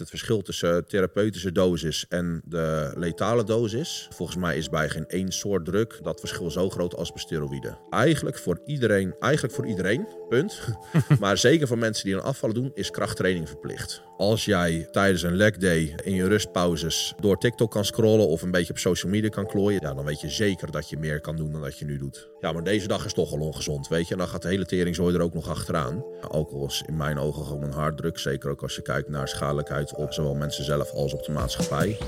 [0.00, 4.08] het verschil tussen therapeutische dosis en de letale dosis.
[4.10, 7.78] Volgens mij is bij geen één soort druk dat verschil zo groot als bij steroïden.
[7.90, 10.60] Eigenlijk voor iedereen, eigenlijk voor iedereen, punt.
[11.20, 14.02] maar zeker voor mensen die een afvallen doen, is krachttraining verplicht.
[14.16, 18.50] Als jij tijdens een leg day in je rustpauzes door TikTok kan scrollen of een
[18.50, 21.36] beetje op social media kan klooien, ja, dan weet je zeker dat je meer kan
[21.36, 22.28] doen dan dat je nu doet.
[22.40, 24.12] Ja, maar deze dag is toch al ongezond, weet je.
[24.12, 26.04] En dan gaat de hele teringzooi er ook nog achteraan.
[26.28, 29.89] Alcohol is in mijn ogen gewoon een harddruk, zeker ook als je kijkt naar schadelijkheid
[29.94, 31.98] op zowel mensen zelf als op de maatschappij.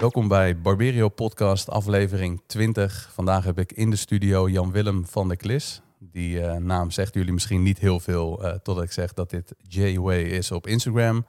[0.00, 3.10] Welkom bij Barberio Podcast, aflevering 20.
[3.12, 5.80] Vandaag heb ik in de studio Jan-Willem van der Klis.
[5.98, 9.54] Die uh, naam zegt jullie misschien niet heel veel, uh, totdat ik zeg dat dit
[9.68, 11.26] J-Way is op Instagram.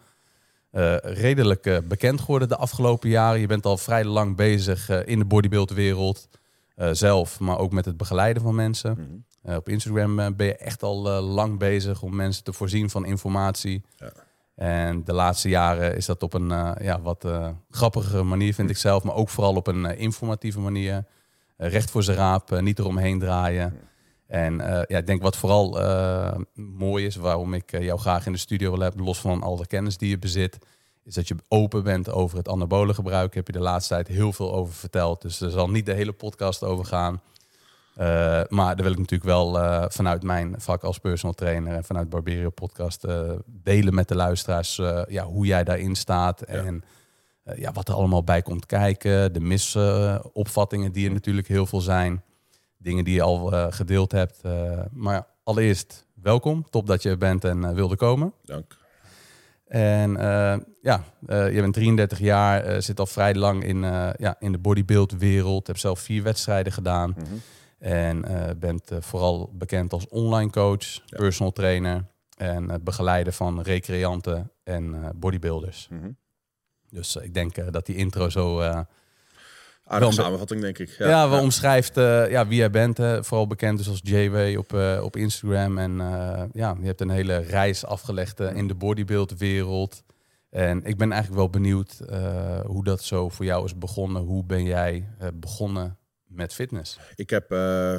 [0.77, 3.39] Uh, redelijk bekend geworden de afgelopen jaren.
[3.39, 6.27] Je bent al vrij lang bezig in de bodybuildwereld.
[6.91, 8.95] zelf, maar ook met het begeleiden van mensen.
[8.97, 9.55] Mm -hmm.
[9.55, 13.83] op Instagram ben je echt al lang bezig om mensen te voorzien van informatie.
[13.95, 14.11] Ja.
[14.55, 16.49] En de laatste jaren is dat op een
[16.81, 19.03] ja, wat uh, grappige manier, vind ik zelf.
[19.03, 21.05] Maar ook vooral op een informatieve manier.
[21.57, 23.79] recht voor zijn raap, niet eromheen draaien.
[24.27, 25.79] En ja, ik denk wat vooral
[26.53, 29.67] mooi is, waarom ik jou graag in de studio wil hebben, los van al de
[29.67, 30.57] kennis die je bezit,
[31.03, 33.35] is dat je open bent over het anabole gebruik.
[33.35, 35.21] Heb je de laatste tijd heel veel over verteld.
[35.21, 37.21] Dus er zal niet de hele podcast over gaan.
[38.49, 39.51] Maar daar wil ik natuurlijk wel
[39.89, 43.05] vanuit mijn vak als personal trainer en vanuit Barberio Podcast
[43.45, 44.75] delen met de luisteraars
[45.07, 46.53] ja, hoe jij daarin staat ja.
[46.53, 46.83] en
[47.55, 49.33] ja, wat er allemaal bij komt kijken.
[49.33, 52.23] De misopvattingen die er natuurlijk heel veel zijn.
[52.77, 54.41] Dingen die je al gedeeld hebt.
[54.91, 56.69] maar allereerst welkom.
[56.69, 58.33] Top dat je bent en wilde komen.
[58.43, 58.77] Dank.
[59.67, 60.11] En
[60.81, 63.81] ja, je bent 33 jaar, zit al vrij lang in,
[64.17, 65.67] ja, in de bodybuildwereld.
[65.67, 67.15] Heb zelf vier wedstrijden gedaan.
[67.17, 67.41] Mm -hmm.
[67.79, 68.25] En
[68.59, 71.17] bent vooral bekend als online coach, ja.
[71.17, 72.05] personal trainer
[72.37, 75.87] en het begeleiden van recreanten en bodybuilders.
[75.89, 76.17] Mm -hmm.
[76.89, 78.61] Dus ik denk dat die intro zo.
[79.87, 80.89] Aardige samenvatting, denk ik.
[80.89, 81.41] Ja, ja we ja.
[81.41, 82.95] omschrijft ja, wie jij bent.
[82.97, 85.77] vooral bekend dus als JW op, op Instagram.
[85.77, 85.97] En
[86.53, 90.03] ja, je hebt een hele reis afgelegd in de bodybuildwereld.
[90.49, 91.99] En ik ben eigenlijk wel benieuwd
[92.65, 94.21] hoe dat zo voor jou is begonnen.
[94.21, 96.99] Hoe ben jij begonnen met fitness?
[97.15, 97.45] Ik heb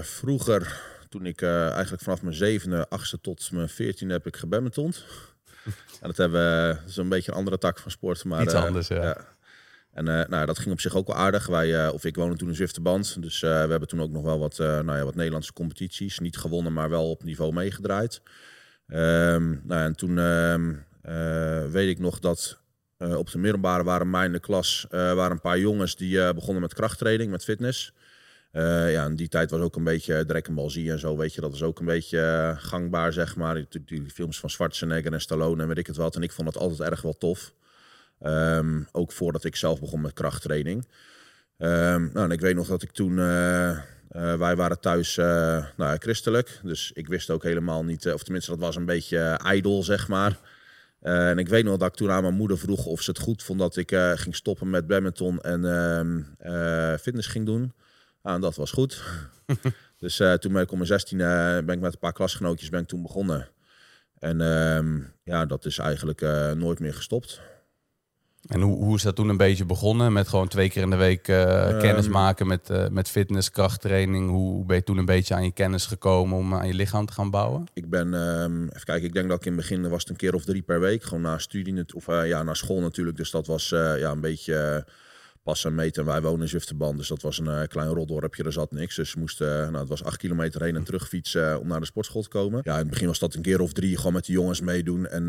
[0.01, 5.05] vroeger, toen ik eigenlijk vanaf mijn zevende, achtste tot mijn veertiende heb ik gebadmintond.
[6.01, 8.25] en dat hebben we zo'n beetje een andere tak van sport.
[8.25, 9.37] Maar, Iets anders, ja.
[9.99, 11.47] En nou, dat ging op zich ook wel aardig.
[11.47, 13.23] Wij, of ik woonde toen in Zwifterband.
[13.23, 16.19] Dus we hebben toen ook nog wel wat, nou ja, wat Nederlandse competities.
[16.19, 18.21] Niet gewonnen, maar wel op niveau meegedraaid.
[18.87, 20.85] Um, nou, en toen um,
[21.71, 22.59] weet ik nog dat
[22.99, 26.75] op de middelbare waren mij in de klas waren een paar jongens die begonnen met
[26.75, 27.93] krachttraining, met fitness.
[28.53, 31.41] Uh, ja, in die tijd was ook een beetje Dragon en zo, weet je.
[31.41, 33.65] Dat was ook een beetje uh, gangbaar, zeg maar.
[33.85, 36.17] Die, films van Schwarzenegger en Stallone en weet ik het wat.
[36.17, 37.53] En ik vond het altijd erg wel tof.
[38.23, 40.87] Um, ook voordat ik zelf begon met krachttraining.
[41.59, 43.13] Um, nou, en ik weet nog dat ik toen...
[43.13, 43.81] Uh,
[44.39, 45.17] wij waren thuis
[45.77, 46.61] nou, christelijk.
[46.63, 48.13] Dus ik wist ook helemaal niet...
[48.13, 50.39] of tenminste, dat was een beetje ijdel, zeg maar.
[51.01, 53.43] en ik weet nog dat ik toen aan mijn moeder vroeg of ze het goed
[53.43, 53.59] vond...
[53.59, 55.65] dat ik ging stoppen met badminton en
[56.39, 57.73] ehm, fitness ging doen...
[58.23, 59.03] Ah, en dat was goed.
[59.99, 61.27] dus toen ben ik om mijn 16 uh,
[61.59, 63.49] ben ik met een paar klasgenootjes ben ik toen begonnen.
[64.19, 64.39] En
[65.25, 66.21] ja, dat is eigenlijk
[66.55, 67.41] nooit meer gestopt.
[68.49, 70.13] En hoe, hoe is dat toen een beetje begonnen?
[70.13, 74.31] Met gewoon twee keer in de week um, kennis maken met, met fitness, krachttraining.
[74.31, 77.13] Hoe ben je toen een beetje aan je kennis gekomen om aan je lichaam te
[77.13, 77.67] gaan bouwen?
[77.73, 80.17] Ik ben, um, even kijken, ik denk dat ik in het begin was het een
[80.17, 81.03] keer of drie per week.
[81.03, 83.17] Gewoon na studie, of ja, naar school natuurlijk.
[83.17, 84.85] Dus dat was ja, een beetje
[85.49, 86.05] passen en meten.
[86.05, 88.45] Wij wonen in Zwifterband, dus dat was een uh, klein roddorpje.
[88.45, 88.97] Er zat niks.
[88.97, 91.69] Dus we moesten, uh, nou, het was acht kilometer heen en terug fietsen uh, om
[91.69, 92.61] naar de sportschool te komen.
[92.65, 95.07] Ja, in het begin was dat een keer of drie gewoon met de jongens meedoen.
[95.07, 95.25] En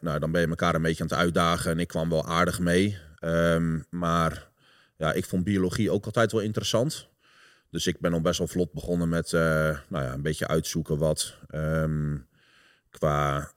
[0.00, 1.70] nou, dan ben je elkaar een beetje aan het uitdagen.
[1.70, 2.98] En ik kwam wel aardig mee.
[3.20, 4.48] Um, maar
[4.96, 7.08] ja, ik vond biologie ook altijd wel interessant.
[7.70, 11.34] Dus ik ben al best wel vlot begonnen met nou ja, een beetje uitzoeken wat
[11.54, 12.26] um,
[12.90, 13.52] qua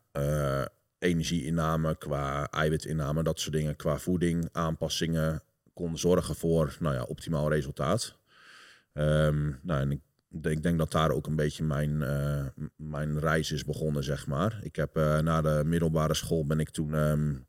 [1.00, 5.44] energieinname, qua eiwitinname, dat soort dingen, qua voeding, aanpassingen,
[5.76, 8.18] kon zorgen voor nou ja, optimaal resultaat.
[8.94, 10.02] Um, nou, en ik,
[10.42, 12.46] ik, denk dat daar ook een beetje mijn, uh,
[12.76, 14.60] mijn reis is begonnen, zeg maar.
[14.62, 17.48] Ik heb uh, na de middelbare school ben ik toen um,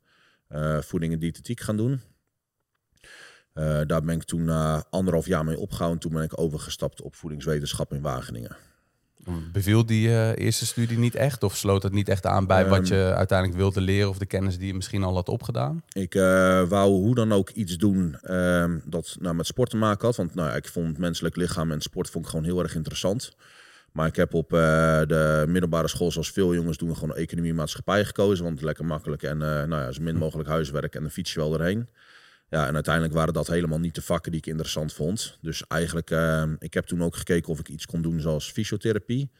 [0.49, 2.01] uh, voeding en diëtetiek gaan doen.
[3.87, 4.49] daar ben ik toen
[4.89, 6.01] anderhalf jaar mee opgehouden.
[6.01, 8.55] Toen ben ik overgestapt op voedingswetenschap in Wageningen.
[9.51, 11.43] Beviel die eh, eerste studie niet echt?
[11.43, 12.93] Of sloot het niet echt aan bij wat Ehm.
[12.93, 15.83] je uiteindelijk wilde leren of de kennis die je misschien al had opgedaan?
[15.91, 20.05] Ik eh, wou hoe dan ook iets doen ehm, dat nou, met sport te maken
[20.05, 20.15] had.
[20.15, 22.75] Want nou, ja, ik vond het menselijk lichaam en sport vond ik gewoon heel erg
[22.75, 23.35] interessant.
[23.91, 24.59] Maar ik heb op eh,
[25.07, 28.43] de middelbare school, zoals veel jongens doen, gewoon economie en maatschappij gekozen.
[28.43, 31.53] Want lekker makkelijk en nou ja, zo min mogelijk huiswerk en dan fiets je wel
[31.53, 31.87] erheen.
[32.49, 35.37] Ja, en uiteindelijk waren dat helemaal niet de vakken die ik interessant vond.
[35.41, 39.31] Dus eigenlijk, ehm, ik heb toen ook gekeken of ik iets kon doen zoals fysiotherapie.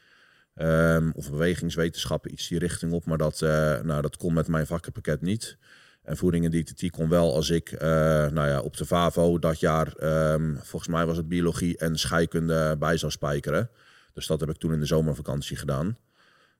[0.55, 3.05] ehm, of bewegingswetenschappen, iets die richting op.
[3.05, 5.57] Maar dat, eh, nou, dat kon met mijn vakkenpakket niet.
[6.03, 7.87] En voeding en diëtetiek kon wel als ik eh,
[8.27, 12.75] nou ja, op de VAVO dat jaar, ehm, volgens mij was het biologie en scheikunde
[12.79, 13.69] bij zou spijkeren.
[14.13, 15.97] Dus dat heb ik toen in de zomervakantie gedaan.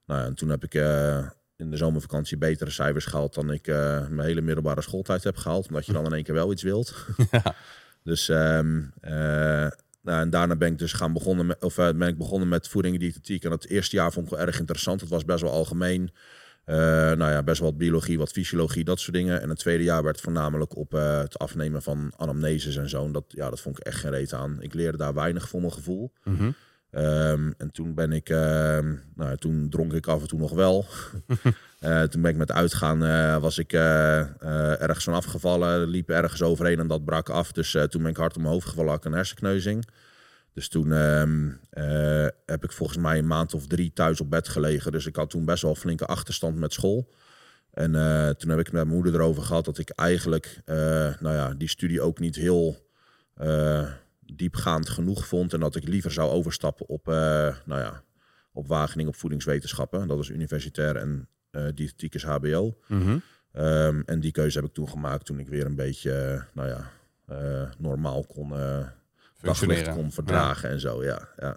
[0.06, 1.26] Nou, ja, en toen heb ik eh,
[1.58, 5.68] in de zomervakantie betere cijfers gehaald dan ik eh, mijn hele middelbare schooltijd heb gehaald.
[5.68, 6.94] Omdat je dan in één keer wel iets wilt.
[8.02, 8.60] Dus dus eh,
[10.02, 12.68] Nou, en daarna ben ik dus gaan begonnen met, of, eh, ben ik begonnen met
[12.68, 13.44] voeding en diëtetiek.
[13.44, 15.00] En het eerste jaar vond ik wel erg interessant.
[15.00, 16.10] Het was best wel algemeen.
[16.64, 19.40] Nou ja, best wel wat biologie, wat fysiologie, dat soort dingen.
[19.40, 23.04] En het tweede jaar werd voornamelijk op het afnemen van anamneses en zo.
[23.04, 24.62] En dat, ja, dat vond ik echt geen reet aan.
[24.62, 26.12] Ik leerde daar weinig voor mijn gevoel.
[26.24, 26.50] Mhm.
[26.90, 30.84] Ehm, en toen ben ik, ehm, nou, toen dronk ik af en toe nog wel.
[31.78, 36.42] Eh, toen ben ik met uitgaan, eh, was ik eh, ergens van afgevallen, liep ergens
[36.42, 37.52] overheen en dat brak af.
[37.52, 39.88] Dus toen ben ik hard om mijn hoofd gevallen, had ik een hersenkneuzing.
[40.52, 44.48] Dus toen ehm, eh, heb ik volgens mij een maand of drie thuis op bed
[44.48, 44.92] gelegen.
[44.92, 47.12] Dus ik had toen best wel flinke achterstand met school.
[47.70, 47.92] En
[48.38, 50.60] toen heb ik met mijn moeder erover gehad dat ik eigenlijk,
[51.20, 52.76] nou ja, die studie ook niet heel
[54.34, 55.52] diepgaand genoeg vond.
[55.52, 57.14] En dat ik liever zou overstappen op, eh,
[57.64, 58.02] nou ja,
[58.52, 60.08] op Wageningen op voedingswetenschappen.
[60.08, 61.28] Dat is universitair en
[61.74, 62.78] diëtetiek is HBO.
[62.86, 63.18] Mhm.
[63.52, 66.68] Ehm, en die keuze heb ik toen gemaakt toen ik weer een beetje, eh, nou
[66.68, 66.90] ja,
[67.78, 68.52] normaal kon,
[69.40, 71.28] daglicht kon verdragen en zo, ja.
[71.36, 71.56] ja.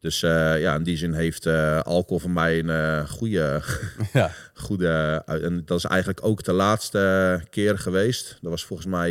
[0.00, 1.46] Dus ja, in die zin heeft
[1.82, 3.62] alcohol voor mij een goede,
[4.12, 4.30] Ja.
[4.54, 5.22] goede...
[5.26, 8.38] En dat is eigenlijk ook de laatste keer geweest.
[8.40, 9.10] Dat was volgens mij...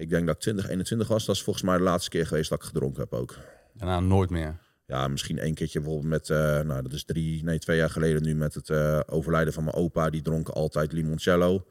[0.00, 1.26] ik denk dat ik 2021 was.
[1.26, 3.36] Dat is volgens mij de laatste keer geweest dat ik gedronken heb ook.
[3.72, 4.58] Daarna nooit meer.
[4.86, 8.22] Ja, misschien één keertje bijvoorbeeld met, eh, nou dat is drie, nee twee jaar geleden
[8.22, 10.10] nu met het eh, overlijden van mijn opa.
[10.10, 11.66] Die dronk altijd limoncello.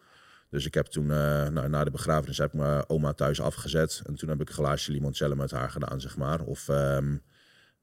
[0.49, 4.01] Dus ik heb toen, eh, nou, na de begrafenis heb ik mijn oma thuis afgezet.
[4.05, 6.41] En toen heb ik een glaasje limoncello met haar gedaan, zeg maar.
[6.41, 7.17] Of ehm,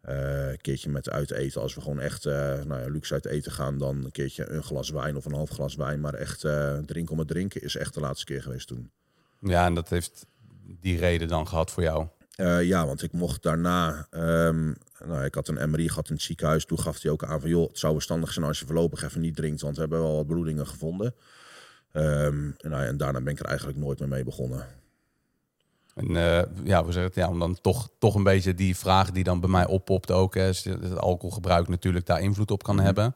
[0.00, 1.60] eh, een keertje met uit eten.
[1.60, 4.90] Als we gewoon echt nou ja, luxe uit eten gaan, dan een keertje een glas
[4.90, 6.00] wijn of een half glas wijn.
[6.00, 6.40] Maar echt
[6.86, 8.90] drinken om het drinken is echt de laatste keer geweest toen.
[9.40, 10.26] Ja, en dat heeft
[10.66, 12.06] die reden dan gehad voor jou.
[12.34, 14.06] Eh, ja, want ik mocht daarna.
[14.10, 14.72] ehm,
[15.06, 16.64] nou, ik had een MRI gehad in het ziekenhuis.
[16.64, 19.20] Toen gaf hij ook aan van joh, het zou verstandig zijn als je voorlopig even
[19.20, 21.14] niet drinkt, want we hebben wel wat bloedingen gevonden.
[21.92, 24.66] Ehm, en, nou, en daarna ben ik er eigenlijk nooit meer mee begonnen.
[25.94, 27.14] En eh, ja, hoe zeg je het?
[27.14, 30.34] Ja, om dan toch, toch een beetje die vraag die dan bij mij oppopt ook.
[30.34, 32.84] Hè, is het alcoholgebruik natuurlijk daar invloed op kan Mhm.
[32.84, 33.14] hebben.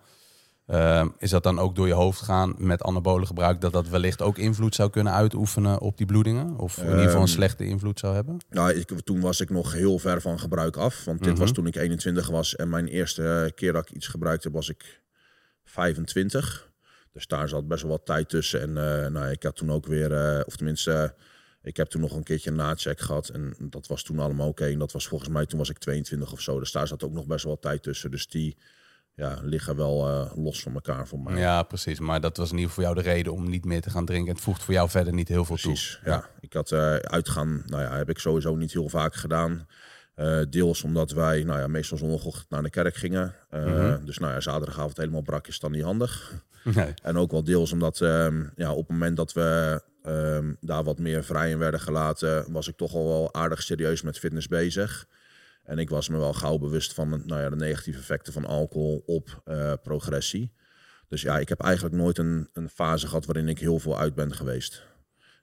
[0.70, 3.61] Ehm, is dat dan ook door je hoofd gaan met anabolen gebruik...
[3.61, 6.58] dat dat wellicht ook invloed zou kunnen uitoefenen op die bloedingen?
[6.58, 8.37] Of in ieder geval een Ehm, slechte invloed zou hebben?
[8.50, 11.05] Nou, ik, toen was ik nog heel ver van gebruik af.
[11.05, 11.40] Want dit Mhm.
[11.40, 12.56] was toen ik 21 was.
[12.56, 15.00] En mijn eerste eh, keer dat ik iets gebruikt heb, was ik
[15.64, 16.69] 25.
[17.12, 18.61] Dus daar zat best wel wat tijd tussen.
[18.61, 18.69] En
[19.05, 21.14] eh, nou, ik had toen ook weer, eh, of tenminste,
[21.62, 23.28] ik heb toen nog een keertje een nacheck gehad.
[23.28, 24.64] En dat was toen allemaal oké.
[24.66, 26.58] En dat was volgens mij, toen was ik 22 of zo.
[26.58, 28.11] Dus daar zat ook nog best wel wat tijd tussen.
[28.11, 28.56] Dus die
[29.20, 31.37] ja, liggen wel eh, los van elkaar voor mij.
[31.38, 31.99] Ja, precies.
[31.99, 34.05] Maar dat was in ieder geval voor jou de reden om niet meer te gaan
[34.05, 34.32] drinken.
[34.32, 36.12] Het voegt voor jou verder niet heel veel Precies, toe.
[36.12, 36.28] ja.
[36.40, 39.66] Ik had eh, uitgaan, nou ja, heb ik sowieso niet heel vaak gedaan.
[40.14, 43.35] Eh, deels omdat wij, nou ja, meestal zondagochtend naar de kerk gingen.
[43.50, 44.04] Mhm.
[44.04, 46.33] Dus nou ja, zaterdagavond helemaal brak is dan niet handig.
[46.64, 46.95] Nee.
[47.02, 50.99] En ook wel deels omdat, ehm, ja, op het moment dat we ehm, daar wat
[50.99, 55.06] meer vrij in werden gelaten, was ik toch al wel aardig serieus met fitness bezig.
[55.71, 59.03] En ik was me wel gauw bewust van nou ja, de negatieve effecten van alcohol
[59.07, 60.53] op eh, progressie.
[61.09, 64.15] Dus ja, ik heb eigenlijk nooit een, een fase gehad waarin ik heel veel uit
[64.15, 64.87] ben geweest.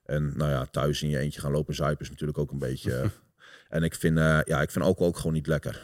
[0.04, 3.12] En nou ja, thuis in je eentje gaan lopen zuipen is natuurlijk ook een beetje...
[3.68, 5.82] en ik vind, eh, ja, ik vind alcohol ook gewoon niet lekker.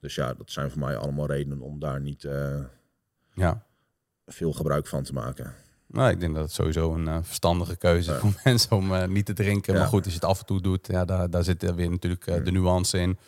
[0.00, 2.64] Dus ja, dat zijn voor mij allemaal redenen om daar niet eh,
[3.34, 3.66] Ja.
[4.26, 5.54] veel gebruik van te maken.
[5.92, 9.08] Nou, ik denk dat het sowieso een eh, verstandige keuze is voor mensen om eh,
[9.08, 9.74] niet te drinken.
[9.74, 11.90] Maar goed, als je het af en toe doet, ja, daar, daar zit er weer
[11.90, 13.18] natuurlijk eh, de nuance in.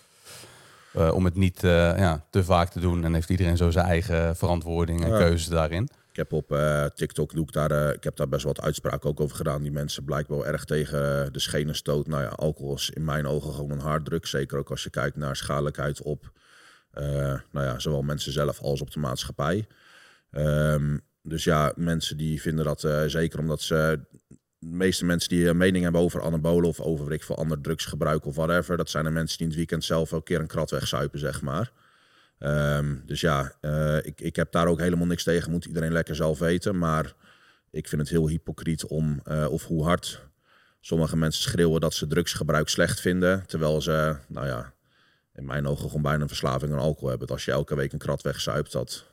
[1.13, 3.05] Om het niet ja, te vaak te doen.
[3.05, 5.17] En heeft iedereen zo zijn eigen verantwoording en Ja.
[5.19, 5.89] keuzes daarin.
[6.11, 6.59] Ik heb op
[6.95, 9.63] TikTok doe ik daar, ik heb daar best wel wat uitspraken ook over gedaan.
[9.63, 12.07] Die mensen blijkbaar wel erg tegen de schenen stoot.
[12.07, 14.27] Nou ja, alcohol is in mijn ogen gewoon een harddruk.
[14.27, 16.33] Zeker ook als je kijkt naar schadelijkheid op
[16.95, 17.05] eh,
[17.51, 19.67] nou ja, zowel mensen zelf als op de maatschappij.
[20.31, 24.01] Ehm, dus ja, mensen die vinden dat eh, zeker omdat ze
[24.59, 28.27] de meeste mensen die een mening hebben over anabolen of over ik veel ander drugsgebruik
[28.27, 30.71] of whatever, dat zijn de mensen die in het weekend zelf elke keer een krat
[30.71, 31.73] wegzuipen, zeg maar.
[32.39, 35.51] Ehm, dus ja, eh, ik, ik heb daar ook helemaal niks tegen.
[35.51, 36.79] Moet iedereen lekker zelf weten.
[36.79, 37.15] Maar
[37.71, 40.21] ik vind het heel hypocriet om, eh, of hoe hard
[40.81, 43.47] sommige mensen schreeuwen dat ze drugsgebruik slecht vinden.
[43.47, 44.73] Terwijl ze, nou ja,
[45.35, 47.29] in mijn ogen gewoon bijna een verslaving aan alcohol hebben.
[47.29, 49.05] Als je elke week een krat wegzuipt, dat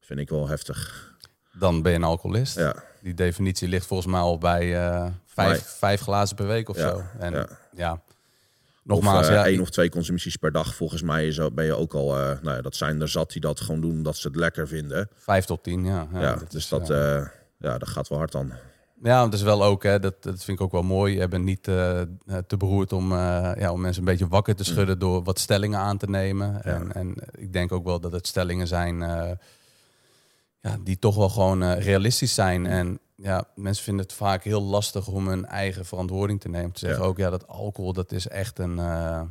[0.00, 1.14] vind ik wel heftig.
[1.58, 2.56] Dan ben je een alcoholist.
[2.56, 2.74] Ja.
[3.00, 5.06] Die definitie ligt volgens mij al bij eh,
[5.78, 7.02] vijf, glazen per week of Ja, zo.
[7.18, 8.00] En ja, ja.
[8.82, 11.74] nogmaals, of, eh, ja, één of twee consumpties per dag, volgens mij is, ben je
[11.74, 12.18] ook al...
[12.18, 14.68] eh, nou ja, dat zijn er zat die dat gewoon doen omdat ze het lekker
[14.68, 15.08] vinden.
[15.14, 16.06] vijf tot tien, ja.
[16.12, 16.88] Ja, dat dus is, dat,
[17.58, 18.52] ja, dat gaat wel hard dan.
[19.02, 21.18] Ja, dat is wel ook, hè, dat, dat vind ik ook wel mooi.
[21.18, 25.22] Je bent niet te beroerd om, ja, om mensen een beetje wakker te schudden door
[25.22, 26.62] wat stellingen aan te nemen.
[26.62, 29.02] En, en ik denk ook wel dat het stellingen zijn
[30.66, 32.66] ja, die toch wel gewoon eh, realistisch zijn.
[32.66, 36.72] En ja, mensen vinden het vaak heel lastig om hun eigen verantwoording te nemen.
[36.72, 37.08] Te zeggen Ja.
[37.08, 39.22] ook, ja, dat alcohol, dat is echt een, eh,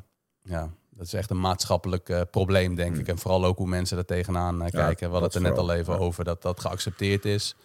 [0.42, 3.08] ja, dat is echt een maatschappelijk eh, probleem, denk ik.
[3.08, 5.08] En vooral ook hoe mensen er tegenaan kijken.
[5.08, 6.00] We hadden het er net al even ja.
[6.00, 7.56] over dat dat geaccepteerd is.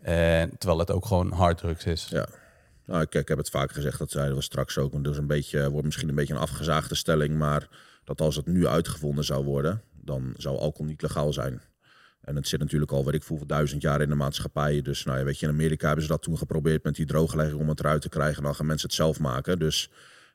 [0.00, 2.06] En, terwijl het ook gewoon harddrugs is.
[2.10, 2.26] Ja.
[2.84, 4.92] Nou, ik, ik heb het vaak gezegd, dat zeiden we straks ook.
[4.92, 7.38] Want dus een beetje, wordt misschien een beetje een afgezaagde stelling.
[7.38, 7.68] Maar
[8.04, 11.60] dat als het nu uitgevonden zou worden, dan zou alcohol niet legaal zijn.
[12.28, 14.82] En het zit natuurlijk al, weet ik veel, duizend jaar in de maatschappij.
[14.82, 17.60] Dus nou ja, weet je, in Amerika hebben ze dat toen geprobeerd met die drooglegging
[17.60, 18.42] om het eruit te krijgen.
[18.42, 19.58] Dan gaan mensen het zelf maken.
[19.58, 19.90] Dus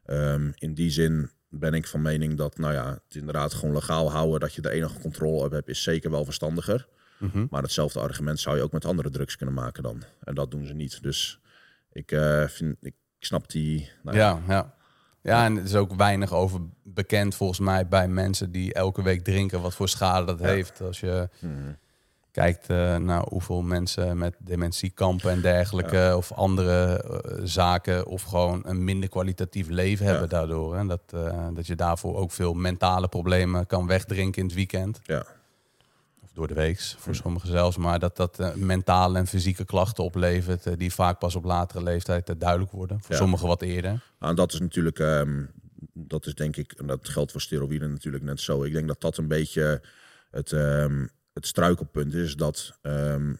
[0.05, 4.12] ehm, in die zin ben ik van mening dat, nou ja, het inderdaad gewoon legaal
[4.12, 6.88] houden, dat je de enige controle op hebt, is zeker wel verstandiger.
[7.17, 7.45] Mhm.
[7.50, 10.03] Maar hetzelfde argument zou je ook met andere drugs kunnen maken dan.
[10.23, 11.03] En dat doen ze niet.
[11.03, 11.39] Dus
[11.91, 13.89] ik eh, vind, ik snap die.
[14.03, 14.73] Nou ja, Ja, ja.
[15.23, 19.23] Ja, en er is ook weinig over bekend volgens mij bij mensen die elke week
[19.23, 20.81] drinken, wat voor schade dat heeft.
[20.81, 21.29] Als je
[22.34, 28.22] kijkt eh, naar hoeveel mensen met dementie kampen en dergelijke, of andere eh, zaken, of
[28.22, 30.75] gewoon een minder kwalitatief leven hebben daardoor.
[30.75, 35.00] En dat, eh, dat je daarvoor ook veel mentale problemen kan wegdrinken in het weekend.
[35.04, 35.25] ja.
[36.24, 37.78] Of door de weeks, voor sommigen zelfs.
[37.78, 42.72] Maar dat dat mentale en fysieke klachten oplevert, die vaak pas op latere leeftijd duidelijk
[42.72, 43.02] worden.
[43.02, 43.92] Voor sommigen wat eerder.
[43.92, 45.44] Nou, en dat is natuurlijk, ehm,
[45.94, 48.63] dat is denk ik, en dat geldt voor steroïden natuurlijk net zo.
[48.63, 49.82] Ik denk dat dat een beetje
[50.32, 52.36] het, ehm, het struikelpunt is.
[52.36, 53.34] Dat ehm,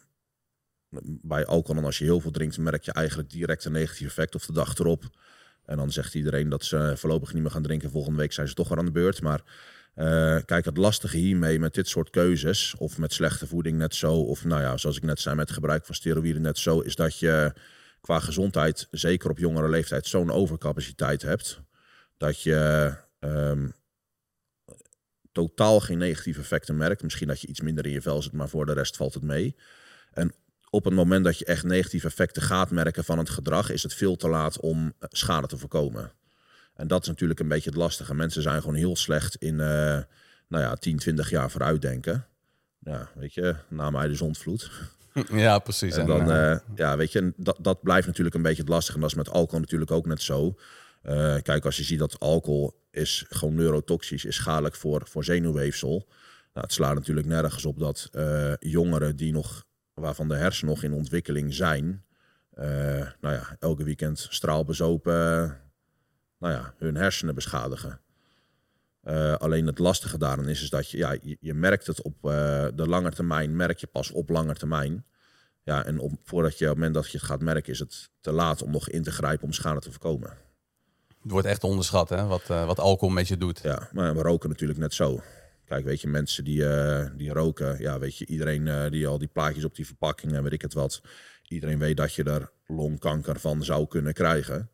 [1.06, 4.46] bij alcohol, als je heel veel drinkt, merk je eigenlijk direct een negatief effect of
[4.46, 5.04] de dag erop.
[5.66, 7.92] En dan zegt iedereen dat ze voorlopig niet meer gaan drinken.
[7.92, 9.22] Volgende week zijn ze toch weer aan de beurt.
[9.22, 9.42] Maar
[9.94, 14.14] eh, kijk, het lastige hiermee met dit soort keuzes, of met slechte voeding net zo,
[14.14, 17.20] of nou ja, zoals ik net zei, met gebruik van steroïden net zo, is dat
[17.20, 17.54] je
[18.02, 21.62] qua gezondheid, zeker op jongere leeftijd, zo'n overcapaciteit hebt.
[22.18, 23.70] Dat je ehm,
[25.34, 27.04] totaal geen negatieve effecten merkt.
[27.04, 29.24] Misschien dat je iets minder in je vel zit, maar voor de rest valt het
[29.24, 29.56] mee.
[30.14, 30.34] En
[30.70, 33.94] op het moment dat je echt negatieve effecten gaat merken van het gedrag, is het
[33.94, 36.12] veel te laat om eh, schade te voorkomen.
[36.76, 38.16] En dat is natuurlijk een beetje het lastige.
[38.16, 40.00] Mensen zijn gewoon heel slecht in, eh,
[40.48, 42.26] nou ja, 10, 20 jaar vooruitdenken.
[42.80, 44.72] Ja, weet je, na mij de zondvloed.
[45.32, 45.96] Ja, precies.
[45.96, 48.96] En dan, eh, eh, ja, weet je, dat, dat blijft natuurlijk een beetje het lastige.
[48.96, 50.56] En dat is met alcohol natuurlijk ook net zo.
[51.42, 56.08] Kijk, als je ziet dat alcohol is gewoon neurotoxisch, is schadelijk voor, voor zenuwweefsel.
[56.54, 60.84] Nou, het slaat natuurlijk nergens op dat eh, jongeren die nog, waarvan de hersenen nog
[60.84, 62.06] in ontwikkeling zijn,
[62.52, 62.66] eh,
[63.22, 65.14] nou ja, elke weekend straalbezopen,
[66.40, 68.02] nou ja, hun hersenen beschadigen.
[69.02, 72.16] Eh, alleen het lastige daarin is, is dat je, ja, je, merkt het op
[72.76, 75.06] de lange termijn, merk je pas op lange termijn.
[75.64, 78.32] Ja, en voordat je op het moment dat je het gaat merken, is het te
[78.32, 80.38] laat om nog in te grijpen om schade te voorkomen.
[81.24, 83.60] Het wordt echt onderschat, hè, wat, eh, wat alcohol met je doet.
[83.64, 85.22] Ja, maar we roken natuurlijk net zo.
[85.66, 89.18] Kijk, weet je, mensen die, eh, die roken, ja, weet je, iedereen eh, die al
[89.18, 91.02] die plaatjes op die verpakking en weet ik het wat,
[91.48, 94.70] iedereen weet dat je er longkanker van zou kunnen krijgen.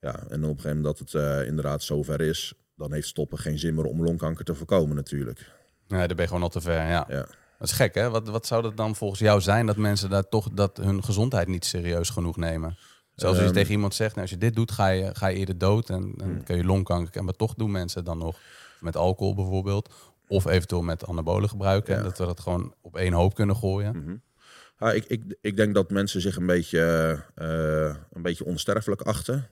[0.00, 3.58] Ja, en op een gegeven moment dat het inderdaad zover is, dan heeft stoppen geen
[3.58, 5.52] zin meer om longkanker te voorkomen natuurlijk.
[5.88, 7.06] Nee, daar ben je gewoon al te ver, ja.
[7.08, 7.26] Ja.
[7.58, 8.10] Dat is gek, hè?
[8.10, 11.48] Wat, wat zou dat dan volgens jou zijn dat mensen daar toch dat hun gezondheid
[11.48, 12.76] niet serieus genoeg nemen?
[13.14, 13.54] Zoals als je Ehm.
[13.60, 16.12] tegen iemand zegt, nou, als je dit doet, ga je, ga je eerder dood en
[16.16, 16.42] dan Hmm.
[16.44, 17.24] kun je longkanker krijgen.
[17.24, 18.36] Maar toch doen mensen dan nog
[18.80, 19.94] met alcohol bijvoorbeeld.
[20.28, 21.96] Of eventueel met anabolen gebruiken.
[21.96, 22.02] Ja.
[22.02, 24.22] Dat we dat gewoon op één hoop kunnen gooien.
[24.78, 26.80] Ja, ik, ik, ik denk dat mensen zich een beetje,
[27.34, 29.48] eh, een beetje onsterfelijk achten.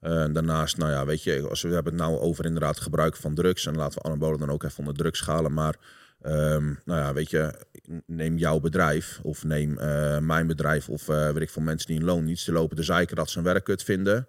[0.00, 3.34] Eh, daarnaast, nou ja, weet je, als we hebben het nou over inderdaad gebruik van
[3.34, 3.66] drugs.
[3.66, 5.52] En laten we anabolen dan ook even onder drugs schalen.
[5.52, 5.74] Maar
[6.22, 7.66] ehm, nou ja, weet je,
[8.06, 11.98] neem jouw bedrijf of neem eh, mijn bedrijf of eh weet ik veel mensen die
[11.98, 12.38] in loon niet.
[12.38, 14.28] Ze lopen te zeiken dat ze hun werk kut vinden.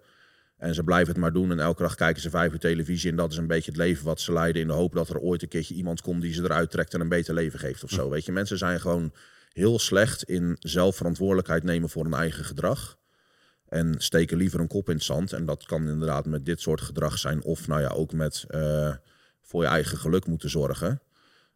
[0.60, 1.50] En ze blijven het maar doen.
[1.50, 3.10] En elke dag kijken ze vijf uur televisie.
[3.10, 4.62] En dat is een beetje het leven wat ze leiden.
[4.62, 7.00] In de hoop dat er ooit een keertje iemand komt die ze eruit trekt en
[7.00, 8.10] een beter leven geeft of zo.
[8.10, 9.12] Weet je, mensen zijn gewoon
[9.52, 12.98] heel slecht in zelfverantwoordelijkheid nemen voor hun eigen gedrag.
[13.68, 15.32] En steken liever een kop in het zand.
[15.32, 17.42] En dat kan inderdaad met dit soort gedrag zijn.
[17.42, 18.94] Of nou ja, ook met uh,
[19.42, 21.00] voor je eigen geluk moeten zorgen.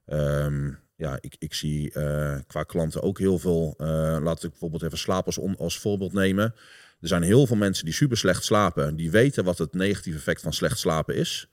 [0.07, 3.75] Um, ja, ik, ik zie uh, qua klanten ook heel veel.
[3.79, 3.87] Uh,
[4.21, 6.55] laat ik bijvoorbeeld even slaap als, als voorbeeld nemen.
[7.01, 8.97] Er zijn heel veel mensen die super slecht slapen.
[8.97, 11.49] Die weten wat het negatieve effect van slecht slapen is.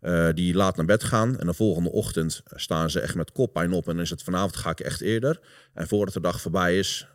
[0.00, 3.72] Uh, die laat naar bed gaan en de volgende ochtend staan ze echt met koppijn
[3.72, 3.88] op.
[3.88, 5.40] En dan is het vanavond ga ik echt eerder.
[5.74, 7.08] En voordat de dag voorbij is,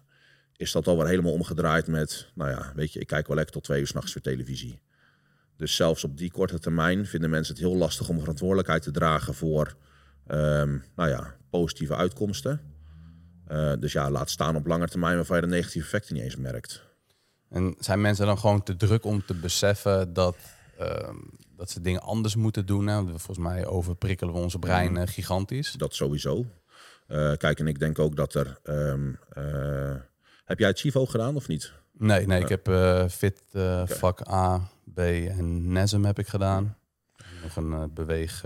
[0.55, 2.31] is dat alweer helemaal omgedraaid met...
[2.35, 4.81] Nou ja, weet je, ik kijk wel lekker tot twee uur s'nachts voor televisie.
[5.57, 9.33] Dus zelfs op die korte termijn vinden mensen het heel lastig om verantwoordelijkheid te dragen
[9.33, 9.75] voor...
[10.27, 12.61] Um, nou ja, positieve uitkomsten.
[13.51, 16.35] Uh, dus ja, laat staan op lange termijn waarvan je de negatieve effecten niet eens
[16.35, 16.83] merkt.
[17.49, 20.35] En zijn mensen dan gewoon te druk om te beseffen dat,
[20.79, 21.09] uh,
[21.57, 22.87] dat ze dingen anders moeten doen?
[22.87, 23.07] Hè?
[23.07, 25.71] Volgens mij overprikkelen we onze brein uh, gigantisch.
[25.71, 26.45] Dat sowieso.
[27.07, 28.59] Uh, kijk, en ik denk ook dat er...
[28.63, 29.19] Um,
[30.45, 31.73] heb jij het CIVO gedaan of niet?
[31.93, 32.69] Nee, nee ik heb
[33.11, 33.87] FIT okay.
[33.87, 36.77] vak A, B en NESM heb ik gedaan.
[37.41, 38.45] Nog een beweeg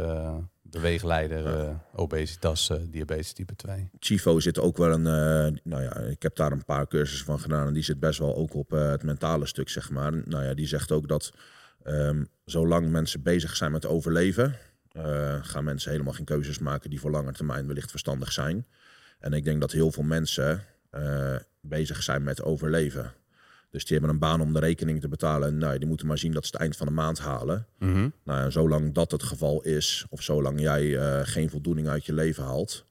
[0.75, 3.89] beweegleider, uh, obesitas, uh, diabetes type 2.
[3.99, 5.05] Chivo zit ook wel een,
[5.53, 8.19] uh, nou ja, ik heb daar een paar cursussen van gedaan en die zit best
[8.19, 10.11] wel ook op het mentale stuk, zeg maar.
[10.25, 11.33] Nou ja, die zegt ook dat
[11.83, 14.57] um, zolang mensen bezig zijn met overleven,
[15.41, 18.65] gaan mensen helemaal geen keuzes maken die voor lange termijn wellicht verstandig zijn.
[19.19, 20.63] En ik denk dat heel veel mensen
[21.61, 23.13] bezig zijn met overleven.
[23.69, 25.47] Dus die hebben een baan om de rekening te betalen.
[25.47, 27.67] En nou, die moeten maar zien dat ze het eind van de maand halen.
[27.79, 28.13] Mm -hmm.
[28.23, 32.13] Nou ja, zolang dat het geval is, of zolang jij uh, geen voldoening uit je
[32.13, 32.85] leven haalt,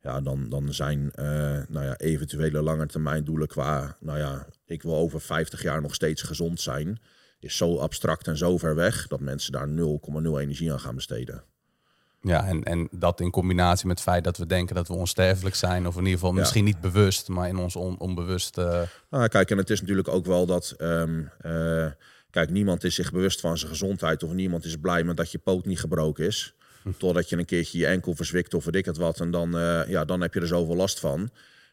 [0.00, 1.24] ja, dan, dan zijn uh,
[1.68, 6.60] nou ja, eventuele langetermijndoelen qua, nou ja, ik wil over 50 jaar nog steeds gezond
[6.60, 6.98] zijn,
[7.38, 11.44] is zo abstract en zo ver weg dat mensen daar 0,0 energie aan gaan besteden.
[12.26, 15.54] Ja, en, en dat in combinatie met het feit dat we denken dat we onsterfelijk
[15.54, 18.58] zijn, of in ieder geval misschien niet bewust, maar in ons on, onbewust.
[18.58, 18.80] Uh...
[19.10, 20.74] Nou, kijk, en het is natuurlijk ook wel dat.
[20.78, 21.86] Um, uh,
[22.30, 25.38] kijk, niemand is zich bewust van zijn gezondheid, of niemand is blij met dat je
[25.38, 26.54] poot niet gebroken is.
[26.82, 26.90] Hm.
[26.98, 29.88] Totdat je een keertje je enkel verzwikt of weet ik het wat, en dan, uh,
[29.88, 31.30] ja, dan heb je er zoveel last van.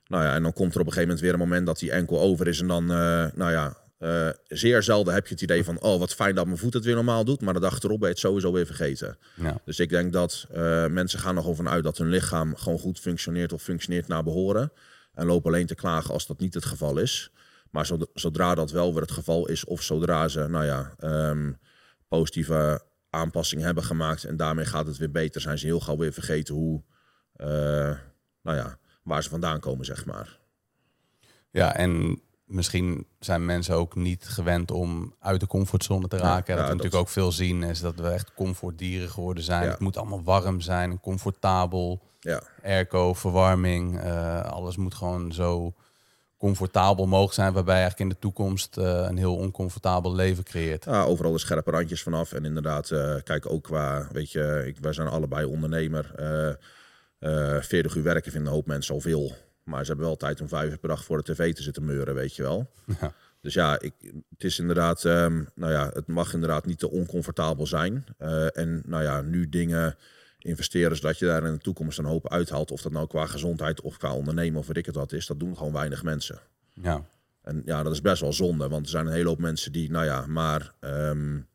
[0.08, 1.92] Nou ja, en dan komt er op een gegeven moment weer een moment dat die
[1.92, 5.82] enkel over is, en dan, nou ja, uh, zeer zelden heb je het idee van,
[5.82, 8.08] oh wat fijn dat mijn voet het weer normaal doet, maar de dag erop ben
[8.08, 9.18] je het sowieso weer vergeten.
[9.36, 9.62] Ja.
[9.66, 13.00] Dus ik denk dat uh, mensen gaan er gewoon vanuit dat hun lichaam gewoon goed
[13.00, 14.72] functioneert of functioneert naar behoren.
[15.14, 17.32] En lopen alleen te klagen als dat niet het geval is.
[17.70, 20.96] Maar zodra dat wel weer het geval is, of zodra ze, nou ja,
[21.30, 21.58] um,
[22.08, 26.14] positieve aanpassingen hebben gemaakt en daarmee gaat het weer beter, zijn ze heel gauw weer
[26.14, 26.84] vergeten hoe,
[27.38, 27.48] uh,
[28.42, 30.40] nou ja, waar ze vandaan komen, zeg maar.
[31.52, 36.54] Ja, en misschien zijn mensen ook niet gewend om uit de comfortzone te raken.
[36.54, 39.70] Ja, dat we natuurlijk ook veel zien is dat we echt comfortdieren geworden zijn.
[39.70, 42.02] Het moet allemaal warm zijn, comfortabel.
[42.20, 42.42] Ja.
[42.64, 45.74] Airco, verwarming, uh, alles moet gewoon zo
[46.38, 50.86] comfortabel mogelijk zijn, waarbij je eigenlijk in de toekomst uh, een heel oncomfortabel leven creëert.
[50.86, 52.34] Ja, overal de scherpe randjes vanaf.
[52.34, 56.12] En inderdaad, uh, kijk ook qua, weet je, ik, wij zijn allebei ondernemer.
[57.62, 59.32] 40 uur werken vinden een hoop mensen al veel.
[59.64, 61.86] Maar ze hebben wel tijd om vijf uur per dag voor de tv te zitten
[61.86, 62.72] meuren, weet je wel.
[63.02, 63.14] Ja.
[63.42, 63.94] Dus ja, ik,
[64.30, 68.06] het is inderdaad, um, nou ja, het mag inderdaad niet te oncomfortabel zijn.
[68.20, 69.96] Uh, en nou ja, nu dingen
[70.38, 72.72] investeren zodat je daar in de toekomst een hoop uithaalt.
[72.72, 75.40] Of dat nou qua gezondheid of qua ondernemen of weet ik het wat is, dat
[75.40, 76.40] doen gewoon weinig mensen.
[76.74, 77.06] Ja.
[77.42, 79.92] En ja, dat is best wel zonde, want er zijn een hele hoop mensen die,
[79.92, 81.48] nou ja, maar um,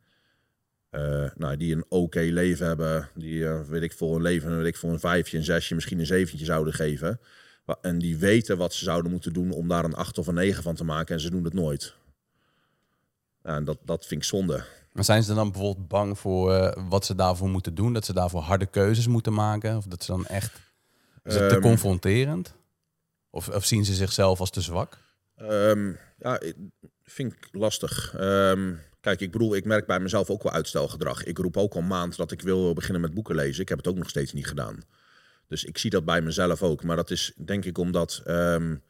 [0.91, 4.67] uh, nou, die een oké leven hebben, die uh, weet ik voor een leven, weet
[4.67, 7.21] ik voor een vijfje, een zesje, misschien een zeventje zouden geven.
[7.81, 10.63] En die weten wat ze zouden moeten doen om daar een 8 of een 9
[10.63, 11.15] van te maken.
[11.15, 11.95] En ze doen het nooit.
[13.43, 14.65] en dat, dat vind ik zonde.
[14.93, 17.93] Maar zijn ze dan bijvoorbeeld bang voor uh, wat ze daarvoor moeten doen?
[17.93, 19.77] Dat ze daarvoor harde keuzes moeten maken?
[19.77, 20.53] Of dat ze dan echt...
[21.25, 22.55] Is het te um, confronterend?
[23.31, 24.99] Of, of, zien ze zichzelf als te zwak?
[25.37, 26.41] Um, ja,
[27.03, 28.15] vind ik lastig.
[28.21, 31.25] Um, kijk, ik bedoel, ik merk bij mezelf ook wel uitstelgedrag.
[31.25, 33.63] Ik roep ook al maand dat ik wil beginnen met boeken lezen.
[33.63, 34.83] Ik heb het ook nog steeds niet gedaan.
[35.49, 36.83] Dus ik zie dat bij mezelf ook.
[36.83, 38.23] Maar dat is denk ik omdat.
[38.27, 38.83] Um,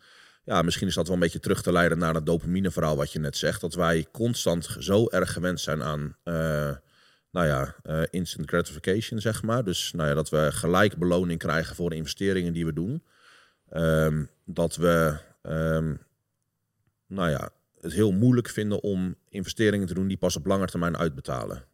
[0.45, 3.13] ja, misschien is dat wel een beetje terug te leiden naar het dopamine verhaal wat
[3.13, 3.61] je net zegt.
[3.61, 6.17] Dat wij constant zo erg gewend zijn aan.
[6.25, 6.77] Uh,
[7.31, 9.65] nou ja, uh, instant gratification, zeg maar.
[9.65, 13.03] Dus nou ja, dat we gelijk beloning krijgen voor de investeringen die we doen.
[13.73, 15.99] Um, dat we um,
[17.07, 20.97] nou ja, het heel moeilijk vinden om investeringen te doen die pas op lange termijn
[20.97, 21.65] uitbetalen.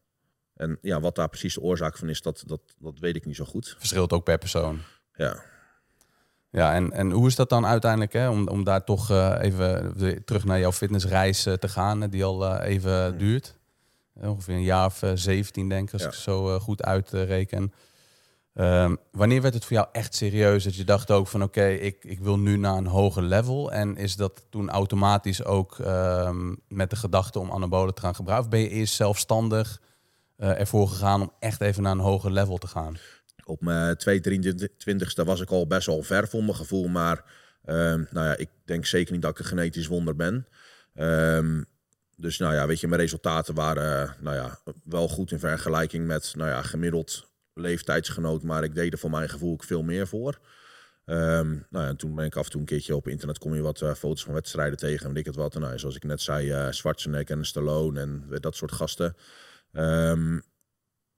[0.54, 3.36] En ja, wat daar precies de oorzaak van is, dat, dat, dat weet ik niet
[3.36, 3.74] zo goed.
[3.78, 4.80] Verschilt ook per persoon.
[5.14, 5.42] Ja.
[6.50, 8.28] Ja, en, en hoe is dat dan uiteindelijk, hè?
[8.28, 12.44] Om, om daar toch uh, even terug naar jouw fitnessreis uh, te gaan, die al
[12.44, 13.18] uh, even hmm.
[13.18, 13.60] duurt?
[14.14, 16.08] ongeveer een jaar of 17, denk ik, als ja.
[16.08, 17.72] ik zo goed uitreken.
[18.54, 22.04] Ehm, wanneer werd het voor jou echt serieus dat je dacht ook van oké, ik,
[22.04, 23.72] ik wil nu naar een hoger level?
[23.72, 28.46] En is dat toen automatisch ook ehm, met de gedachte om anabolen te gaan gebruiken?
[28.46, 29.80] Of ben je eerst zelfstandig
[30.46, 32.96] ervoor gegaan om echt even naar een hoger level te gaan?
[33.44, 37.24] Op mijn 223ste was ik al best wel ver voor mijn gevoel, maar
[37.64, 40.46] ehm, nou ja, ik denk zeker niet dat ik een genetisch wonder ben.
[42.16, 46.32] dus nou ja, weet je, mijn resultaten waren nou ja, wel goed in vergelijking met
[46.36, 50.38] nou ja, gemiddeld leeftijdsgenoot, maar ik deed er voor mijn gevoel veel meer voor.
[51.04, 53.54] Um, nou ja, en toen ben ik af en toe een keertje op internet kom
[53.54, 55.54] je wat uh, foto's van wedstrijden tegen en ik het wat.
[55.54, 59.16] Nou, zoals ik net zei, uh, Schwarzenegger en Stallone en dat soort gasten.
[59.72, 60.42] Um,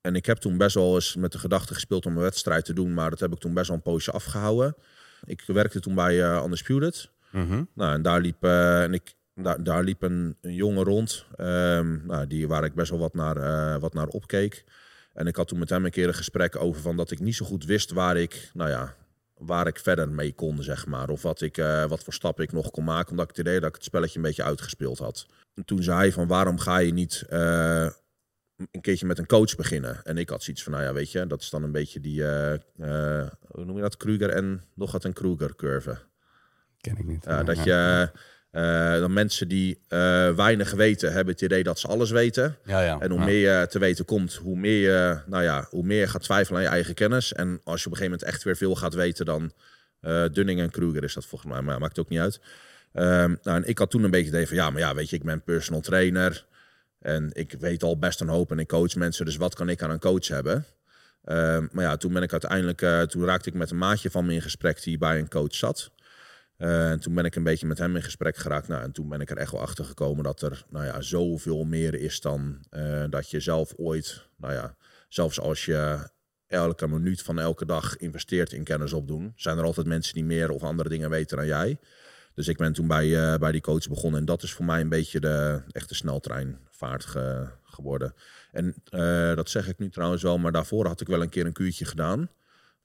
[0.00, 2.72] en ik heb toen best wel eens met de gedachte gespeeld om een wedstrijd te
[2.72, 4.76] doen, maar dat heb ik toen best wel een poosje afgehouden.
[5.24, 7.10] Ik werkte toen bij uh, Undisputed.
[7.30, 7.68] Mm -hmm.
[7.74, 12.26] Nou, en daar liep, en ik, daar, daar liep een, een jongen rond, um, nou,
[12.26, 14.64] die, waar ik best wel wat naar, wat naar opkeek.
[15.12, 17.34] En ik had toen met hem een keer een gesprek over van dat ik niet
[17.34, 18.94] zo goed wist waar ik, nou ja,
[19.34, 21.08] waar ik verder mee kon, zeg maar.
[21.08, 23.60] Of wat, ik, uh, wat voor stappen ik nog kon maken, omdat ik het idee
[23.60, 25.26] dat ik het spelletje een beetje uitgespeeld had.
[25.54, 27.88] En toen zei hij van waarom ga je niet uh,
[28.56, 30.00] een keertje met een coach beginnen?
[30.04, 32.20] En ik had zoiets van, nou ja, weet je, dat is dan een beetje die,
[32.20, 32.54] uh,
[33.46, 35.98] hoe noem je dat, Kruger en nog wat een Kruger curve.
[36.80, 37.24] Ken ik niet.
[37.24, 38.10] Dat je
[38.52, 39.80] uh, dan mensen die
[40.36, 42.56] weinig weten, hebben het idee dat ze alles weten.
[42.64, 43.00] Ja, ja.
[43.00, 43.24] En hoe ja.
[43.24, 46.58] meer je te weten komt, hoe meer je, nou ja, hoe meer je gaat twijfelen
[46.58, 47.32] aan je eigen kennis.
[47.32, 49.52] En als je op een gegeven moment echt weer veel gaat weten, dan
[50.32, 52.40] Dunning en Kruger is dat volgens mij, maar maakt ook niet uit.
[52.92, 55.10] Um, nou, en ik had toen een beetje het idee van, ja, maar ja, weet
[55.10, 56.46] je, ik ben personal trainer.
[57.04, 59.82] En ik weet al best een hoop en ik coach mensen, dus wat kan ik
[59.82, 60.64] aan een coach hebben?
[61.24, 64.32] Um, maar ja, toen ben ik uiteindelijk, toen raakte ik met een maatje van me
[64.32, 65.90] in gesprek die bij een coach zat.
[66.58, 68.68] Uh, en toen ben ik een beetje met hem in gesprek geraakt.
[68.68, 71.64] Nou, en toen ben ik er echt wel achter gekomen dat er nou ja, zoveel
[71.64, 74.76] meer is dan uh, dat je zelf ooit, nou ja,
[75.08, 76.08] zelfs als je
[76.46, 80.50] elke minuut van elke dag investeert in kennis opdoen, zijn er altijd mensen die meer
[80.50, 81.78] of andere dingen weten dan jij.
[82.34, 84.80] Dus ik ben toen bij, uh, bij die coach begonnen en dat is voor mij
[84.80, 88.14] een beetje de echte sneltreinvaart ge, geworden.
[88.52, 88.74] En
[89.36, 91.84] dat zeg ik nu trouwens wel, maar daarvoor had ik wel een keer een kuurtje
[91.84, 92.28] gedaan.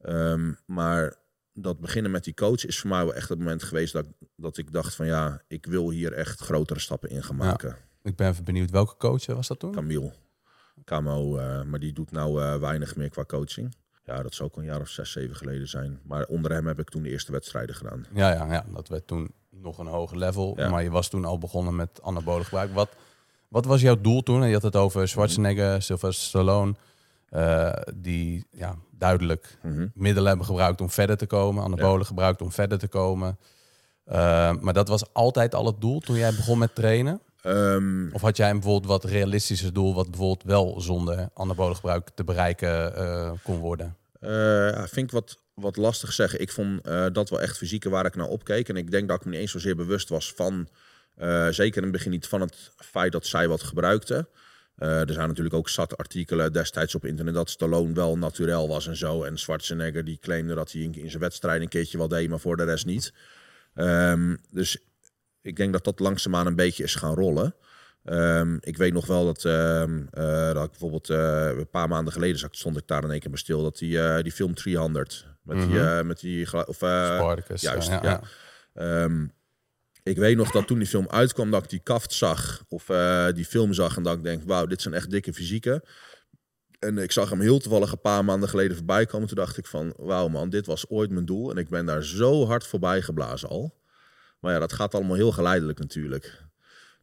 [0.02, 1.16] Um, maar
[1.54, 4.58] dat beginnen met die coach is voor mij wel echt het moment geweest dat, dat
[4.58, 7.76] ik dacht van ja, ik wil hier echt grotere stappen in gaan maken.
[8.04, 9.72] Ik ben even benieuwd, welke coach was dat toen?
[9.72, 10.14] Camille.
[10.86, 13.76] Camo, uh, maar die doet nou weinig meer qua coaching.
[14.06, 16.00] Ja, dat zou ook een jaar of zes, zeven geleden zijn.
[16.04, 18.06] Maar onder hem heb ik toen de eerste wedstrijden gedaan.
[18.14, 20.54] Ja, ja, ja dat werd toen nog een hoger level.
[20.56, 20.70] Ja.
[20.70, 22.74] Maar je was toen al begonnen met anabole gebruik.
[22.74, 22.90] Wat,
[23.48, 24.48] wat was jouw doel toen?
[24.48, 25.82] Je had het over Schwarzenegger.
[25.82, 26.74] Sylvester Stallone.
[27.32, 29.92] Uh, die ja, duidelijk mm -hmm.
[29.94, 32.06] middelen hebben gebruikt om verder te komen, anabolen ja.
[32.06, 33.38] gebruikt om verder te komen.
[34.08, 34.16] Uh,
[34.60, 37.22] maar dat was altijd al het doel toen jij begon met trainen?
[37.44, 42.10] Um, of had jij een bijvoorbeeld wat realistischer doel, wat bijvoorbeeld wel zonder anabolen gebruik
[42.16, 43.96] te bereiken uh, kon worden?
[44.20, 46.42] ja, vind ik wat, wat lastig zeggen.
[46.42, 48.70] Ik vond dat wel echt fysieke waar ik naar opkeek.
[48.70, 50.68] En ik denk dat ik me niet eens zozeer bewust was van,
[51.50, 54.28] zeker in het begin niet van het feit dat zij wat gebruikten.
[54.80, 58.88] Uh, er zijn natuurlijk ook zat artikelen destijds op internet dat Stallone wel naturel was
[58.88, 59.24] en zo.
[59.24, 62.58] En Schwarzenegger die claimde dat hij in, zijn wedstrijd een keertje wel deed, maar voor
[62.58, 63.14] de rest niet.
[63.76, 64.78] Um, dus
[65.42, 67.56] ik denk dat dat langzaamaan een beetje is gaan rollen.
[68.04, 72.56] Um, ik weet nog wel dat, uh, dat ik bijvoorbeeld een paar maanden geleden zat,
[72.56, 73.64] stond ik daar in één keer bij stil.
[73.64, 75.96] Dat die, die film 300 met mm -hmm.
[75.96, 78.00] die, met die of Spartacus, juist, ja.
[78.04, 78.22] ja.
[78.74, 79.04] ja.
[79.04, 79.34] Um,
[80.04, 82.64] ik weet nog dat toen die film uitkwam, dat ik die kaft zag.
[82.68, 85.84] Of uh, die film zag en dat ik denk, wauw, dit zijn echt dikke fysieken.
[86.80, 89.28] En ik zag hem heel toevallig een paar maanden geleden voorbij komen.
[89.28, 91.52] Toen dacht ik van, wauw man, dit was ooit mijn doel.
[91.52, 93.78] En ik ben daar zo hard voorbij geblazen al.
[94.40, 96.44] Maar ja, dat gaat allemaal heel geleidelijk natuurlijk.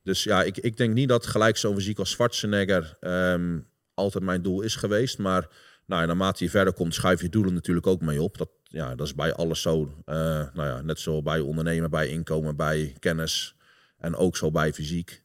[0.02, 4.42] Dus ja, ik, ik denk niet dat gelijk zo'n fysiek als Schwarzenegger um, altijd mijn
[4.42, 5.18] doel is geweest.
[5.18, 5.48] Maar
[5.86, 8.38] nou, naarmate je verder komt, schuif je doelen natuurlijk ook mee op.
[8.38, 9.82] Dat, ja, dat is bij alles zo.
[9.82, 10.14] Uh,
[10.54, 13.56] nou ja, net zo bij ondernemen, bij inkomen, bij kennis.
[13.96, 15.22] En ook zo bij fysiek.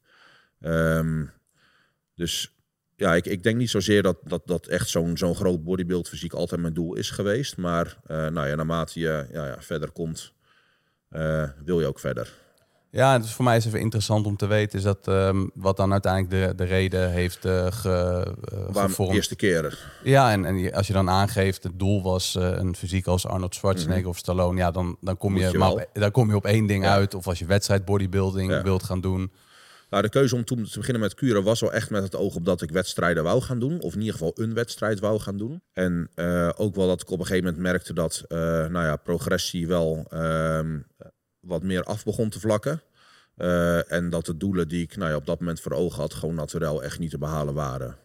[0.60, 1.32] Um,
[2.16, 2.56] dus
[2.96, 6.34] ja, ik, ik denk niet zozeer dat dat, dat echt zo'n zo'n groot bodybuild fysiek
[6.34, 7.58] altijd mijn doel is geweest.
[7.58, 10.34] Maar uh, nou ja, naarmate je ja, ja, verder komt,
[11.12, 12.34] uh, wil je ook verder.
[12.92, 15.92] Ja, dus voor mij is even interessant om te weten, is dat um, wat dan
[15.92, 19.12] uiteindelijk de, de reden heeft uh, ge, uh, gevormd.
[19.12, 19.92] De eerste keer.
[20.04, 23.56] Ja, en, en als je dan aangeeft, het doel was uh, een fysiek als Arnold
[23.56, 24.12] Schwarzenegger mm -hmm.
[24.12, 26.66] of Stallone, ja, dan, dan, kom je, je maar op, dan kom je op één
[26.66, 26.94] ding ja.
[26.94, 27.14] uit.
[27.14, 28.64] Of als je wedstrijd bodybuilding ja.
[28.64, 29.32] wilt gaan doen.
[29.90, 32.36] Nou, de keuze om toen te beginnen met kuren was wel echt met het oog
[32.36, 33.82] op dat ik wedstrijden wou gaan doen.
[33.82, 35.62] Of in ieder geval een wedstrijd wou gaan doen.
[35.74, 36.10] En
[36.56, 40.08] ook wel dat ik op een gegeven moment merkte dat nou ja, progressie wel
[41.42, 42.82] wat meer af begon te vlakken.
[43.38, 46.14] Uh, en dat de doelen die ik nou ja, op dat moment voor ogen had,
[46.14, 47.98] gewoon natuurlijk echt niet te behalen waren.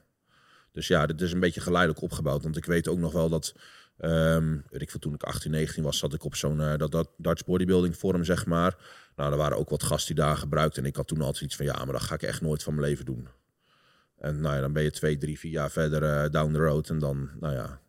[0.73, 2.43] Dus ja, dit is een beetje geleidelijk opgebouwd.
[2.43, 3.55] Want ik weet ook nog wel dat
[3.99, 7.09] Um, ik veel, toen ik 18, 19 was, zat ik op zo'n uh, dat, dat
[7.17, 8.77] Dutch bodybuilding forum, zeg maar.
[9.17, 10.79] Nou, er waren ook wat gasten die daar gebruikt.
[10.79, 12.75] En ik had toen altijd iets van, ja, maar dat ga ik echt nooit van
[12.75, 13.29] mijn leven doen.
[14.19, 16.91] En nou ja, dan ben je twee, drie, vier jaar verder uh, down the road.
[16.91, 17.81] En dan, nou ja,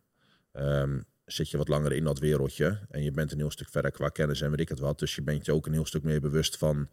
[0.82, 2.78] um, zit je wat langer in dat wereldje.
[2.90, 4.98] En je bent een heel stuk verder qua kennis en weet ik het wat.
[4.98, 6.88] Dus je bent je ook een heel stuk meer bewust van,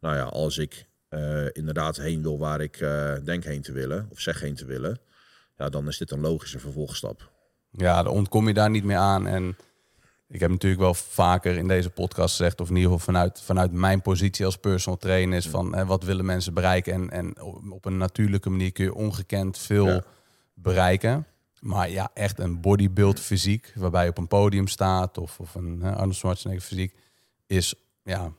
[0.00, 2.78] nou ja, als ik uh, inderdaad heen wil waar ik
[3.24, 4.98] denk heen te willen, of zeg heen te willen,
[5.56, 7.30] ja, dan is dit een logische vervolgstap.
[7.70, 9.26] Ja, dan ontkom je daar niet meer aan.
[9.26, 9.56] En
[10.28, 13.72] ik heb natuurlijk wel vaker in deze podcast gezegd, of in ieder geval vanuit, vanuit
[13.72, 16.92] mijn positie als personal trainer, is van hè, wat willen mensen bereiken.
[16.92, 20.02] En, en op een natuurlijke manier kun je ongekend veel
[20.54, 21.26] bereiken.
[21.64, 25.80] Maar ja, echt een bodybuild fysiek, waarbij je op een podium staat, of, of een
[25.82, 26.94] hè, Arnold Schwarzenegger fysiek,
[27.46, 28.32] is ja,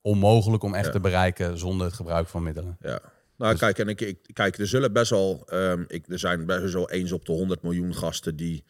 [0.00, 2.76] onmogelijk om echt te bereiken zonder het gebruik van middelen.
[2.80, 3.00] Ja.
[3.36, 6.46] Nou, dus- kijk, en ik, ik, kijk, er zullen best wel, um, ik, er zijn
[6.46, 8.64] best wel eens op de 100 miljoen gasten die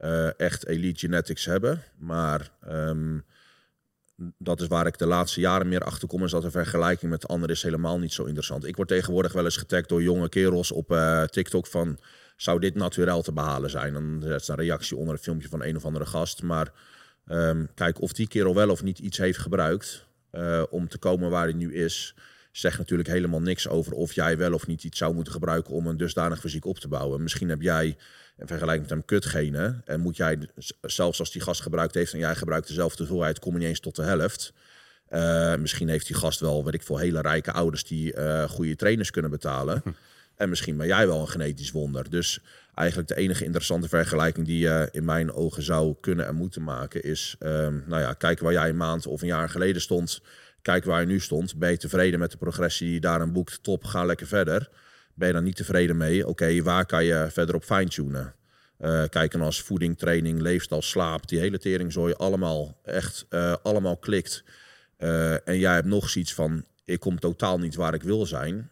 [0.00, 1.82] uh, echt elite genetics hebben.
[1.98, 3.24] Maar um,
[4.38, 7.28] dat is waar ik de laatste jaren meer achter kom, is dat de vergelijking met
[7.28, 8.64] anderen is helemaal niet zo interessant.
[8.64, 11.98] Ik word tegenwoordig wel eens getagd door jonge kerels op uh, TikTok van,
[12.36, 13.92] zou dit naturel te behalen zijn?
[13.92, 16.42] Dan zet een reactie onder een filmpje van een of andere gast.
[16.42, 16.72] Maar
[17.26, 21.30] um, kijk, of die kerel wel of niet iets heeft gebruikt uh, om te komen
[21.30, 22.14] waar hij nu is
[22.56, 25.86] zegt natuurlijk helemaal niks over of jij wel of niet iets zou moeten gebruiken om
[25.86, 27.22] een dusdanig fysiek op te bouwen.
[27.22, 27.86] Misschien heb jij
[28.36, 30.38] in vergelijking met hem kutgenen en moet jij,
[30.80, 33.80] zelfs als die gast gebruikt heeft en jij gebruikt dezelfde hoeveelheid, kom je niet eens
[33.80, 34.52] tot de helft.
[35.10, 38.76] Uh, misschien heeft die gast wel, weet ik veel, hele rijke ouders die uh, goede
[38.76, 39.82] trainers kunnen betalen.
[40.36, 42.10] En misschien ben jij wel een genetisch wonder.
[42.10, 42.40] Dus
[42.74, 47.02] eigenlijk de enige interessante vergelijking die je in mijn ogen zou kunnen en moeten maken
[47.02, 47.48] is, uh,
[47.86, 50.20] nou ja, kijken waar jij een maand of een jaar geleden stond
[50.64, 51.56] kijk waar je nu stond.
[51.56, 53.62] Ben je tevreden met de progressie die je daarin boekt?
[53.62, 54.68] Top, ga lekker verder.
[55.14, 56.26] Ben je dan niet tevreden mee?
[56.26, 58.34] Oké, waar kan je verder op fine-tunen?
[58.80, 61.28] Uh, kijken als voeding, training, leefstijl, slaap.
[61.28, 64.44] Die hele teringzooi allemaal echt uh, allemaal klikt.
[65.44, 68.70] En jij hebt nog zoiets van, ik kom totaal niet waar ik wil zijn.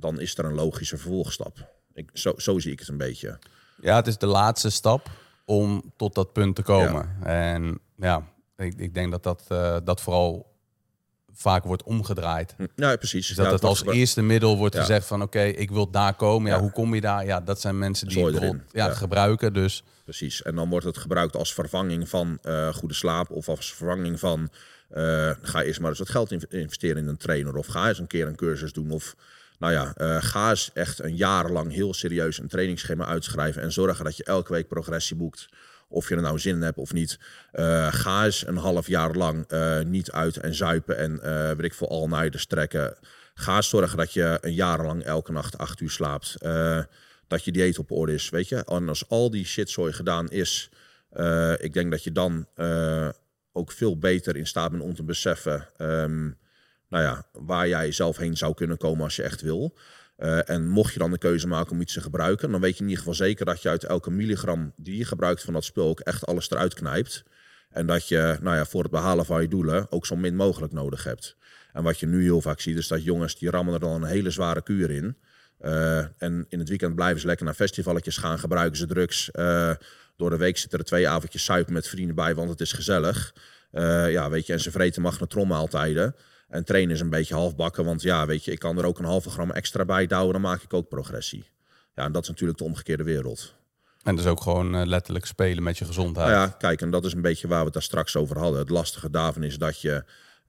[0.00, 1.68] Dan is er een logische vervolgstap.
[1.94, 3.38] Ik, zo, zo zie ik het een beetje.
[3.80, 5.10] Ja, het is de laatste stap
[5.44, 7.16] om tot dat punt te komen.
[7.20, 7.26] Ja.
[7.26, 9.44] En ja, ik, ik denk dat dat,
[9.84, 10.48] dat vooral
[11.38, 12.54] vaak wordt omgedraaid.
[12.56, 13.26] Hm, ja, precies.
[13.26, 16.14] Dus dat ja, het als eerste middel wordt gezegd van oké, okay, ik wil daar
[16.14, 16.50] komen.
[16.50, 17.24] Ja, hoe kom je daar?
[17.24, 19.52] Ja, dat zijn mensen die het ja, gebruiken.
[19.52, 19.84] Dus.
[20.04, 20.42] Precies.
[20.42, 24.50] En dan wordt het gebruikt als vervanging van uh, goede slaap of als vervanging van
[24.96, 28.06] uh, ga eerst maar eens wat geld investeren in een trainer of ga eens een
[28.06, 29.14] keer een cursus doen of
[29.58, 33.72] nou ja, uh, ga eens echt een jaar lang heel serieus een trainingsschema uitschrijven en
[33.72, 35.48] zorgen dat je elke week progressie boekt
[35.88, 37.18] of je er nou zin in hebt of niet.
[37.52, 41.20] Uh, ga eens een half jaar lang uh, niet uit en zuipen en
[41.56, 42.96] weet ik veel al naar de strekken.
[43.34, 46.36] Ga eens zorgen dat je een jaar lang elke nacht acht uur slaapt.
[47.26, 48.64] dat je dieet op orde is, weet je.
[48.64, 50.70] En als al die shitzooi gedaan is,
[51.58, 52.46] ik denk dat je dan
[53.52, 55.68] ook veel beter in staat bent om te beseffen...
[55.78, 56.36] Um,
[56.88, 59.78] nou ja, waar jij zelf heen zou kunnen komen als je echt wil.
[60.18, 62.82] Uh, en mocht je dan de keuze maken om iets te gebruiken, dan weet je
[62.82, 65.88] in ieder geval zeker dat je uit elke milligram die je gebruikt van dat spul
[65.88, 67.24] ook echt alles eruit knijpt.
[67.70, 70.72] En dat je nou ja, voor het behalen van je doelen ook zo min mogelijk
[70.72, 71.36] nodig hebt.
[71.72, 74.08] En wat je nu heel vaak ziet, is dat jongens die rammen er dan een
[74.08, 75.16] hele zware kuur in.
[75.60, 79.30] Uh, en in het weekend blijven ze lekker naar festivalletjes gaan, gebruiken ze drugs.
[79.32, 79.72] Uh,
[80.16, 83.34] door de week zitten er twee avondjes suipen met vrienden bij, want het is gezellig.
[84.10, 86.14] ja, weet je, en ze vreten magnetronmaaltijden.
[86.48, 89.04] En trainen is een beetje halfbakken, want ja, weet je, ik kan er ook een
[89.04, 91.50] halve gram extra bij douwen, dan maak ik ook progressie.
[91.94, 93.54] Ja, en dat is natuurlijk de omgekeerde wereld.
[94.02, 96.28] En dus ook gewoon uh, letterlijk spelen met je gezondheid.
[96.28, 98.58] Nou ja, kijk, en dat is een beetje waar we het daar straks over hadden.
[98.58, 100.04] Het lastige daarvan is dat je,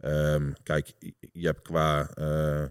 [0.06, 0.94] um, kijk,
[1.32, 2.64] je hebt qua, uh,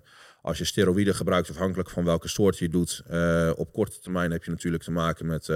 [0.49, 4.45] als je steroïden gebruikt, afhankelijk van welke soort je doet, uh, op korte termijn heb
[4.45, 5.49] je natuurlijk te maken met,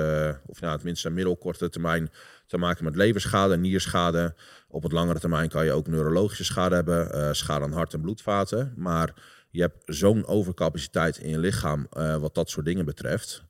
[0.46, 2.10] of nou, tenminste middelkorte termijn,
[2.46, 4.34] te maken met leverschade, nierschade.
[4.68, 8.00] Op het langere termijn kan je ook neurologische schade hebben, uh, schade aan hart- en
[8.00, 8.72] bloedvaten.
[8.76, 9.14] Maar
[9.50, 13.44] je hebt zo'n overcapaciteit in je lichaam uh, wat dat soort dingen betreft.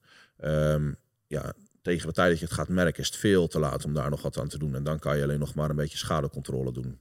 [0.44, 1.52] Um, ja,
[1.82, 4.10] tegen de tijd dat je het gaat merken is het veel te laat om daar
[4.10, 4.74] nog wat aan te doen.
[4.74, 6.98] En dan kan je alleen nog maar een beetje schadecontrole doen.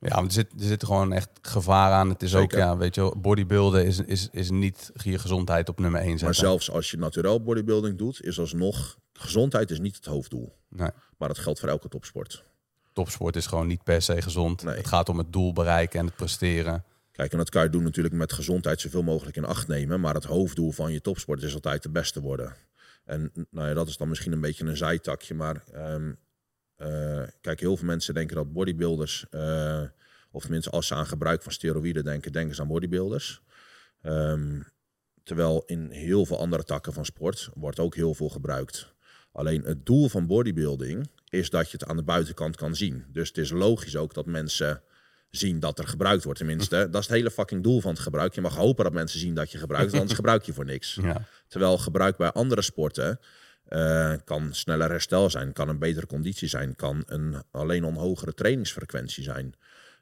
[0.00, 2.08] Ja, er zit, er zit gewoon echt gevaar aan.
[2.08, 2.44] Het is Zeker.
[2.44, 6.26] ook, ja, weet je, bodybuilden is, is, is niet je gezondheid op nummer 1 zetten.
[6.26, 10.56] Maar zelfs als je natuurlijk bodybuilding doet, is alsnog, gezondheid is niet het hoofddoel.
[10.68, 10.90] Nee.
[11.18, 12.44] Maar dat geldt voor elke topsport.
[12.92, 14.62] Topsport is gewoon niet per se gezond.
[14.62, 14.76] Nee.
[14.76, 16.84] Het gaat om het doel bereiken en het presteren.
[17.12, 20.00] Kijk, en dat kan je doen natuurlijk met gezondheid zoveel mogelijk in acht nemen.
[20.00, 22.54] Maar het hoofddoel van je topsport is altijd de beste worden.
[23.04, 25.34] En nou ja, dat is dan misschien een beetje een zijtakje.
[25.34, 26.18] Maar um,
[26.82, 29.82] uh, kijk, heel veel mensen denken dat bodybuilders, uh,
[30.30, 33.42] of tenminste als ze aan gebruik van steroïden denken, denken ze aan bodybuilders.
[34.02, 34.66] Um,
[35.22, 38.94] terwijl in heel veel andere takken van sport wordt ook heel veel gebruikt.
[39.32, 43.04] Alleen het doel van bodybuilding is dat je het aan de buitenkant kan zien.
[43.12, 44.82] Dus het is logisch ook dat mensen
[45.30, 46.38] zien dat er gebruikt wordt.
[46.38, 48.34] Tenminste, dat is het hele fucking doel van het gebruik.
[48.34, 50.94] Je mag hopen dat mensen zien dat je gebruikt, anders gebruik je voor niks.
[50.94, 51.26] Ja.
[51.48, 53.20] Terwijl gebruik bij andere sporten
[53.70, 58.34] eh, kan sneller herstel zijn, kan een betere conditie zijn, kan een alleen een hogere
[58.34, 59.54] trainingsfrequentie zijn.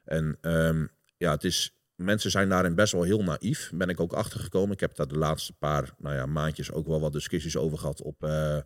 [0.03, 0.85] En ehm,
[1.17, 3.71] ja, het is, mensen zijn daarin best wel heel naïef.
[3.73, 4.71] Ben ik ook achtergekomen.
[4.71, 8.01] Ik heb daar de laatste paar nou ja, maandjes ook wel wat discussies over gehad
[8.01, 8.57] op, eh,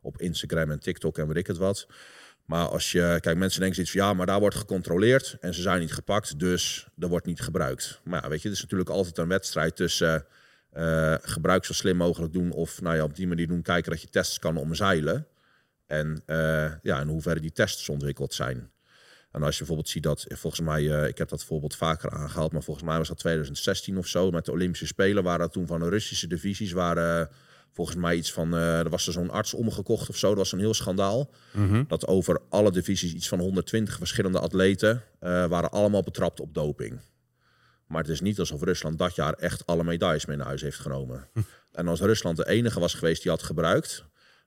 [0.00, 1.86] op Instagram en TikTok en weet ik het wat.
[2.44, 5.62] Maar als je, kijk, mensen denken zoiets van ja, maar daar wordt gecontroleerd en ze
[5.62, 8.00] zijn niet gepakt, dus er wordt niet gebruikt.
[8.04, 10.35] Maar ja, weet je, het is natuurlijk altijd een wedstrijd tussen uh,
[11.22, 14.08] gebruik zo slim mogelijk doen of nou ja, op die manier doen kijken dat je
[14.08, 15.26] tests kan omzeilen.
[15.86, 18.70] En uh, ja, in hoeverre die tests ontwikkeld zijn.
[19.30, 22.52] En als je bijvoorbeeld ziet dat, volgens mij, uh, ik heb dat voorbeeld vaker aangehaald,
[22.52, 25.80] maar volgens mij was dat 2016 of zo, met de Olympische Spelen waren toen van
[25.80, 27.28] de Russische divisies, waren
[27.72, 30.58] volgens mij iets van, er was er zo'n arts omgekocht of zo, dat was een
[30.58, 31.30] heel schandaal.
[31.52, 31.84] Mm -hmm.
[31.88, 37.00] Dat over alle divisies iets van 120 verschillende atleten waren allemaal betrapt op doping.
[37.86, 40.78] Maar het is niet alsof Rusland dat jaar echt alle medailles mee naar huis heeft
[40.78, 41.28] genomen.
[41.32, 41.40] Hm.
[41.72, 44.04] En als Rusland de enige was geweest die had gebruikt,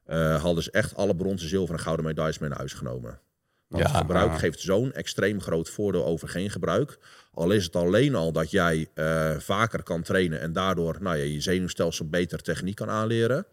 [0.08, 3.20] uh, hadden ze echt alle bronzen, zilver en gouden medailles mee naar huis genomen.
[3.68, 6.98] Want ja, gebruik geeft zo'n extreem groot voordeel over geen gebruik.
[7.34, 11.24] Al is het alleen al dat jij uh, vaker kan trainen en daardoor nou ja,
[11.24, 13.46] je zenuwstelsel beter techniek kan aanleren.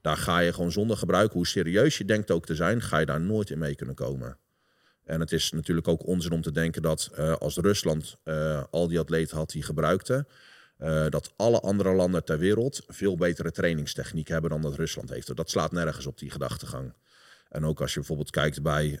[0.00, 3.06] Daar ga je gewoon zonder gebruik, hoe serieus je denkt ook te zijn, ga je
[3.06, 4.38] daar nooit in mee kunnen komen.
[5.06, 8.88] En het is natuurlijk ook onzin om te denken dat uh, als Rusland uh, al
[8.88, 10.28] die atleten had die gebruikten,
[10.78, 15.36] uh, dat alle andere landen ter wereld veel betere trainingstechniek hebben dan dat Rusland heeft.
[15.36, 16.94] Dat slaat nergens op die gedachtegang.
[17.48, 19.00] En ook als je bijvoorbeeld kijkt bij,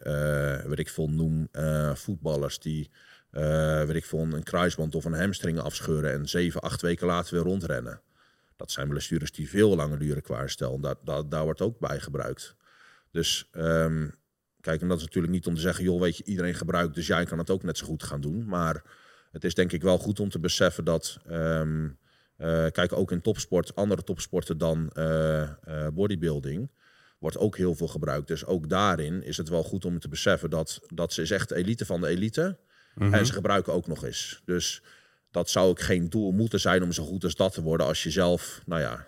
[0.66, 1.48] weet ik veel, noem
[1.94, 2.90] voetballers die,
[3.30, 7.42] weet ik veel, een kruisband of een hamstring afscheuren en zeven, acht weken later weer
[7.42, 8.00] rondrennen.
[8.56, 10.80] Dat zijn blessures die veel langer duren qua herstel.
[11.28, 12.56] Daar, wordt ook bij gebruikt.
[13.10, 14.14] Dus um,
[14.66, 17.06] Kijk, en dat is natuurlijk niet om te zeggen, joh, weet je, iedereen gebruikt, dus
[17.06, 18.46] jij kan het ook net zo goed gaan doen.
[18.46, 18.82] Maar
[19.32, 21.98] het is denk ik wel goed om te beseffen dat, um,
[22.38, 26.70] uh, kijk, ook in topsport, andere topsporten dan uh, uh, bodybuilding,
[27.18, 28.28] wordt ook heel veel gebruikt.
[28.28, 31.50] Dus ook daarin is het wel goed om te beseffen dat, dat ze is echt
[31.50, 32.58] elite van de elite.
[32.94, 33.14] Mm -hmm.
[33.14, 34.42] En ze gebruiken ook nog eens.
[34.44, 34.82] Dus
[35.30, 38.02] dat zou ook geen doel moeten zijn om zo goed als dat te worden als
[38.02, 39.06] je zelf, nou ja,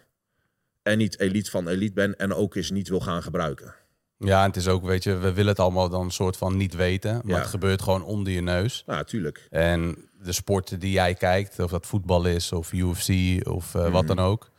[0.83, 3.75] en niet elite van elite bent en ook eens niet wil gaan gebruiken.
[4.18, 6.57] Ja, en het is ook, weet je, we willen het allemaal dan een soort van
[6.57, 7.12] niet weten.
[7.12, 7.38] Maar ja.
[7.38, 8.83] het gebeurt gewoon onder je neus.
[8.87, 9.46] Ja, tuurlijk.
[9.50, 13.09] En de sporten die jij kijkt, of dat voetbal is, of UFC,
[13.48, 13.92] of uh, mm.
[13.92, 14.50] wat dan ook.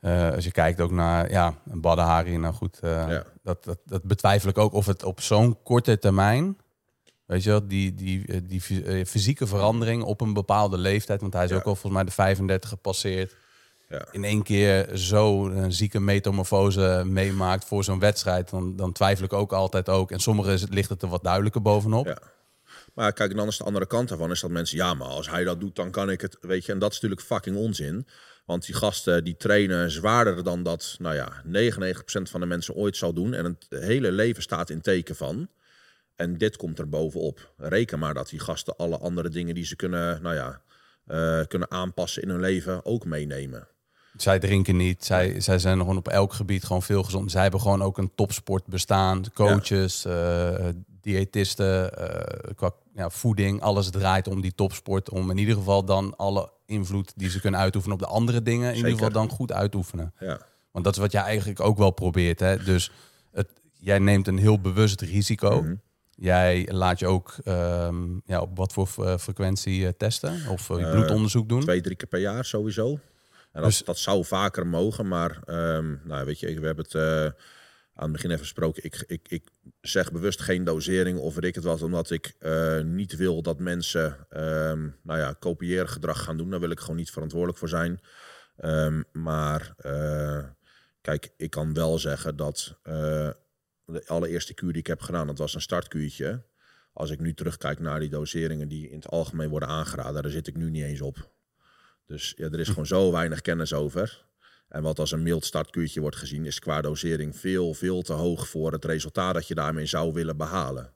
[0.00, 3.24] Uh, als je kijkt ook naar, ja, een Badahari, nou goed, uh, ja.
[3.42, 6.56] dat, dat, dat betwijfel ik ook of het op zo'n korte termijn,
[7.26, 11.44] weet je wel, die, die, die, die fysieke verandering op een bepaalde leeftijd, want hij
[11.44, 11.56] is ja.
[11.56, 13.34] ook al volgens mij de 35 gepasseerd
[13.88, 14.06] ja.
[14.10, 19.32] in één keer zo een zieke metamorfose meemaakt voor zo'n wedstrijd, dan, dan twijfel ik
[19.32, 20.10] ook altijd ook.
[20.10, 22.06] En sommigen ligt het er wat duidelijker bovenop.
[22.06, 22.18] Ja.
[22.94, 25.44] Maar kijk, dan is de andere kant ervan, is dat mensen, ja, maar als hij
[25.44, 26.72] dat doet, dan kan ik het, weet je.
[26.72, 28.06] En dat is natuurlijk fucking onzin.
[28.44, 32.96] Want die gasten die trainen zwaarder dan dat, nou ja, 99% van de mensen ooit
[32.96, 33.34] zal doen.
[33.34, 35.48] En het hele leven staat in teken van.
[36.16, 37.52] En dit komt er bovenop.
[37.56, 40.60] Reken maar dat die gasten alle andere dingen die ze kunnen, nou ja,
[41.06, 43.68] uh, kunnen aanpassen in hun leven ook meenemen.
[44.16, 45.04] Zij drinken niet.
[45.04, 47.30] Zij, zij zijn gewoon op elk gebied gewoon veel gezond.
[47.30, 49.24] Zij hebben gewoon ook een topsport bestaan.
[49.34, 50.58] Coaches, ja.
[50.58, 50.68] uh,
[51.00, 53.60] diëtisten, uh, qua ja, voeding.
[53.60, 55.10] Alles draait om die topsport.
[55.10, 58.68] Om in ieder geval dan alle invloed die ze kunnen uitoefenen op de andere dingen.
[58.68, 58.90] In Zeker.
[58.90, 60.12] ieder geval dan goed uitoefenen.
[60.18, 60.38] Ja.
[60.70, 62.40] Want dat is wat jij eigenlijk ook wel probeert.
[62.40, 62.56] Hè?
[62.56, 62.92] Dus
[63.32, 63.48] het,
[63.78, 65.60] jij neemt een heel bewust risico.
[65.60, 65.80] Mm -hmm.
[66.16, 68.86] Jij laat je ook um, ja, op wat voor
[69.18, 70.48] frequentie uh, testen?
[70.48, 71.60] Of bloedonderzoek doen?
[71.60, 72.98] Twee, drie keer per jaar sowieso.
[73.54, 76.94] En dat, dus, dat zou vaker mogen, maar um, nou, weet je, we hebben het
[76.94, 77.24] uh,
[77.94, 78.84] aan het begin even gesproken.
[78.84, 79.48] Ik, ik, ik
[79.80, 83.58] zeg bewust geen dosering of weet ik het wat, omdat ik uh, niet wil dat
[83.58, 86.50] mensen um, nou ja, kopiëren gedrag gaan doen.
[86.50, 88.00] Daar wil ik gewoon niet verantwoordelijk voor zijn.
[88.64, 90.44] Um, maar uh,
[91.00, 92.78] kijk, ik kan wel zeggen dat
[93.84, 96.42] de allereerste kuur die ik heb gedaan, dat was een startkuurtje.
[96.92, 100.46] Als ik nu terugkijk naar die doseringen die in het algemeen worden aangeraden, daar zit
[100.46, 101.32] ik nu niet eens op.
[102.06, 104.24] Dus ja, er is gewoon zo weinig kennis over.
[104.68, 108.48] En wat als een mild startkuurtje wordt gezien, is qua dosering veel, veel te hoog
[108.48, 110.92] voor het resultaat dat je daarmee zou willen behalen.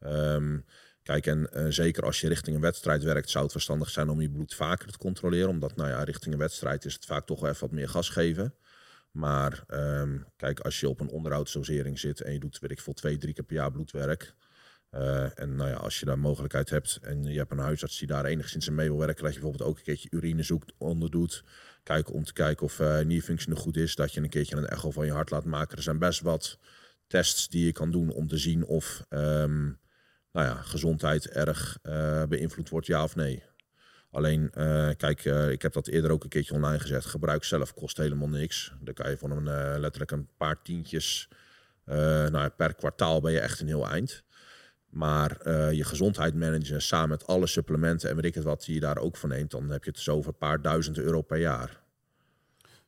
[0.00, 0.64] Um,
[1.02, 4.20] kijk, en uh, zeker als je richting een wedstrijd werkt, zou het verstandig zijn om
[4.20, 5.48] je bloed vaker te controleren.
[5.48, 8.08] Omdat, nou ja, richting een wedstrijd is het vaak toch wel even wat meer gas
[8.08, 8.54] geven.
[9.10, 12.92] Maar um, kijk, als je op een onderhoudsdosering zit en je doet, weet ik veel,
[12.92, 14.34] twee, drie keer per jaar bloedwerk.
[14.90, 18.08] Eh, en nou ja, als je daar mogelijkheid hebt en je hebt een huisarts die
[18.08, 21.44] daar enigszins in mee wil werken, dat je bijvoorbeeld ook een keertje urinezoek onderdoet.
[21.82, 23.94] Kijken om te kijken of uh, nierfunctie goed is.
[23.94, 25.76] Dat je een keertje een echo van je hart laat maken.
[25.76, 26.58] Er zijn best wat
[27.06, 29.78] tests die je kan doen om te zien of um,
[30.32, 33.42] nou ja, gezondheid erg uh, beïnvloed wordt, ja of nee.
[34.10, 34.50] Alleen,
[34.96, 37.04] kijk, ik heb dat eerder ook een keertje online gezet.
[37.04, 38.72] Gebruik zelf kost helemaal niks.
[38.80, 41.28] Dan kan je van een, letterlijk een paar tientjes
[42.30, 44.24] nou, per kwartaal ben je echt een heel eind.
[44.90, 48.74] Maar uh, je gezondheid managen samen met alle supplementen en weet ik het wat die
[48.74, 51.22] je daar ook van neemt, dan heb je het zo over een paar duizend euro
[51.22, 51.80] per jaar.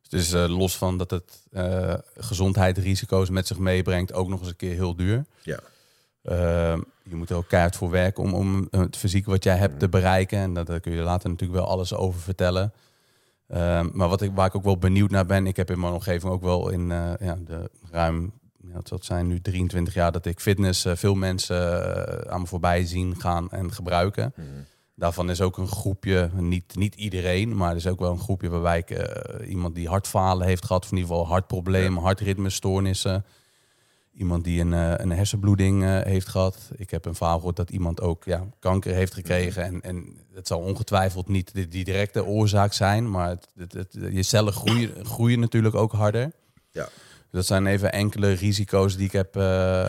[0.09, 4.57] Dus uh, los van dat het uh, gezondheidsrisico's met zich meebrengt, ook nog eens een
[4.57, 5.25] keer heel duur.
[5.43, 5.61] Ja.
[7.03, 9.89] je moet er ook keihard voor werken om, om het fysiek wat jij hebt te
[9.89, 10.39] bereiken.
[10.39, 12.73] En dat, daar kun je later natuurlijk wel alles over vertellen.
[13.93, 16.33] maar wat ik, waar ik ook wel benieuwd naar ben, ik heb in mijn omgeving
[16.33, 16.87] ook wel in
[17.19, 18.33] ja, de ruim
[18.83, 22.87] dat zijn nu 23 jaar dat ik fitness uh, veel mensen uh, aan me voorbij
[22.87, 24.33] zien gaan en gebruiken.
[24.37, 24.47] Mhm.
[24.95, 28.49] Daarvan is ook een groepje, niet, niet iedereen, maar er is ook wel een groepje
[28.49, 32.05] waarbij ik uh, iemand die hartfalen heeft gehad, of in ieder geval hartproblemen, ja.
[32.05, 33.25] hartritmestoornissen.
[34.15, 36.71] Iemand die een, een hersenbloeding heeft gehad.
[36.77, 39.63] Ik heb een verhaal gehoord dat iemand ook ja, kanker heeft gekregen.
[39.63, 39.75] Mhm.
[39.75, 43.97] En, en het zal ongetwijfeld niet de, die directe oorzaak zijn, maar het, het, het,
[44.13, 46.33] je cellen groeien, groeien natuurlijk ook harder.
[46.71, 46.89] Ja.
[47.33, 49.89] Dat zijn even enkele risico's die ik heb, uh,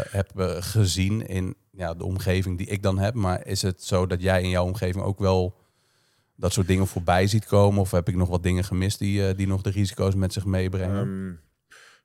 [0.60, 3.14] gezien in ja, de omgeving die ik dan heb.
[3.14, 5.56] Maar is het zo dat jij in jouw omgeving ook wel
[6.36, 7.82] dat soort dingen voorbij ziet komen?
[7.82, 10.46] Of heb ik nog wat dingen gemist die, uh, die nog de risico's met zich
[10.46, 11.08] meebrengen?
[11.08, 11.42] Um,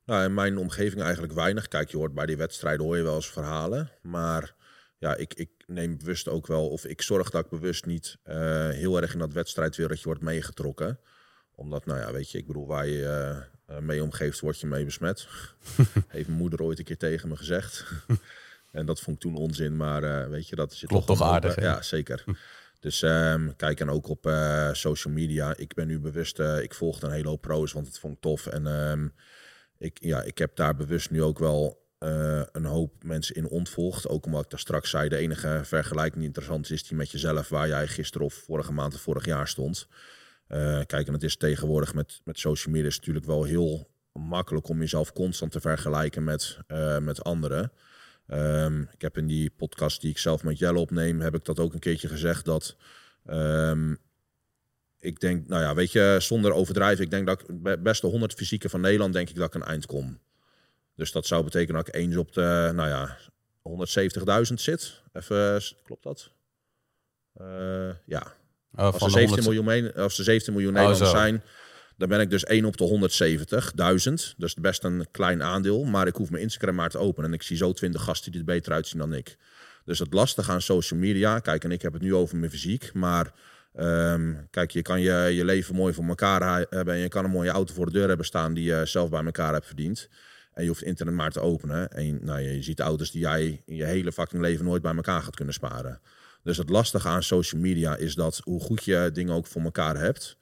[0.05, 1.69] nou, in mijn omgeving eigenlijk weinig.
[1.69, 3.91] Kijk, je hoort bij die wedstrijden hoor je wel eens verhalen.
[4.03, 4.55] Maar
[4.99, 8.17] ja, ik, ik neem bewust ook wel, of ik zorg dat ik bewust niet
[8.71, 10.99] heel erg in dat wedstrijdwereldje wordt meegetrokken
[11.59, 15.29] omdat, nou ja, weet je, ik bedoel, je uh, mee omgeeft, word je mee besmet.
[16.09, 17.85] Heeft mijn moeder ooit een keer tegen me gezegd.
[18.73, 21.61] en dat vond ik toen onzin, maar uh, weet je, dat zit Klopt toch aardig.
[21.61, 22.25] ja, zeker.
[22.81, 25.57] Dus um, kijk en ook op uh, social media.
[25.57, 28.47] Ik ben nu bewust, ik volg een hele hoop pro's, want het vond ik tof.
[28.47, 29.13] En um,
[29.79, 31.87] ik, ja, ik heb daar bewust nu ook wel
[32.53, 34.09] een hoop mensen in ontvolgd.
[34.09, 37.49] Ook omdat ik daar straks zei, de enige vergelijking die interessant is, die met jezelf,
[37.49, 39.89] waar jij gisteren of vorige maand of vorig jaar stond.
[40.49, 44.69] Uh, kijk, en het is tegenwoordig met, met social media is natuurlijk wel heel makkelijk
[44.69, 47.73] om jezelf constant te vergelijken met, uh, met anderen.
[48.27, 51.59] Um, ik heb in die podcast die ik zelf met Jelle opneem, heb ik dat
[51.59, 52.77] ook een keertje gezegd dat
[53.31, 53.99] um,
[54.99, 58.69] ik denk, nou ja, weet je, zonder overdrijven, ik denk dat ik beste 100 fysieke
[58.69, 60.19] van Nederland denk ik dat ik een eind kom.
[60.95, 63.19] Dus dat zou betekenen dat ik eens op de, nou ja,
[64.49, 65.03] 170.000 zit.
[65.13, 66.31] Even, klopt dat?
[67.41, 68.35] Uh, ja,
[68.79, 71.43] Oh, als, er 17 miljoen als er 17 miljoen oh, Nederlanders zijn,
[71.97, 73.11] dan ben ik dus 1 op de
[74.33, 74.37] 170.000.
[74.37, 75.85] Dus best een klein aandeel.
[75.85, 77.29] Maar ik hoef mijn Instagram maar te openen.
[77.29, 79.37] En ik zie zo 20 gasten die er beter uitzien dan ik.
[79.85, 81.39] Dus het lastige aan social media.
[81.39, 82.91] Kijk, en ik heb het nu over mijn fysiek.
[82.93, 83.33] Maar
[83.77, 86.95] um, kijk, je kan je, je leven mooi voor elkaar hebben.
[86.95, 89.25] En je kan een mooie auto voor de deur hebben staan die je zelf bij
[89.25, 90.09] elkaar hebt verdiend.
[90.53, 91.91] En je hoeft het internet maar te openen.
[91.91, 95.23] En nou, je ziet auto's die jij in je hele fucking leven nooit bij elkaar
[95.23, 96.01] gaat kunnen sparen.
[96.43, 99.97] Dus het lastige aan social media is dat hoe goed je dingen ook voor elkaar
[99.97, 100.37] hebt.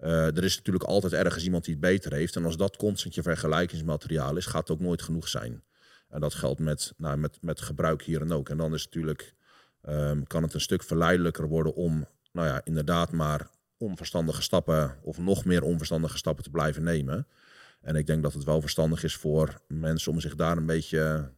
[0.00, 2.36] Uh, er is natuurlijk altijd ergens iemand die het beter heeft.
[2.36, 5.62] En als dat constant je vergelijkingsmateriaal is, gaat het ook nooit genoeg zijn.
[6.08, 8.48] En dat geldt met, nou, met, met gebruik hier en ook.
[8.48, 9.34] En dan is het natuurlijk,
[9.88, 15.18] um, kan het een stuk verleidelijker worden om, nou ja, inderdaad maar onverstandige stappen of
[15.18, 17.26] nog meer onverstandige stappen te blijven nemen.
[17.80, 21.30] En ik denk dat het wel verstandig is voor mensen om zich daar een beetje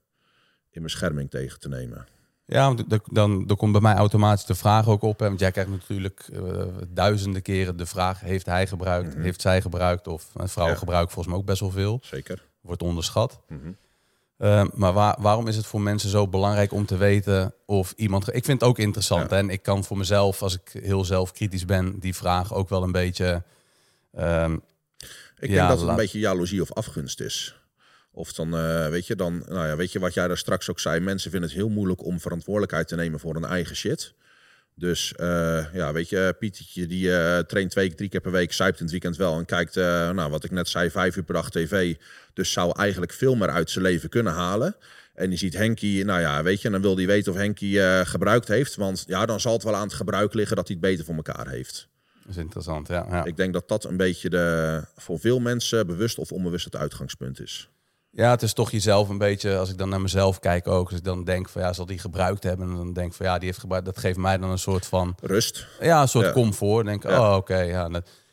[0.70, 2.06] in bescherming tegen te nemen.
[2.46, 2.74] Ja,
[3.10, 5.18] dan, dan komt bij mij automatisch de vraag ook op.
[5.18, 9.22] Hè, want jij krijgt natuurlijk uh, duizenden keren de vraag: heeft hij gebruikt, mhm.
[9.22, 10.06] heeft zij gebruikt?
[10.06, 10.74] Of een vrouw ja.
[10.74, 12.00] gebruikt volgens mij ook best wel veel.
[12.02, 12.42] Zeker.
[12.60, 13.40] Wordt onderschat.
[13.48, 13.76] -hmm.
[14.38, 18.28] uh, maar waar, waarom is het voor mensen zo belangrijk om te weten of iemand.
[18.28, 19.30] Ik vind het ook interessant.
[19.30, 19.36] Ja.
[19.36, 22.92] En ik kan voor mezelf, als ik heel zelfkritisch ben, die vraag ook wel een
[22.92, 23.42] beetje.
[24.18, 24.62] Um,
[25.38, 27.63] ik ja, denk dat het een beetje jaloezie of afgunst is.
[28.16, 30.80] Of dan, uh, weet je, dan, nou ja, weet je wat jij daar straks ook
[30.80, 31.00] zei.
[31.00, 34.14] Mensen vinden het heel moeilijk om verantwoordelijkheid te nemen voor hun eigen shit.
[34.74, 38.76] Dus uh, ja, weet je, Pietertje die uh, traint twee, drie keer per week, zuipt
[38.76, 41.50] in het weekend wel en kijkt, nou wat ik net zei, vijf uur per dag
[41.50, 41.94] tv.
[42.32, 44.76] Dus zou eigenlijk veel meer uit zijn leven kunnen halen.
[45.14, 47.80] En die ziet Henkie, nou ja, weet je, en dan wil hij weten of Henkie
[48.04, 48.74] gebruikt heeft.
[48.74, 51.14] Want ja, dan zal het wel aan het gebruik liggen dat hij het beter voor
[51.14, 51.88] elkaar heeft.
[52.22, 53.24] Dat is interessant, ja, ja.
[53.24, 57.40] Ik denk dat dat een beetje de, voor veel mensen bewust of onbewust het uitgangspunt
[57.40, 57.68] is.
[58.14, 60.98] Ja, het is toch jezelf een beetje, als ik dan naar mezelf kijk ook, als
[60.98, 63.46] ik dan denk van ja, zal die gebruikt hebben en dan denk van ja, die
[63.46, 65.66] heeft gebruikt, dat geeft mij dan een soort van rust.
[65.80, 66.86] Ja, een soort comfort.
[66.86, 67.30] Denk, ja.
[67.30, 67.90] oh oké, ja.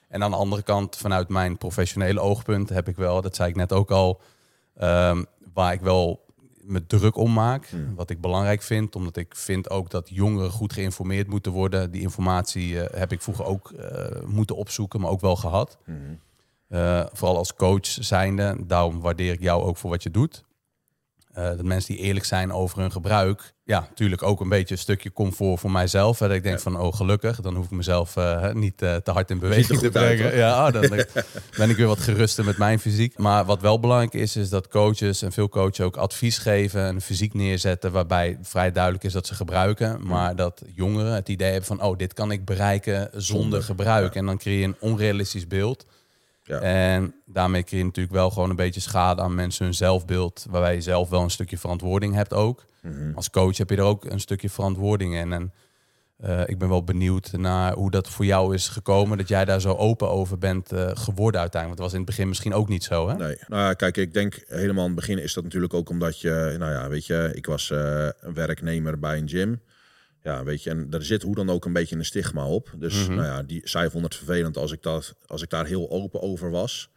[0.08, 3.56] En aan de andere kant, vanuit mijn professionele oogpunt, heb ik wel, dat zei ik
[3.56, 4.22] net ook al,
[4.82, 6.26] um, waar ik wel
[6.64, 7.66] me druk om maak.
[7.66, 7.96] Hmm.
[7.96, 11.92] Wat ik belangrijk vind, omdat ik vind ook dat jongeren goed geïnformeerd moeten worden.
[11.92, 15.78] Die informatie eh, heb ik vroeger ook eh, moeten opzoeken, maar ook wel gehad.
[15.86, 15.98] Mhm.
[16.72, 18.56] Eh, vooral als coach zijnde.
[18.68, 20.44] Daarom waardeer ik jou ook voor wat je doet.
[21.32, 23.54] Eh, dat mensen die eerlijk zijn over hun gebruik.
[23.64, 26.20] Ja, natuurlijk ook een beetje een stukje comfort voor mijzelf.
[26.20, 26.62] Hè, dat ik denk Ja.
[26.62, 29.94] van, oh gelukkig, dan hoef ik mezelf eh, niet te hard in beweging te uit,
[29.94, 30.36] brengen.
[30.36, 30.82] ja, oh, dan
[31.58, 33.18] ben ik weer wat geruster met mijn fysiek.
[33.18, 36.82] Maar wat wel belangrijk is, is dat coaches en veel coaches ook advies geven.
[36.82, 40.08] Een fysiek neerzetten waarbij vrij duidelijk is dat ze gebruiken.
[40.08, 44.16] Maar dat jongeren het idee hebben van, oh, dit kan ik bereiken zonder, gebruik.
[44.16, 45.86] En dan creëer je een onrealistisch beeld.
[46.44, 46.60] Ja.
[46.60, 50.74] En daarmee creëer je natuurlijk wel gewoon een beetje schade aan mensen hun zelfbeeld, waarbij
[50.74, 52.66] je zelf wel een stukje verantwoording hebt ook.
[52.82, 53.12] Mhm.
[53.16, 55.34] Als coach heb je er ook een stukje verantwoording in.
[55.34, 55.54] En
[56.18, 59.62] eh, ik ben wel benieuwd naar hoe dat voor jou is gekomen, dat jij daar
[59.62, 61.52] zo open over bent eh, geworden uiteindelijk.
[61.54, 63.16] Want dat was in het begin misschien ook niet zo, hè?
[63.16, 66.20] Nee, nou ja, kijk, ik denk helemaal in het begin is dat natuurlijk ook omdat
[66.20, 69.62] je, nou ja, weet je, ik was eh, een werknemer bij een gym.
[70.24, 72.74] Ja, weet je, en daar zit hoe dan ook een beetje een stigma op.
[72.78, 73.16] Dus Mhm.
[73.16, 76.22] nou ja, die, zij vond het vervelend als ik, dat, als ik daar heel open
[76.22, 76.90] over was.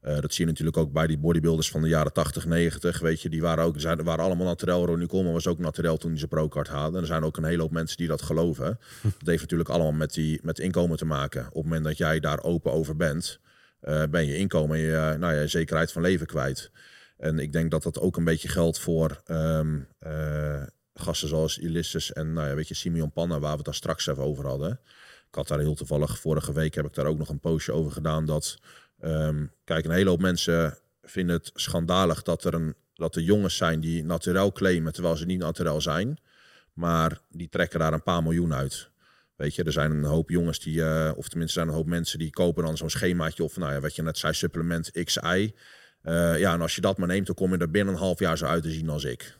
[0.00, 3.00] Eh, dat zie je natuurlijk ook bij die bodybuilders van de jaren 80, 90.
[3.00, 4.86] Weet je, die waren ook, zijn, waren allemaal naturel.
[4.86, 6.96] Ronnie Coleman was ook naturel toen hij zijn pro-card haalde.
[6.96, 8.78] En er zijn ook een hele hoop mensen die dat geloven.
[9.02, 11.46] Dat heeft natuurlijk allemaal met, die, met inkomen te maken.
[11.46, 13.38] Op het moment dat jij daar open over bent,
[13.80, 16.70] eh, ben je inkomen en je, eh, nou ja, zekerheid van leven kwijt.
[17.16, 20.62] En ik denk dat dat ook een beetje geldt voor ehm, eh,
[20.94, 24.06] gasten zoals Ulysses en nou ja, weet je, Simeon Panna, waar we het daar straks
[24.06, 24.80] even over hadden.
[25.28, 27.92] Ik had daar heel toevallig, vorige week heb ik daar ook nog een postje over
[27.92, 28.26] gedaan.
[28.26, 28.58] Dat,
[29.00, 33.56] ehm, kijk, een hele hoop mensen vinden het schandalig dat er, een, dat er jongens
[33.56, 36.18] zijn die naturel claimen, terwijl ze niet naturel zijn.
[36.72, 38.90] Maar die trekken daar een paar miljoen uit.
[39.36, 42.18] Weet je, er zijn een hoop jongens die, eh, of tenminste zijn een hoop mensen
[42.18, 45.54] die kopen dan zo'n schemaatje of nou ja, wat je net zei, supplement XI.
[46.02, 48.18] Eh, ja, en als je dat maar neemt, dan kom je er binnen een half
[48.18, 49.36] jaar zo uit te zien als ik.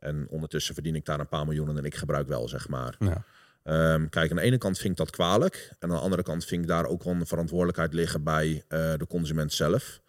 [0.00, 2.96] En ondertussen verdien ik daar een paar miljoenen en ik gebruik wel, zeg maar.
[2.98, 3.24] Ja.
[3.62, 5.68] Ehm, kijk, aan de ene kant vind ik dat kwalijk.
[5.78, 8.92] En aan de andere kant vind ik daar ook wel een verantwoordelijkheid liggen bij eh,
[8.96, 10.00] de consument zelf.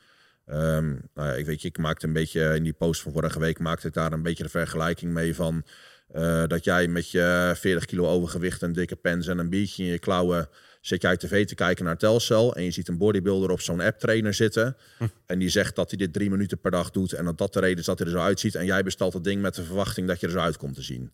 [0.46, 3.40] Ehm, nou ja, ik weet je, ik maakte een beetje in die post van vorige
[3.40, 5.64] week maakte ik daar een beetje de vergelijking mee van
[6.08, 9.92] eh, dat jij met je 40 kilo overgewicht, een dikke pens en een biertje in
[9.92, 10.50] je klauwen
[10.80, 14.00] zit jij tv te kijken naar Telcel en je ziet een bodybuilder op zo'n app
[14.00, 14.78] trainer zitten
[15.26, 17.60] en die zegt dat hij dit drie minuten per dag doet en dat dat de
[17.60, 20.08] reden is dat hij er zo uitziet en jij bestelt het ding met de verwachting
[20.08, 21.12] dat je er zo uit komt te zien.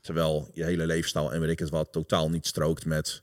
[0.00, 3.22] Terwijl je hele leefstijl en weet ik het wat totaal niet strookt met.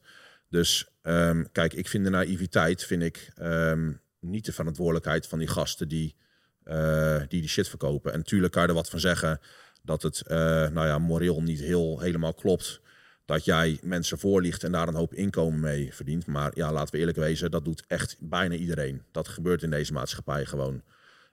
[0.50, 5.48] Dus ehm, kijk, ik vind de naïviteit vind ik ehm, niet de verantwoordelijkheid van die
[5.48, 6.16] gasten die,
[6.64, 8.14] eh, die die shit verkopen.
[8.14, 9.40] En tuurlijk kan je er wat van zeggen
[9.82, 12.82] dat het eh, nou ja, moreel niet heel helemaal klopt.
[13.26, 16.26] Dat jij mensen voorliegt en daar een hoop inkomen mee verdient.
[16.26, 19.02] Maar ja, laten we eerlijk wezen, dat doet echt bijna iedereen.
[19.12, 20.82] Dat gebeurt in deze maatschappij gewoon.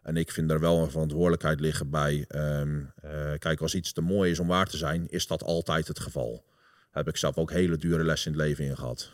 [0.03, 2.25] En ik vind er wel een verantwoordelijkheid liggen bij.
[2.29, 5.89] ehm, eh, kijk, als iets te mooi is om waar te zijn, is dat altijd
[5.89, 6.45] het geval.
[6.91, 9.11] Heb ik zelf ook hele dure lessen in het leven in gehad.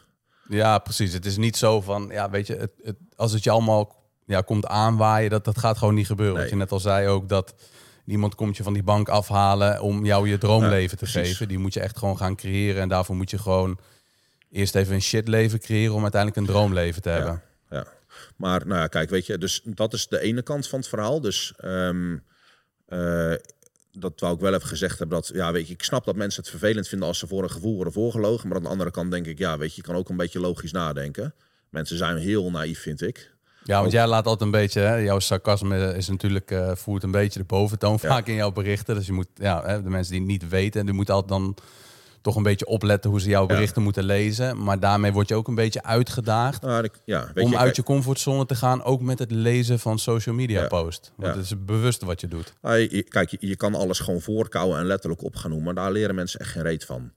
[0.49, 1.13] Ja, precies.
[1.13, 4.41] Het is niet zo van, ja, weet je, het, het, als het je allemaal ja,
[4.41, 6.35] komt aanwaaien, dat, dat gaat gewoon niet gebeuren.
[6.35, 6.43] Nee.
[6.43, 7.55] Wat je net al zei ook, dat
[8.07, 11.49] niemand komt je van die bank afhalen om jou je droomleven te geven.
[11.49, 12.83] Die moet je echt gewoon gaan creëren.
[12.83, 13.79] En daarvoor moet je gewoon
[14.51, 17.43] eerst even een shitleven creëren om uiteindelijk een droomleven te hebben.
[17.71, 17.87] Ja.
[18.37, 21.21] Maar nou ja, kijk, weet je, dus dat is de ene kant van het verhaal.
[21.21, 22.17] Dus ehm,
[22.87, 23.35] eh,
[23.93, 25.17] dat wou ik wel even gezegd hebben.
[25.17, 27.51] Dat, ja, weet je, ik snap dat mensen het vervelend vinden als ze voor een
[27.51, 28.49] gevoel worden voorgelogen.
[28.49, 30.41] Maar aan de andere kant denk ik, ja, weet je, je kan ook een beetje
[30.41, 31.35] logisch nadenken.
[31.69, 33.35] Mensen zijn heel naïef, vind ik.
[33.67, 37.11] Ja, want jij laat altijd een beetje, hè, jouw sarcasme is natuurlijk, eh, voert een
[37.11, 38.95] beetje de boventoon vaak in jouw berichten.
[38.95, 41.57] Dus je moet, ja, hè, de mensen die het niet weten, die moeten altijd dan
[42.21, 44.63] toch een beetje opletten hoe ze jouw berichten moeten lezen.
[44.63, 47.77] Maar daarmee word je ook een beetje uitgedaagd ik- ja, weet om je, uit kijk-
[47.77, 50.67] je comfortzone te gaan, ook met het lezen van social media Ja.
[50.67, 51.13] post.
[51.17, 52.53] Want het is bewust wat je doet.
[52.63, 55.93] Je- kijk, je, je kan alles gewoon voorkouwen en letterlijk op gaan noemen, maar daar
[55.93, 57.11] leren mensen echt geen reet van.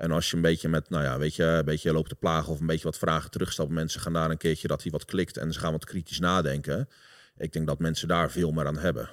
[0.00, 2.52] En als je een beetje met, nou ja, weet je, een beetje loopt te plagen
[2.52, 5.36] of een beetje wat vragen terugstelt, mensen gaan daar een keertje dat hij wat klikt
[5.36, 6.88] en ze gaan wat kritisch nadenken.
[7.36, 9.10] Ik denk dat mensen daar veel meer aan hebben.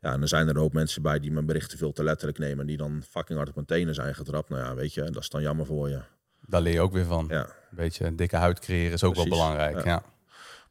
[0.00, 2.60] Ja, en er zijn er ook mensen bij die mijn berichten veel te letterlijk nemen
[2.60, 4.48] en die dan fucking hard op hun tenen zijn getrapt.
[4.48, 6.00] Nou ja, weet je, dat is dan jammer voor je.
[6.46, 7.26] Daar leer je ook weer van.
[7.28, 7.44] Ja.
[7.44, 9.84] Een beetje een dikke huid creëren is ook Precies, wel belangrijk.
[9.84, 9.90] ja.
[9.90, 10.02] Ja.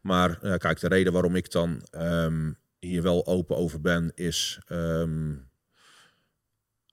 [0.01, 5.35] Maar kijk, de reden waarom ik dan ehm, hier wel open over ben, is ehm,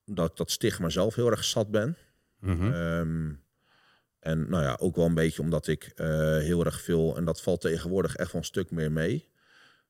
[0.05, 1.97] dat dat stigma zelf heel erg zat ben.
[2.41, 2.73] Mhm.
[2.73, 3.31] Ehm,
[4.21, 6.07] en nou ja, ook wel een beetje omdat ik eh,
[6.39, 9.29] heel erg veel, en dat valt tegenwoordig echt wel een stuk meer mee.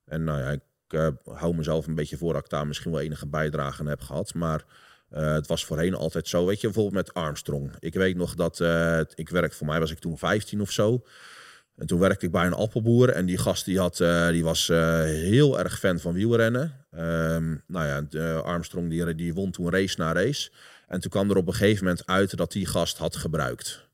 [0.05, 3.01] En nou ja, ik eh, hou mezelf een beetje voor dat ik daar misschien wel
[3.01, 4.35] enige bijdrage aan heb gehad.
[4.35, 4.65] Maar
[5.11, 7.73] eh, het was voorheen altijd zo, weet je, bijvoorbeeld met Armstrong.
[7.79, 8.61] Ik weet nog dat,
[9.15, 11.05] ik werk, voor mij was ik toen 15 of zo.
[11.77, 13.97] En toen werkte ik bij een appelboer en die gast die, had,
[14.31, 14.67] die was
[15.05, 16.87] heel erg fan van wielrennen.
[16.91, 20.51] Ehm, nou ja, Armstrong die, die won toen race na race.
[20.89, 23.89] En toen kwam er op een gegeven moment uit dat die gast had gebruikt.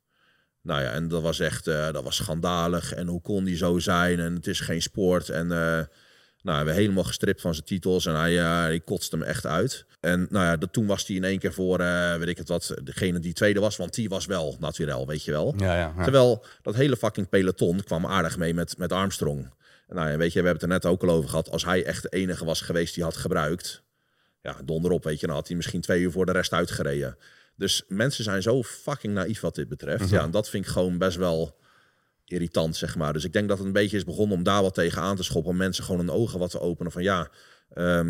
[0.63, 2.93] Nou ja, en dat was echt uh, dat was schandalig.
[2.93, 4.21] En hoe kon die zo zijn?
[4.21, 5.29] En het is geen sport.
[5.29, 5.51] En
[6.45, 9.87] nou, we helemaal gestript van zijn titels en hij, uh, hij kotste hem echt uit.
[10.01, 12.49] En nou ja, dat, toen was hij in één keer voor, uh, weet ik het
[12.49, 15.55] wat, degene die tweede was, want die was wel natuurlijk, weet je wel.
[15.57, 16.03] Ja, ja, ja.
[16.03, 19.53] Terwijl dat hele fucking peloton kwam aardig mee met, met Armstrong.
[19.89, 21.51] En nou ja, weet je, we hebben het er net ook al over gehad.
[21.51, 23.83] Als hij echt de enige was geweest die had gebruikt,
[24.45, 27.17] ja, donderop, weet je, dan had hij misschien twee uur voor de rest uitgereden.
[27.57, 30.01] Dus mensen zijn zo fucking naïef wat dit betreft.
[30.01, 30.17] Mm -hmm.
[30.17, 31.57] Ja, en dat vind ik gewoon best wel
[32.25, 33.13] irritant, zeg maar.
[33.13, 35.23] Dus ik denk dat het een beetje is begonnen om daar wat tegen aan te
[35.23, 35.51] schoppen.
[35.51, 37.31] Om mensen gewoon hun ogen wat te openen van ja,
[37.75, 38.09] um,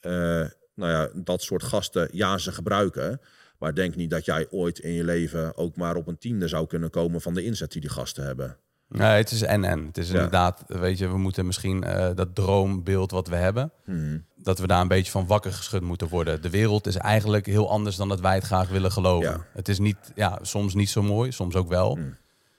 [0.00, 3.20] uh, nou ja, dat soort gasten, ja, ze gebruiken.
[3.58, 6.66] Maar denk niet dat jij ooit in je leven ook maar op een tiende zou
[6.66, 8.58] kunnen komen van de inzet die die gasten hebben.
[8.88, 9.86] Nee, het is en en.
[9.86, 10.14] Het is ja.
[10.14, 14.24] inderdaad, weet je, we moeten misschien uh, dat droombeeld wat we hebben, hmm.
[14.36, 16.42] dat we daar een beetje van wakker geschud moeten worden.
[16.42, 19.30] De wereld is eigenlijk heel anders dan dat wij het graag willen geloven.
[19.30, 19.46] Ja.
[19.52, 21.94] Het is niet, ja, soms niet zo mooi, soms ook wel.
[21.94, 22.16] Hmm.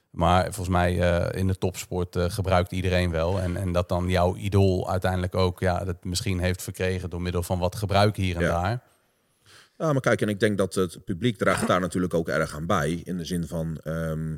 [0.09, 3.39] Maar volgens mij uh, in de topsport uh, gebruikt iedereen wel.
[3.39, 7.43] En, en dat dan jouw idool uiteindelijk ook ja, dat misschien heeft verkregen door middel
[7.43, 8.61] van wat gebruik hier en Ja.
[8.61, 8.82] daar.
[9.78, 12.65] Ja, maar kijk, en ik denk dat het publiek draagt daar natuurlijk ook erg aan
[12.65, 13.01] bij.
[13.03, 14.36] In de zin van, ehm,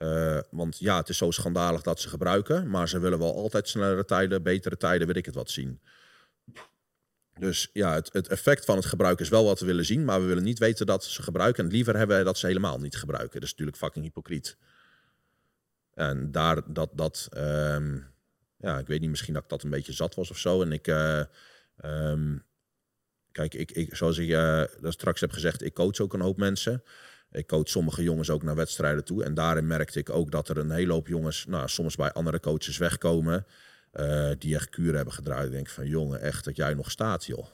[0.00, 2.70] eh, want ja, het is zo schandalig dat ze gebruiken.
[2.70, 5.80] Maar ze willen wel altijd snellere tijden, betere tijden, weet ik het wat zien.
[7.38, 10.04] Dus ja, het, het effect van het gebruik is wel wat we willen zien.
[10.04, 11.64] Maar we willen niet weten dat ze gebruiken.
[11.64, 13.32] En liever hebben we dat ze helemaal niet gebruiken.
[13.32, 14.56] Dat is natuurlijk fucking hypocriet.
[15.94, 17.98] En daar, dat, dat ehm,
[18.56, 20.62] ja, ik weet niet, misschien dat ik dat een beetje zat was of zo.
[20.62, 21.22] En ik, eh,
[21.76, 22.38] ehm,
[23.32, 26.82] kijk, ik, ik, zoals ik uh, straks heb gezegd, ik coach ook een hoop mensen.
[27.32, 29.24] Ik coach sommige jongens ook naar wedstrijden toe.
[29.24, 32.40] En daarin merkte ik ook dat er een hele hoop jongens, nou, soms bij andere
[32.40, 33.46] coaches wegkomen,
[33.94, 35.46] uh, die echt kuren hebben gedraaid.
[35.46, 37.46] Ik denk van, jongen, echt dat jij nog staat, joh.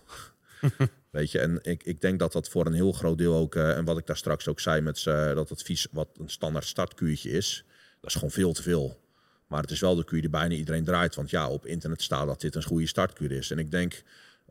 [1.11, 3.85] Weet je, en ik, ik denk dat dat voor een heel groot deel ook, en
[3.85, 7.65] wat ik daar straks ook zei, met dat advies wat een standaard startkuurtje is,
[8.01, 9.05] dat is gewoon veel te veel.
[9.47, 11.15] Maar het is wel de kuur die bijna iedereen draait.
[11.15, 13.51] Want ja, op internet staat dat dit een goede startkuur is.
[13.51, 14.03] En ik denk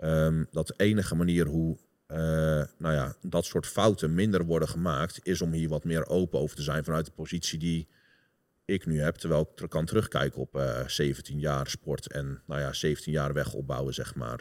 [0.04, 2.18] um, dat de enige manier hoe uh,
[2.78, 5.20] nou ja, dat soort fouten minder worden gemaakt...
[5.24, 7.88] is om hier wat meer open over te zijn vanuit de positie die
[8.66, 9.16] ik nu heb.
[9.16, 13.54] Terwijl ik kan terugkijken op uh, 17 jaar sport en nou ja, 17 jaar weg
[13.54, 14.40] opbouwen, zeg maar.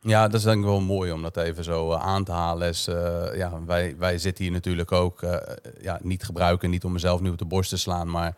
[0.00, 2.68] Ja, dat is denk ik wel mooi om dat even zo uh, aan te halen.
[2.68, 5.36] Is, uh, ja, wij, wij zitten hier natuurlijk ook uh,
[5.80, 8.36] ja, niet gebruiken, niet om mezelf nu op de borst te slaan, maar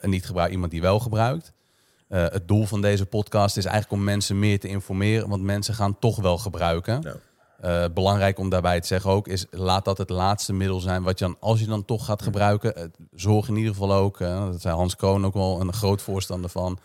[0.00, 1.52] niet gebruiken iemand die wel gebruikt.
[2.08, 5.98] het doel van deze podcast is eigenlijk om mensen meer te informeren, want mensen gaan
[5.98, 7.00] toch wel gebruiken.
[7.02, 7.14] Ja.
[7.94, 11.24] Belangrijk om daarbij te zeggen ook is, laat dat het laatste middel zijn wat je
[11.24, 14.96] dan, als je dan toch gaat gebruiken, zorg in ieder geval ook, dat zei Hans
[14.96, 16.78] Kroon ook wel een groot voorstander van,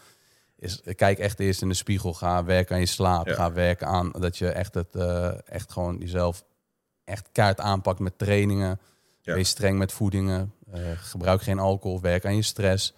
[0.65, 2.13] is, kijk echt eerst in de spiegel.
[2.13, 3.27] Ga werken aan je slaap.
[3.27, 3.33] Ja.
[3.33, 6.43] Ga werken aan dat je echt, het, uh, echt gewoon jezelf
[7.03, 8.79] echt kaart aanpakt met trainingen.
[9.21, 9.33] Ja.
[9.33, 10.53] Wees streng met voedingen.
[10.75, 12.01] Uh, gebruik geen alcohol.
[12.01, 12.93] Werk aan je stress.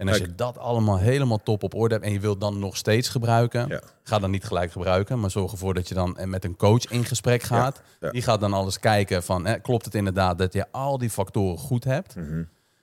[0.00, 2.76] En als je dat allemaal helemaal top op orde hebt en je wilt dan nog
[2.76, 3.80] steeds gebruiken, Ja.
[4.02, 7.04] ga dan niet gelijk gebruiken, maar zorg ervoor dat je dan met een coach in
[7.04, 7.82] gesprek gaat.
[8.00, 8.10] ja.
[8.10, 11.58] Die gaat dan alles kijken van, eh, klopt het inderdaad dat je al die factoren
[11.58, 12.16] goed hebt?
[12.16, 12.42] Mhm.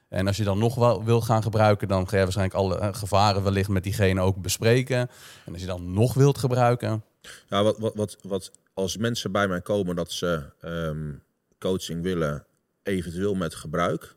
[0.09, 2.87] En als je dan nog wel wil gaan gebruiken, dan ga je waarschijnlijk alle eh,
[2.91, 5.09] gevaren wellicht met diegene ook bespreken.
[5.45, 7.03] En als je dan nog wilt gebruiken,
[7.49, 11.13] Ja, wat, wat, wat, wat als mensen bij mij komen dat ze ehm,
[11.59, 12.45] coaching willen,
[12.83, 14.15] eventueel met gebruik.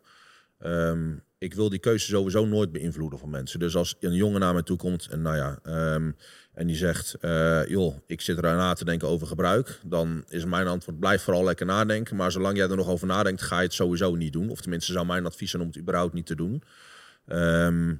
[0.59, 3.59] ehm, ik wil die keuze sowieso nooit beïnvloeden van mensen.
[3.59, 6.11] Dus als een jongen naar mij toe komt en nou ja, ehm,
[6.53, 10.45] en die zegt, eh, joh, ik zit er na te denken over gebruik, dan is
[10.45, 12.16] mijn antwoord blijf vooral lekker nadenken.
[12.16, 14.51] Maar zolang jij er nog over nadenkt, ga je het sowieso niet doen.
[14.51, 16.62] Of tenminste zou mijn advies zijn om het überhaupt niet te doen.
[17.26, 17.95] Ehm,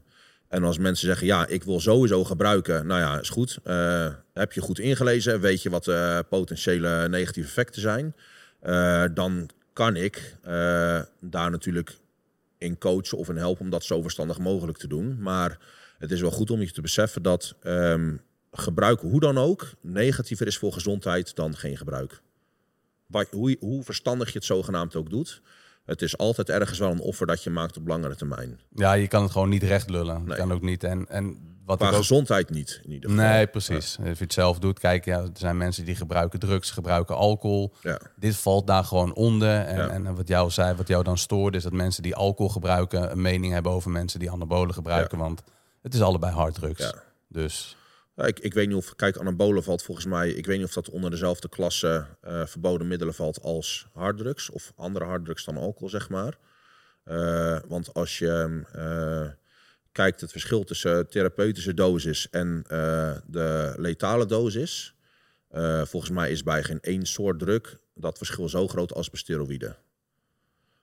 [0.49, 3.59] en als mensen zeggen, ja, ik wil sowieso gebruiken, nou ja, is goed.
[3.65, 8.15] Eh, heb je goed ingelezen, weet je wat uh, potentiële negatieve effecten zijn,
[9.15, 10.37] dan kan ik
[11.21, 12.00] daar natuurlijk
[12.61, 15.23] in coachen of in helpen om dat zo verstandig mogelijk te doen.
[15.23, 15.59] Maar
[15.99, 18.21] het is wel goed om je te beseffen dat um,
[18.53, 22.21] gebruik, hoe dan ook, negatiever is voor gezondheid dan geen gebruik.
[23.07, 25.43] Wat, hoe, hoe verstandig je het zogenaamd ook doet,
[25.85, 28.61] het is altijd ergens wel een offer dat je maakt op langere termijn.
[28.75, 30.25] Ja, je kan het gewoon niet recht lullen.
[30.25, 30.37] Nee.
[30.37, 30.85] kan ook niet.
[30.85, 31.39] En, en
[31.71, 32.01] wat Qua ik ook...
[32.01, 33.25] gezondheid niet, in ieder geval.
[33.25, 33.99] Nee, precies.
[33.99, 37.73] Als je het zelf doet, kijk, ja, er zijn mensen die gebruiken drugs, gebruiken alcohol.
[37.83, 38.01] Ja.
[38.17, 39.61] Dit valt daar gewoon onder.
[39.61, 39.89] En, Ja.
[39.89, 43.21] en wat jou zei, wat jou dan stoort, is dat mensen die alcohol gebruiken een
[43.23, 45.19] mening hebben over mensen die anabolen gebruiken.
[45.19, 45.43] Want
[45.83, 46.93] het is allebei harddrugs.
[47.29, 47.77] Dus
[48.17, 50.91] ik, ik weet niet of, kijk, anabolen valt volgens mij, ik weet niet of dat
[50.91, 56.09] onder dezelfde klasse eh, verboden middelen valt als harddrugs of andere harddrugs dan alcohol, zeg
[56.09, 56.39] maar.
[57.05, 59.40] Eh, want als je, eh,
[60.01, 64.95] kijkt het verschil tussen therapeutische dosis en eh, de letale dosis.
[65.55, 69.21] Uh, volgens mij is bij geen één soort druk dat verschil zo groot als bij
[69.21, 69.77] steroïden.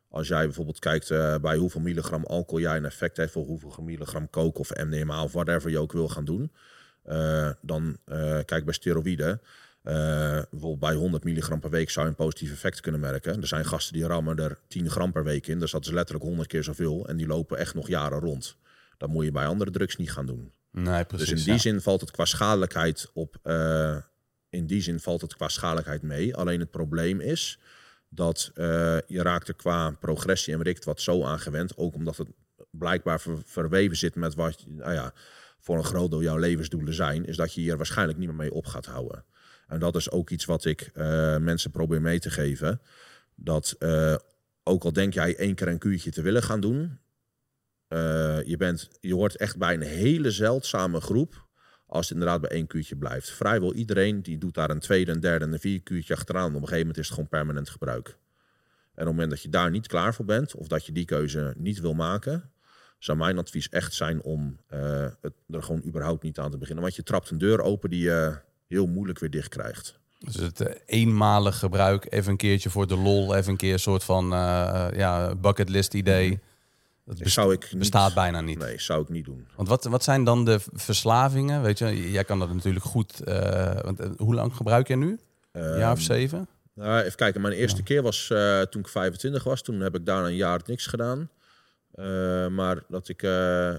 [0.09, 3.84] Als jij bijvoorbeeld kijkt uh, bij hoeveel milligram alcohol jij een effect heeft, voor hoeveel
[3.84, 6.51] milligram coke of MDMA of whatever je ook wil gaan doen,
[7.61, 7.97] dan
[8.45, 9.41] kijk bij steroïden.
[10.80, 13.41] bij 100 milligram per week zou je een positief effect kunnen merken.
[13.41, 16.26] Er zijn gasten die rammen er 10 gram per week in, dus dat is letterlijk
[16.26, 17.07] 100 keer zoveel.
[17.07, 18.57] En die lopen echt nog jaren rond.
[18.97, 20.53] Dat moet je bij andere drugs niet gaan doen.
[20.71, 21.29] Nee, precies.
[21.29, 23.37] Dus in die zin valt het qua schadelijkheid op.
[23.43, 23.97] Uh,
[24.49, 26.35] in die zin valt het qua schadelijkheid mee.
[26.35, 27.59] Alleen het probleem is
[28.09, 28.65] dat uh,
[29.07, 31.77] je raakt er qua progressie en rikt wat zo aangewend.
[31.77, 32.27] Ook omdat het
[32.71, 35.13] blijkbaar ver, verweven zit met wat nou ja,
[35.59, 37.25] voor een groot deel jouw levensdoelen zijn.
[37.25, 39.23] Is dat je hier waarschijnlijk niet meer mee op gaat houden.
[39.67, 42.81] En dat is ook iets wat ik uh, mensen probeer mee te geven.
[43.35, 43.77] Dat
[44.63, 46.99] ook al denk jij één keer een kuurtje te willen gaan doen,
[47.89, 51.45] uh, je, bent, je hoort echt bij een hele zeldzame groep
[51.88, 53.29] als het inderdaad bij één kuurtje blijft.
[53.29, 56.47] Vrijwel iedereen die doet daar een tweede, een derde en een vierde kuurtje achteraan.
[56.47, 58.07] Op een gegeven moment is het gewoon permanent gebruik.
[58.07, 58.13] En
[58.93, 61.53] op het moment dat je daar niet klaar voor bent, of dat je die keuze
[61.57, 62.51] niet wil maken,
[62.99, 66.83] zou mijn advies echt zijn om uh, het er gewoon überhaupt niet aan te beginnen.
[66.83, 69.99] Want je trapt een deur open die je heel moeilijk weer dicht krijgt.
[70.19, 73.79] Dus het uh, eenmalig gebruik, even een keertje voor de lol, even een keer een
[73.79, 76.39] soort van uh, ja, bucketlist idee.
[77.08, 78.58] Dat best zou ik bestaat bijna niet.
[78.58, 79.47] Nee, zou ik niet doen.
[79.55, 81.62] Want wat, wat zijn dan de verslavingen?
[81.62, 83.22] Weet je, jij kan dat natuurlijk goed.
[83.28, 85.20] Uh, want, uh, hoe lang gebruik je nu?
[85.51, 86.47] Een jaar of ehm, zeven?
[86.74, 87.41] Nou, even kijken.
[87.41, 87.84] Mijn eerste ja.
[87.84, 89.62] keer was uh, toen ik 25 was.
[89.62, 91.30] Toen heb ik daar een jaar niks gedaan.
[92.51, 93.22] maar dat ik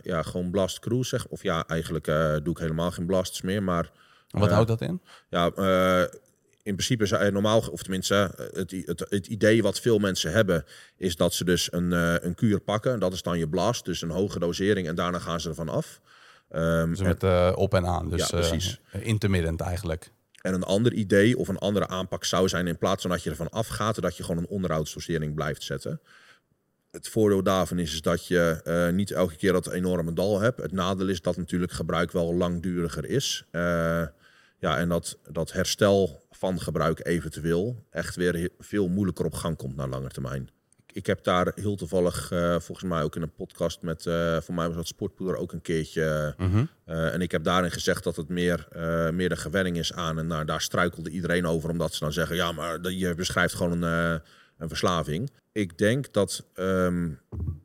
[0.02, 1.26] ja, gewoon blast cruise zeg.
[1.26, 2.04] Of ja, eigenlijk
[2.42, 3.62] doe ik helemaal geen blasts meer.
[3.62, 3.90] Maar
[4.30, 5.02] wat houdt dat in?
[5.28, 5.50] Ja,
[6.68, 10.64] in principe zijn normaal, of tenminste, het, het, het, idee wat veel mensen hebben,
[10.96, 13.00] is dat ze dus een, uh, een kuur pakken.
[13.00, 16.00] Dat is dan je blast, dus een hoge dosering en daarna gaan ze ervan af.
[16.50, 18.80] Um, dus met uh, op en aan, dus ja, precies.
[18.92, 20.10] Uh, intermittent eigenlijk.
[20.40, 23.30] En een ander idee of een andere aanpak zou zijn, in plaats van dat je
[23.30, 26.00] ervan afgaat, dat je gewoon een onderhoudsdosering blijft zetten.
[26.90, 30.62] Het voordeel daarvan is, is dat je niet elke keer dat enorme dal hebt.
[30.62, 33.44] Het nadeel is dat natuurlijk gebruik wel langduriger is.
[34.58, 39.76] Ja, en dat, dat herstel van gebruik eventueel echt weer veel moeilijker op gang komt
[39.76, 40.50] naar lange termijn.
[40.92, 44.54] Ik heb daar heel toevallig, uh, volgens mij ook in een podcast met, uh, voor
[44.54, 46.34] mij was dat sportpoeder ook een keertje.
[46.38, 48.68] Uh, en ik heb daarin gezegd dat het meer,
[49.12, 50.18] meer de gewenning is aan.
[50.18, 53.82] En nou, daar struikelde iedereen over, omdat ze dan zeggen, ja, maar je beschrijft gewoon
[53.82, 54.20] een,
[54.58, 55.30] een verslaving.
[55.52, 57.20] Ik denk dat, um,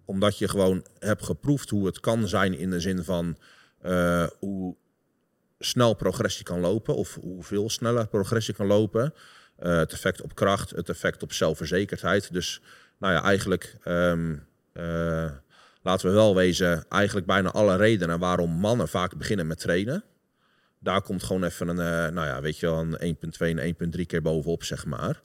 [0.06, 3.38] omdat je gewoon hebt geproefd hoe het kan zijn in de zin van
[4.40, 4.76] hoe
[5.66, 9.14] snel progressie kan lopen, of hoeveel sneller progressie kan lopen.
[9.60, 12.34] Uh, het effect op kracht, het effect op zelfverzekerdheid.
[12.34, 12.62] Dus
[12.98, 15.32] nou ja, eigenlijk um, uh,
[15.82, 20.04] laten we wel wezen, eigenlijk bijna alle redenen waarom mannen vaak beginnen met trainen.
[20.80, 24.06] Daar komt gewoon even een, uh, nou ja, weet je wel, een 1,2 en 1,3
[24.06, 25.22] keer bovenop, zeg maar.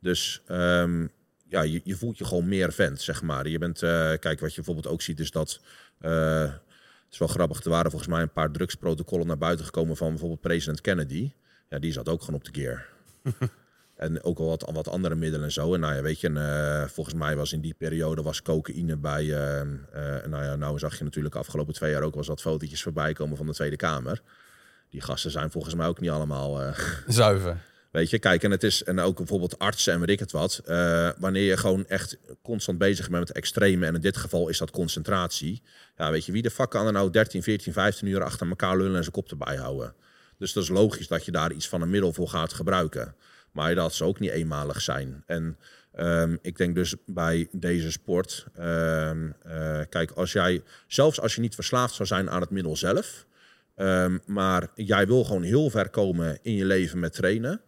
[0.00, 1.10] Dus um,
[1.46, 3.48] ja, je, je, voelt je gewoon meer vent, zeg maar.
[3.48, 3.78] Je bent,
[4.18, 5.60] kijk, wat je bijvoorbeeld ook ziet, is dat
[7.10, 7.64] is wel grappig.
[7.64, 11.32] Er waren volgens mij een paar drugsprotocollen naar buiten gekomen van bijvoorbeeld president Kennedy.
[11.68, 12.86] Ja, die zat ook gewoon op de gear.
[13.96, 15.74] en ook al wat, wat andere middelen en zo.
[15.74, 18.96] En nou ja, weet je, en, uh, volgens mij was in die periode was cocaïne
[18.96, 19.24] bij.
[19.24, 22.40] Uh, uh, nou ja, nou zag je natuurlijk afgelopen twee jaar ook wel eens wat
[22.40, 24.22] fotootjes voorbij komen van de Tweede Kamer.
[24.90, 26.74] Die gasten zijn volgens mij ook niet allemaal
[27.06, 27.56] zuiver.
[27.90, 30.62] Weet je, kijk, en het is, en ook bijvoorbeeld artsen en weet ik het wat.
[30.66, 34.58] Uh, wanneer je gewoon echt constant bezig bent met extreme, en in dit geval is
[34.58, 35.62] dat concentratie.
[35.96, 38.76] Ja, weet je, wie de fuck kan er nou 13, 14, 15 uur achter elkaar
[38.76, 39.94] lullen en zijn kop erbij houden?
[40.38, 43.14] Dus dat is logisch dat je daar iets van een middel voor gaat gebruiken.
[43.52, 45.22] Maar dat zou ook niet eenmalig zijn.
[45.26, 45.58] En
[45.98, 51.40] um, ik denk dus bij deze sport, um, uh, kijk, als jij, zelfs als je
[51.40, 53.26] niet verslaafd zou zijn aan het middel zelf,
[53.76, 57.60] um, maar jij wil gewoon heel ver komen in je leven met trainen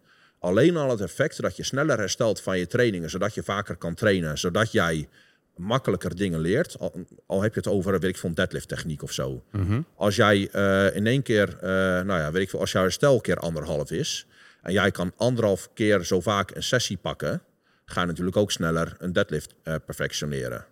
[0.43, 3.93] Alleen al het effect dat je sneller herstelt van je trainingen, zodat je vaker kan
[3.93, 5.09] trainen, zodat jij
[5.55, 6.79] makkelijker dingen leert.
[6.79, 9.43] Al, al heb je het over, weet ik van deadlift techniek of zo.
[9.51, 9.81] Mhm.
[9.95, 11.61] Als jij uh, in één keer, uh,
[12.05, 14.25] nou ja, weet ik veel, als jouw herstel keer anderhalf is
[14.61, 17.41] en jij kan anderhalf keer zo vaak een sessie pakken,
[17.85, 20.65] ga je natuurlijk ook sneller een deadlift uh, perfectioneren.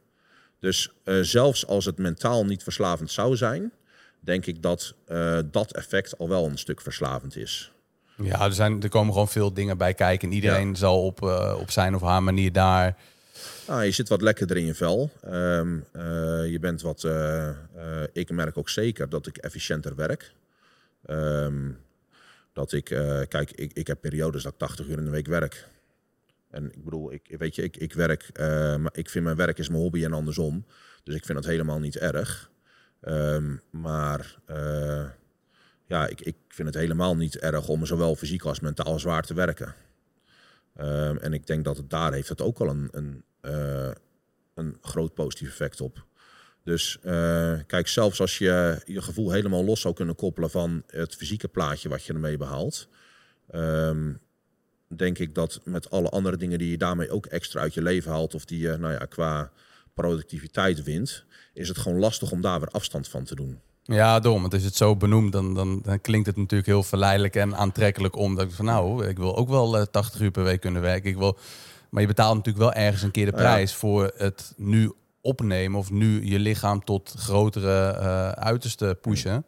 [0.59, 3.72] Dus zelfs als het mentaal niet verslavend zou zijn,
[4.19, 4.95] denk ik dat
[5.51, 7.72] dat effect al wel een stuk verslavend is.
[8.24, 10.30] Ja, er, zijn, er komen gewoon veel dingen bij kijken.
[10.30, 10.76] En iedereen ja.
[10.76, 12.95] zal op, uh, op zijn of haar manier daar.
[13.65, 15.11] Ah, je zit wat lekkerder in je vel.
[15.26, 16.01] Um, uh,
[16.51, 17.03] je bent wat.
[17.03, 17.49] Uh,
[18.13, 20.34] ik merk ook zeker dat ik efficiënter werk.
[21.09, 21.78] Um,
[22.53, 22.86] dat ik.
[23.28, 25.67] kijk, ik, ik heb periodes dat ik 80 uur in de week werk.
[26.49, 28.30] En ik bedoel, ik, weet je, ik, ik werk.
[28.80, 30.65] maar ik vind mijn werk is mijn hobby en andersom.
[31.03, 32.49] Dus ik vind dat helemaal niet erg.
[33.01, 34.36] Ehm, maar
[35.92, 39.34] ja, ik, ik vind het helemaal niet erg om zowel fysiek als mentaal zwaar te
[39.34, 39.76] werken.
[40.76, 43.92] Ehm, en ik denk dat het daar heeft het ook al een, een, uh,
[44.54, 46.06] een groot positief effect op.
[46.64, 51.16] Dus uh, kijk, zelfs als je je gevoel helemaal los zou kunnen koppelen van het
[51.16, 52.88] fysieke plaatje wat je ermee behaalt,
[53.56, 54.20] um,
[54.88, 58.12] denk ik dat met alle andere dingen die je daarmee ook extra uit je leven
[58.12, 59.52] haalt, of die je nou ja, qua
[59.94, 63.62] productiviteit wint, is het gewoon lastig om daar weer afstand van te doen.
[63.94, 64.42] Ja, dom.
[64.42, 67.56] Want als je het zo benoemt, dan, dan, dan, klinkt het natuurlijk heel verleidelijk en
[67.56, 68.36] aantrekkelijk om.
[68.36, 70.82] Dat ik van nou, ik wil ook wel uh, eh, 80 uur per week kunnen
[70.82, 71.10] werken.
[71.10, 71.38] Ik wil,
[71.89, 75.92] maar je betaalt natuurlijk wel ergens een keer de prijs voor het nu opnemen of
[75.92, 79.46] nu je lichaam tot grotere uh, uiterste pushen.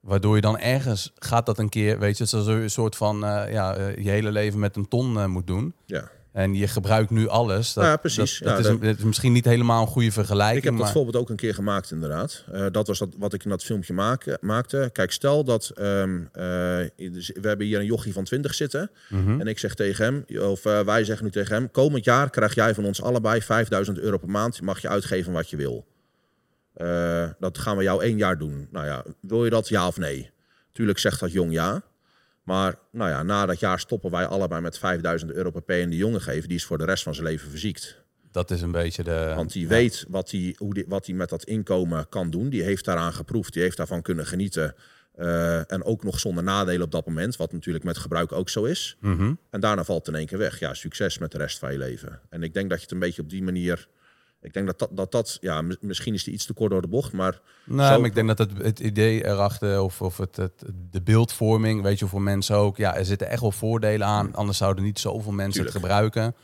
[0.00, 3.52] Waardoor je dan ergens gaat dat een keer, weet je, zoals een soort van uh,
[3.52, 5.74] ja, je hele leven met een ton moet doen.
[5.84, 6.10] Ja.
[6.32, 7.72] En je gebruikt nu alles.
[7.72, 8.38] Dat, ja, precies.
[8.38, 10.58] Dat, is, een, is, misschien niet helemaal een goede vergelijking.
[10.58, 12.44] Ik heb dat voorbeeld ook een keer gemaakt, inderdaad.
[12.52, 14.90] Uh, dat was dat, wat ik in dat filmpje maak, maakte.
[14.92, 18.90] Kijk, stel dat um, uh, we hebben hier een jochie van 20 zitten.
[19.08, 19.40] Mm -hmm.
[19.40, 21.70] En ik zeg tegen hem, of uh, wij zeggen nu tegen hem...
[21.70, 24.62] komend jaar krijg jij van ons allebei 5000 euro per maand.
[24.62, 25.86] Mag je uitgeven wat je wil.
[27.38, 28.68] dat gaan we jou één jaar doen.
[28.70, 30.30] Nou ja, wil je dat ja of nee?
[30.72, 31.82] Tuurlijk zegt dat jong ja.
[32.50, 35.90] Maar nou ja, na dat jaar stoppen wij allebei met 5000 euro per P en
[35.90, 36.48] die jongen geven.
[36.48, 38.02] Die is voor de rest van zijn leven verziekt.
[38.30, 39.32] Dat is een beetje de.
[39.36, 42.48] Want die weet wat hij hoe die, wat met dat inkomen kan doen.
[42.48, 43.52] Die heeft daaraan geproefd.
[43.52, 44.74] Die heeft daarvan kunnen genieten.
[45.18, 47.36] Uh, en ook nog zonder nadelen op dat moment.
[47.36, 48.96] Wat natuurlijk met gebruik ook zo is.
[49.00, 49.38] Mm -hmm.
[49.50, 50.58] En daarna valt het in één keer weg.
[50.58, 52.20] Ja, succes met de rest van je leven.
[52.28, 53.88] En ik denk dat je het een beetje op die manier
[54.42, 56.88] ik denk dat dat, dat, dat ja, misschien is die iets te kort door de
[56.88, 57.40] bocht, maar...
[57.64, 61.98] Maar ik denk dat het, het idee erachter, of, of het, het, de beeldvorming, weet
[61.98, 62.76] je, voor mensen ook...
[62.76, 65.74] Ja, er zitten echt wel voordelen aan, anders zouden niet zoveel mensen Tuurlijk.
[65.74, 66.34] het gebruiken.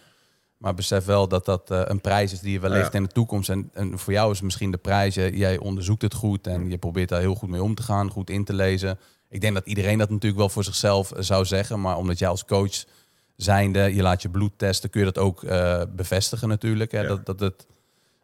[0.57, 2.99] Maar besef wel dat dat uh, een prijs is die je wellicht ja.
[2.99, 3.49] in de toekomst...
[3.49, 7.09] En, en voor jou is misschien de prijs, jij onderzoekt het goed en je probeert
[7.09, 8.99] daar heel goed mee om te gaan, goed in te lezen.
[9.29, 12.45] Ik denk dat iedereen dat natuurlijk wel voor zichzelf zou zeggen, maar omdat jij als
[12.45, 12.85] coach
[13.37, 16.93] zijnde, je laat je bloed testen, kun je dat ook uh, bevestigen natuurlijk.
[16.93, 17.01] Hè?
[17.01, 17.09] Ja.
[17.09, 17.67] Dat, dat het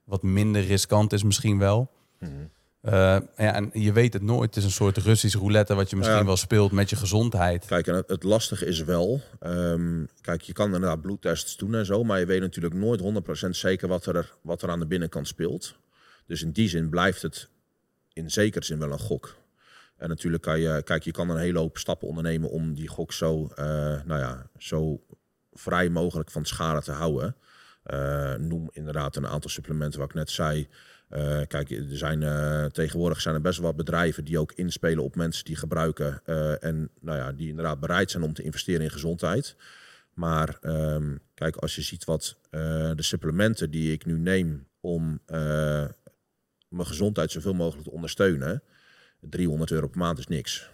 [0.04, 1.90] wat minder riskant is misschien wel.
[2.18, 2.50] Mm.
[2.82, 2.92] Uh,
[3.36, 4.54] ja, en je weet het nooit.
[4.54, 6.24] Het is een soort Russisch roulette wat je misschien ja.
[6.24, 7.66] wel speelt met je gezondheid.
[7.66, 9.20] Kijk, en het, het lastige is wel...
[9.40, 12.04] Um, kijk, je kan inderdaad bloedtests doen en zo...
[12.04, 13.00] maar je weet natuurlijk nooit
[13.46, 15.76] 100% zeker wat er, wat er aan de binnenkant speelt.
[16.26, 17.48] Dus in die zin blijft het
[18.12, 19.36] in zekere zin wel een gok.
[19.96, 20.82] En natuurlijk kan je...
[20.84, 22.50] Kijk, je kan een hele hoop stappen ondernemen...
[22.50, 23.64] om die gok zo, uh,
[24.04, 25.00] nou ja, zo
[25.52, 27.36] vrij mogelijk van schade te houden...
[27.86, 30.68] Uh, noem inderdaad een aantal supplementen wat ik net zei.
[31.10, 35.04] Uh, kijk, er zijn, uh, tegenwoordig zijn er best wel wat bedrijven die ook inspelen
[35.04, 36.20] op mensen die gebruiken.
[36.60, 39.56] en nou ja, die inderdaad bereid zijn om te investeren in gezondheid.
[40.14, 45.20] Maar um, kijk, als je ziet wat de supplementen die ik nu neem om
[46.72, 48.62] mijn gezondheid zoveel mogelijk te ondersteunen.
[49.20, 50.70] 300 euro per maand is niks.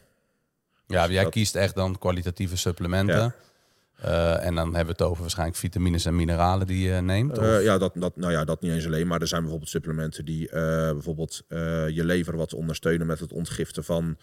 [0.86, 1.32] Ja, dus jij dat...
[1.32, 3.16] kiest echt dan kwalitatieve supplementen.
[3.16, 3.34] Ja.
[4.04, 7.38] Uh, en dan hebben we het over waarschijnlijk vitamines en mineralen die je neemt?
[7.38, 9.06] Uh, ja, dat, dat, nou ja, dat niet eens alleen.
[9.06, 10.52] Maar er zijn bijvoorbeeld supplementen die uh,
[10.92, 11.44] bijvoorbeeld
[11.88, 14.16] je lever wat ondersteunen met het ontgiften van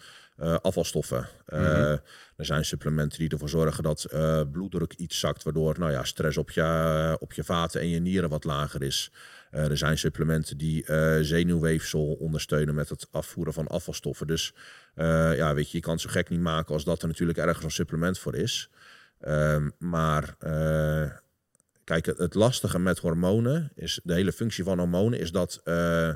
[0.62, 1.28] afvalstoffen.
[1.48, 2.00] Mm -hmm.
[2.36, 4.06] Er zijn supplementen die ervoor zorgen dat
[4.52, 8.28] bloeddruk iets zakt, waardoor nou ja, stress op je, op je vaten en je nieren
[8.28, 9.12] wat lager is.
[9.50, 10.84] er zijn supplementen die
[11.20, 14.26] zenuwweefsel ondersteunen met het afvoeren van afvalstoffen.
[14.26, 14.54] Dus
[15.36, 17.64] ja, weet je, je kan het zo gek niet maken als dat er natuurlijk ergens
[17.64, 18.70] een supplement voor is.
[19.20, 21.10] Um, maar uh,
[21.84, 26.10] kijk, het, lastige met hormonen is, de hele functie van hormonen is dat uh,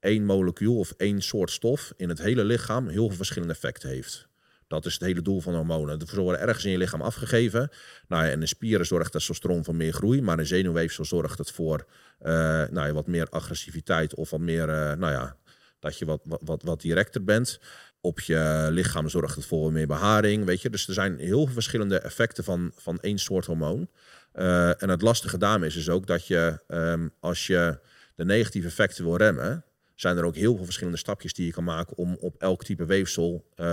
[0.00, 4.28] één molecuul of één soort stof in het hele lichaam heel veel verschillende effecten heeft.
[4.66, 6.06] Dat is het hele doel van hormonen.
[6.06, 7.70] Ze worden ergens in je lichaam afgegeven.
[8.08, 11.50] Nou ja, en in spieren zorgt testosteron voor meer groei, maar in zenuwweefsel zorgt het
[11.50, 11.86] voor
[12.20, 12.28] uh,
[12.70, 15.36] nou ja, wat meer agressiviteit of wat meer, nou ja,
[15.78, 17.60] dat je wat, wat, wat directer bent
[18.02, 20.70] op je lichaam zorgt het voor meer beharing, weet je.
[20.70, 23.88] Dus er zijn heel veel verschillende effecten van, van één soort hormoon.
[24.34, 27.78] Uh, en het lastige daarmee is dus ook dat je, um, als je
[28.14, 31.64] de negatieve effecten wil remmen, zijn er ook heel veel verschillende stapjes die je kan
[31.64, 33.66] maken om op elk type weefsel uh,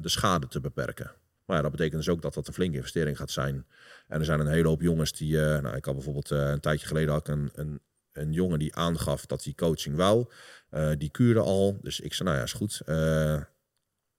[0.00, 1.10] de schade te beperken.
[1.44, 3.66] Maar ja, dat betekent dus ook dat dat een flinke investering gaat zijn.
[4.08, 6.86] En er zijn een hele hoop jongens die, uh, nou, ik had bijvoorbeeld een tijdje
[6.86, 7.80] geleden had ik een,
[8.12, 10.26] een, jongen die aangaf dat hij coaching wou.
[10.98, 11.78] die kuurde al.
[11.82, 12.82] Dus ik zei, nou ja, is goed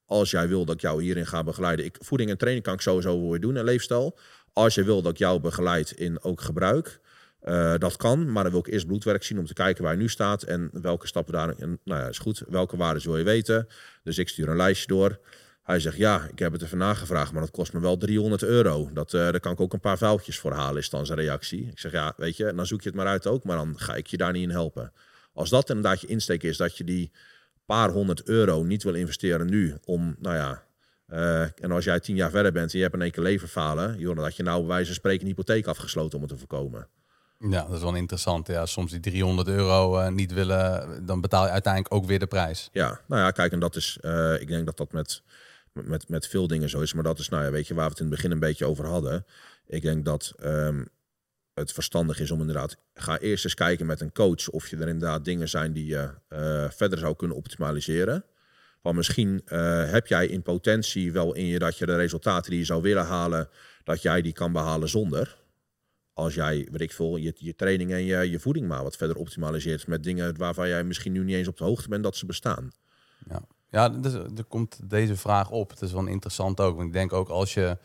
[0.08, 1.86] als jij wil dat ik jou hierin ga begeleiden.
[1.86, 4.18] Ik, voeding en training kan ik sowieso weer doen en leefstijl.
[4.54, 7.00] Als je wil dat ik jou begeleid in ook gebruik.
[7.44, 10.00] Uh, dat kan, maar dan wil ik eerst bloedwerk zien om te kijken waar je
[10.00, 11.50] nu staat en welke stappen daar.
[11.50, 12.44] En, nou ja, is goed.
[12.48, 13.68] Welke waarden wil je weten?
[14.04, 15.20] Dus ik stuur een lijstje door.
[15.64, 18.90] Hij zegt ja, ik heb het even nagevraagd, maar dat kost me wel 300 euro.
[18.94, 21.68] Dat, uh, daar kan ik ook een paar vuiltjes voor halen, is dan zijn reactie.
[21.68, 23.96] Ik zeg ja, weet je, dan zoek je het maar uit ook, maar dan ga
[23.96, 24.94] ik je daar niet in helpen.
[25.34, 27.12] Als dat inderdaad je insteek is dat je die
[27.68, 30.64] paar honderd euro niet wil investeren nu om, nou ja,
[31.08, 33.98] eh, en als jij tien jaar verder bent en je hebt in één keer leverfalen,
[33.98, 36.38] joh, dan had je nou bij wijze van spreken een hypotheek afgesloten om het te
[36.38, 36.88] voorkomen.
[37.40, 38.48] Ja, dat is wel interessant.
[38.48, 42.28] Ja, soms die 300 euro uh, niet willen, dan betaal je uiteindelijk ook weer de
[42.28, 42.70] prijs.
[42.72, 45.22] Ja, nou ja, kijk, en dat is, uh, ik denk dat dat met,
[45.72, 46.94] met, met veel dingen zo is.
[46.94, 48.66] Maar dat is, nou ja, weet je, waar we het in het begin een beetje
[48.66, 49.26] over hadden.
[49.68, 50.88] Ik denk dat um,
[51.60, 54.88] het verstandig is om inderdaad, ga eerst eens kijken met een coach of je er
[54.88, 58.24] inderdaad dingen zijn die je uh, verder zou kunnen optimaliseren.
[58.82, 62.60] Want misschien uh, heb jij in potentie wel in je dat je de resultaten die
[62.60, 63.50] je zou willen halen,
[63.84, 65.38] dat jij die kan behalen zonder
[66.18, 69.16] als jij, weet ik veel, je, je training en je, je voeding maar wat verder
[69.16, 72.26] optimaliseert met dingen waarvan jij misschien nu niet eens op de hoogte bent dat ze
[72.26, 72.72] bestaan.
[73.30, 75.70] Ja, ja dus, er komt deze vraag op.
[75.70, 76.76] Het is wel interessant ook.
[76.76, 77.78] Want ik denk ook als je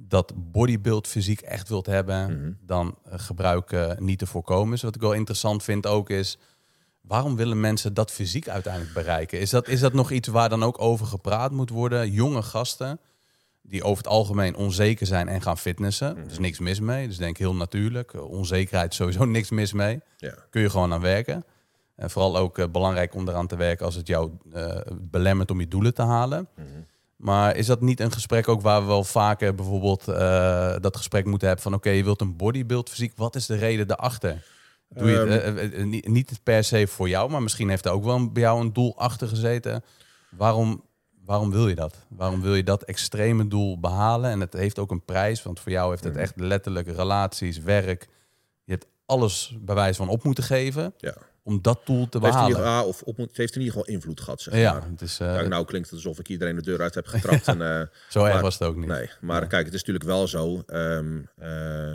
[0.00, 2.58] dat bodybuild fysiek echt wilt hebben, mm -hmm.
[2.60, 4.70] dan gebruik uh, niet te voorkomen.
[4.70, 6.38] Dus wat ik wel interessant vind ook is,
[7.00, 9.40] waarom willen mensen dat fysiek uiteindelijk bereiken?
[9.40, 12.10] Is dat, is dat nog iets waar dan ook over gepraat moet worden?
[12.10, 13.00] Jonge gasten
[13.62, 16.16] die over het algemeen onzeker zijn en gaan fitnessen.
[16.16, 17.06] Er is niks mis mee.
[17.06, 18.12] Dus denk heel natuurlijk.
[18.30, 20.00] Onzekerheid sowieso niks mis mee.
[20.16, 20.34] Ja.
[20.50, 21.44] Kun je gewoon aan werken.
[21.96, 24.30] En vooral ook uh, belangrijk om eraan te werken als het jou
[25.00, 26.48] belemmert om je doelen te halen.
[26.54, 26.66] Mhm.
[27.18, 31.24] Maar is dat niet een gesprek ook waar we wel vaker bijvoorbeeld uh, dat gesprek
[31.24, 33.12] moeten hebben van oké, okay, je wilt een bodybuild fysiek.
[33.16, 34.44] Wat is de reden daarachter?
[34.88, 38.04] Doe je het, Um, niet, niet per se voor jou, maar misschien heeft er ook
[38.04, 39.84] wel bij jou een doel achter gezeten.
[40.30, 40.86] Waarom
[41.28, 41.94] Waarom wil je dat?
[42.08, 44.30] Waarom wil je dat extreme doel behalen?
[44.30, 48.08] En het heeft ook een prijs, want voor jou heeft het echt letterlijk relaties, werk.
[48.64, 51.14] Je hebt alles bij wijze van op moeten geven Ja.
[51.48, 52.48] Om dat doel te Het heeft, in behalen.
[52.48, 54.88] ieder, geval- of op, het heeft in ieder geval invloed gehad, zeg Ja, maar.
[54.90, 57.48] het is, eh, Kijk, nou klinkt het alsof ik iedereen de deur uit heb getrapt.
[57.48, 58.86] en, eh, zo erg maar- was het ook niet.
[58.88, 60.62] Nee, maar kijk, het is natuurlijk wel zo.
[60.66, 61.92] ehm, eh,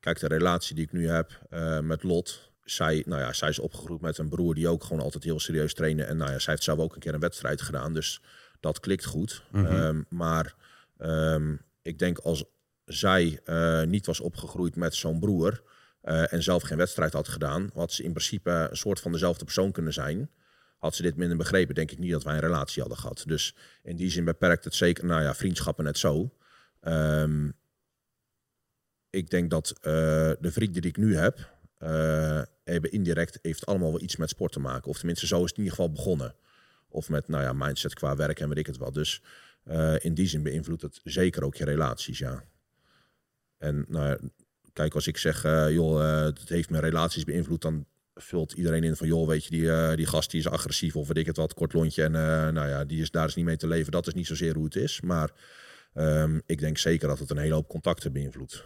[0.00, 1.30] kijk, de relatie die ik nu heb
[1.82, 2.52] met Lot.
[2.64, 5.74] Zij, nou ja, zij is opgegroeid met een broer die ook gewoon altijd heel serieus
[5.74, 6.04] trainde.
[6.04, 7.92] En nou ja, zij heeft zelf ook een keer een wedstrijd gedaan.
[7.94, 8.20] Dus
[8.60, 9.42] dat klikt goed.
[9.50, 9.66] Mhm.
[9.66, 10.54] Ehm, maar
[10.98, 12.44] ehm, ik denk als
[12.84, 13.40] zij
[13.86, 15.62] niet was opgegroeid met zo'n broer.
[16.04, 19.44] Eh, en zelf geen wedstrijd had gedaan, had ze in principe een soort van dezelfde
[19.44, 20.30] persoon kunnen zijn.
[20.78, 23.24] Had ze dit minder begrepen, denk ik niet dat wij een relatie hadden gehad.
[23.26, 26.34] Dus in die zin beperkt het zeker, nou ja, vriendschappen net zo.
[26.80, 27.50] Ehm,
[29.10, 29.92] ik denk dat eh,
[30.40, 34.52] de vrienden die ik nu heb, eh, hebben indirect, heeft allemaal wel iets met sport
[34.52, 34.90] te maken.
[34.90, 36.34] Of tenminste, zo is het in ieder geval begonnen.
[36.88, 38.92] Of met, nou ja, mindset qua werk en weet ik het wel.
[38.92, 39.22] Dus
[39.98, 42.44] in die zin beïnvloedt het zeker ook je relaties, ja.
[43.58, 44.18] En nou,
[44.74, 48.84] kijk, als ik zeg, eh, joh, eh, het heeft mijn relaties beïnvloed, dan vult iedereen
[48.84, 51.26] in van, joh, weet je, die, eh, die gast die is agressief of weet ik
[51.26, 52.02] het wat, kort lontje.
[52.02, 52.12] En
[52.52, 53.92] nou ja, die is, daar is niet mee te leven.
[53.92, 55.00] Dat is niet zozeer hoe het is.
[55.00, 55.30] Maar
[55.94, 58.64] ehm, ik denk zeker dat het een hele hoop contacten beïnvloedt.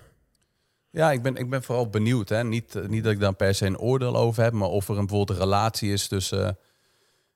[0.91, 2.29] Ja, ik ben, ik ben vooral benieuwd.
[2.29, 2.45] Hè.
[2.45, 5.07] Niet, niet dat ik daar per se een oordeel over heb, maar of er een,
[5.07, 6.59] bijvoorbeeld een relatie is tussen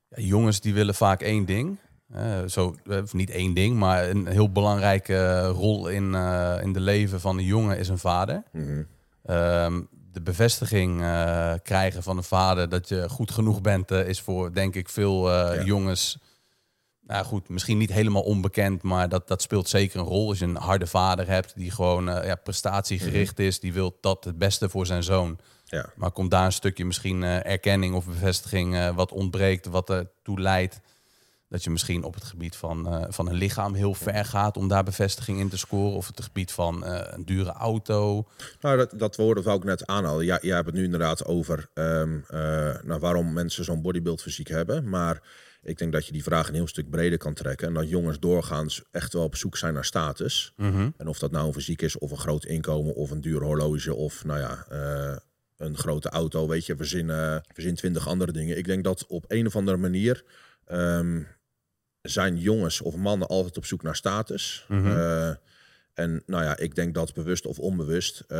[0.09, 1.77] ja, jongens die willen vaak één ding.
[2.13, 6.73] Eh, zo, eh, niet één ding, maar een heel belangrijke eh, rol in, eh, in
[6.73, 8.43] de leven van een jongen is een vader.
[8.51, 8.83] Mhm.
[9.25, 10.97] Ehm, de bevestiging
[11.63, 15.63] krijgen van een vader dat je goed genoeg bent, is voor denk ik veel Ja.
[15.63, 16.17] jongens.
[17.01, 20.29] Nou goed, misschien niet helemaal onbekend, maar dat, dat speelt zeker een rol.
[20.29, 24.37] Als je een harde vader hebt die gewoon ja, prestatiegericht is, die wil dat het
[24.37, 25.39] beste voor zijn zoon.
[25.65, 25.89] Ja.
[25.95, 30.79] Maar komt daar een stukje misschien erkenning of bevestiging wat ontbreekt, wat ertoe leidt
[31.53, 34.67] dat je misschien op het gebied van, eh, van een lichaam heel ver gaat om
[34.67, 35.95] daar bevestiging in te scoren.
[35.95, 38.27] Of het gebied van eh, een dure auto.
[38.61, 40.25] Nou, dat, dat woorden wou ik net aanhalen.
[40.25, 42.03] Ja, jij hebt het nu inderdaad over eh,
[42.83, 44.89] nou, waarom mensen zo'n bodybuild fysiek hebben.
[44.89, 45.21] Maar
[45.61, 47.67] ik denk dat je die vraag een heel stuk breder kan trekken.
[47.67, 50.53] En dat jongens doorgaans echt wel op zoek zijn naar status.
[50.97, 53.93] En of dat nou een fysiek is, of een groot inkomen, of een duur horloge,
[53.93, 54.65] of nou ja,
[55.63, 56.47] een grote auto.
[56.47, 58.57] Weet je, verzin, eh, verzin twintig andere dingen.
[58.57, 60.23] Ik denk dat op een of andere manier
[60.65, 61.21] ehm,
[62.11, 64.65] zijn jongens of mannen altijd op zoek naar status.
[64.67, 64.87] Mhm.
[64.87, 65.29] Eh,
[65.93, 68.37] en nou ja, ik denk dat bewust of onbewust, eh,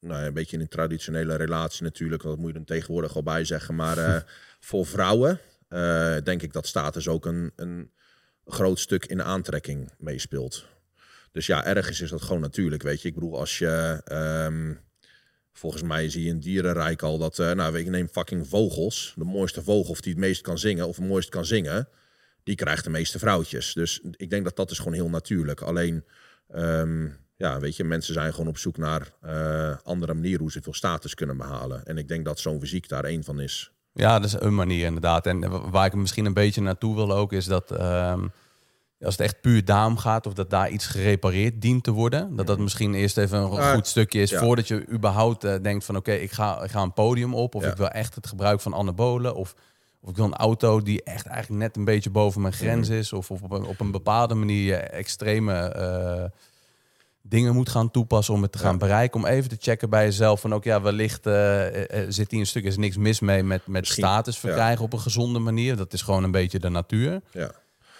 [0.00, 3.22] nou ja, een beetje in een traditionele relatie natuurlijk, dat moet je er tegenwoordig al
[3.22, 4.20] bij zeggen, maar eh,
[4.68, 5.40] voor vrouwen
[6.24, 7.90] denk ik dat status ook een, een
[8.46, 10.66] groot stuk in aantrekking meespeelt.
[11.34, 13.08] Dus ja, ergens is dat gewoon natuurlijk, weet je.
[13.08, 14.74] Ik bedoel, als je, ehm,
[15.52, 19.12] volgens mij zie je in dierenrijk al dat, eh, nou weet je, neem fucking vogels,
[19.16, 21.88] de mooiste vogel of die het meest kan zingen, of het mooist kan zingen,
[22.44, 23.72] die krijgt de meeste vrouwtjes.
[23.72, 25.60] Dus ik denk dat dat is gewoon heel natuurlijk.
[25.60, 26.04] Alleen,
[26.48, 30.62] ehm, ja, weet je, mensen zijn gewoon op zoek naar eh, andere manieren hoe ze
[30.62, 31.84] veel status kunnen behalen.
[31.84, 33.72] En ik denk dat zo'n fysiek daar één van is.
[33.92, 35.26] Ja, dat is een manier inderdaad.
[35.26, 38.26] En waar ik misschien een beetje naartoe wil ook, is dat ehm,
[39.00, 42.46] als het echt puur daarom gaat, of dat daar iets gerepareerd dient te worden, dat
[42.46, 44.38] dat misschien eerst even een goed stukje is ja.
[44.38, 47.62] voordat je überhaupt eh, denkt van oké, ik, ga, ik ga een podium op, of
[47.62, 47.70] Ja.
[47.70, 49.54] ik wil echt het gebruik van anabolen, of,
[50.04, 53.12] Of ik wil een auto die echt eigenlijk net een beetje boven mijn grens is.
[53.12, 56.24] Of, of op, een, op een bepaalde manier extreme eh,
[57.22, 58.78] dingen moet gaan toepassen om het te gaan Ja.
[58.78, 59.20] bereiken.
[59.20, 61.62] Om even te checken bij jezelf van ook ja, wellicht eh,
[62.08, 64.40] zit hier een stuk, is niks mis mee met, met Misschien, status ja.
[64.40, 65.76] verkrijgen op een gezonde manier.
[65.76, 67.20] Dat is gewoon een beetje de natuur.
[67.30, 67.50] Ja.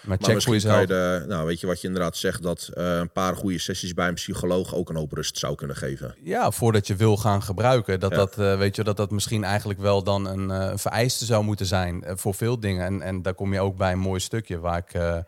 [0.05, 2.97] Maar Maar misschien kan je de, nou weet je wat je inderdaad zegt, dat eh,
[2.97, 6.15] een paar goede sessies bij een psycholoog ook een hoop rust zou kunnen geven.
[6.23, 8.01] Ja, voordat je wil gaan gebruiken.
[8.01, 8.17] Dat Ja.
[8.17, 11.67] dat, eh, weet je, dat dat misschien eigenlijk wel dan een eh, vereiste zou moeten
[11.67, 12.85] zijn voor veel dingen.
[12.85, 15.23] En, en daar kom je ook bij een mooi stukje waar ik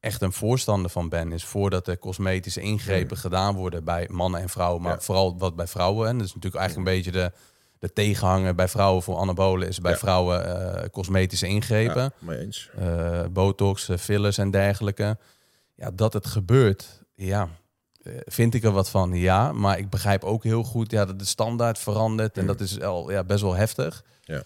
[0.00, 1.32] echt een voorstander van ben.
[1.32, 4.82] Is voordat er cosmetische ingrepen gedaan worden bij mannen en vrouwen.
[4.82, 5.00] Maar Ja.
[5.00, 6.08] vooral wat bij vrouwen.
[6.08, 7.32] En dat is natuurlijk eigenlijk een beetje de,
[7.82, 9.68] de tegenhanger bij vrouwen voor anabolen.
[9.68, 9.98] Is bij Ja.
[9.98, 12.02] vrouwen eh, cosmetische ingrepen.
[12.02, 12.70] Ja, mee eens.
[12.78, 15.18] eh, botox, eh, fillers en dergelijke.
[15.74, 17.48] Ja, dat het gebeurt, ja,
[18.24, 19.52] vind ik er wat van, ja.
[19.52, 22.36] Maar ik begrijp ook heel goed ja, dat de standaard verandert.
[22.36, 22.46] En Mm.
[22.48, 24.04] dat is al ja, best wel heftig.
[24.20, 24.42] Ja.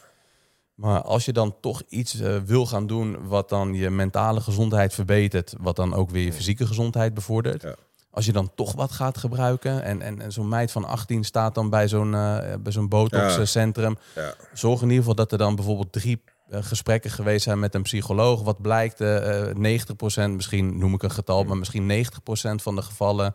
[0.75, 2.15] Maar als je dan toch iets
[2.45, 6.67] wil gaan doen wat dan je mentale gezondheid verbetert, wat dan ook weer je fysieke
[6.67, 7.63] gezondheid bevordert.
[7.63, 7.75] Ja.
[8.17, 11.55] Als je dan toch wat gaat gebruiken en, en, en zo'n meid van 18 staat
[11.55, 14.35] dan bij zo'n eh, bij zo'n botoxcentrum, Ja.
[14.53, 17.83] zorg in ieder geval dat er dan bijvoorbeeld drie eh, gesprekken geweest zijn met een
[17.83, 18.43] psycholoog.
[18.43, 22.83] Wat blijkt, eh, eh, 90%, misschien noem ik een getal, maar misschien 90% van de
[22.83, 23.35] gevallen,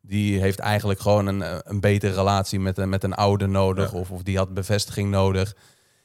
[0.00, 3.92] die heeft eigenlijk gewoon een, een betere relatie met, een- met een ouder nodig.
[3.92, 3.98] Ja.
[3.98, 5.54] Of, of die had bevestiging nodig.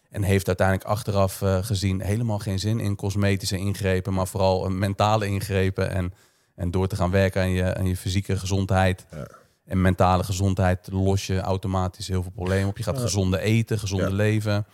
[0.10, 5.28] En heeft uiteindelijk achteraf gezien helemaal geen zin in cosmetische ingrepen, maar vooral een mentale
[5.28, 5.90] ingrepen.
[5.90, 6.14] En,
[6.56, 9.28] en door te gaan werken aan je, aan je fysieke gezondheid Ja.
[9.66, 12.78] en mentale gezondheid los je automatisch heel veel problemen op.
[12.78, 14.16] Je gaat gezonde eten, gezonde Ja.
[14.16, 14.66] leven.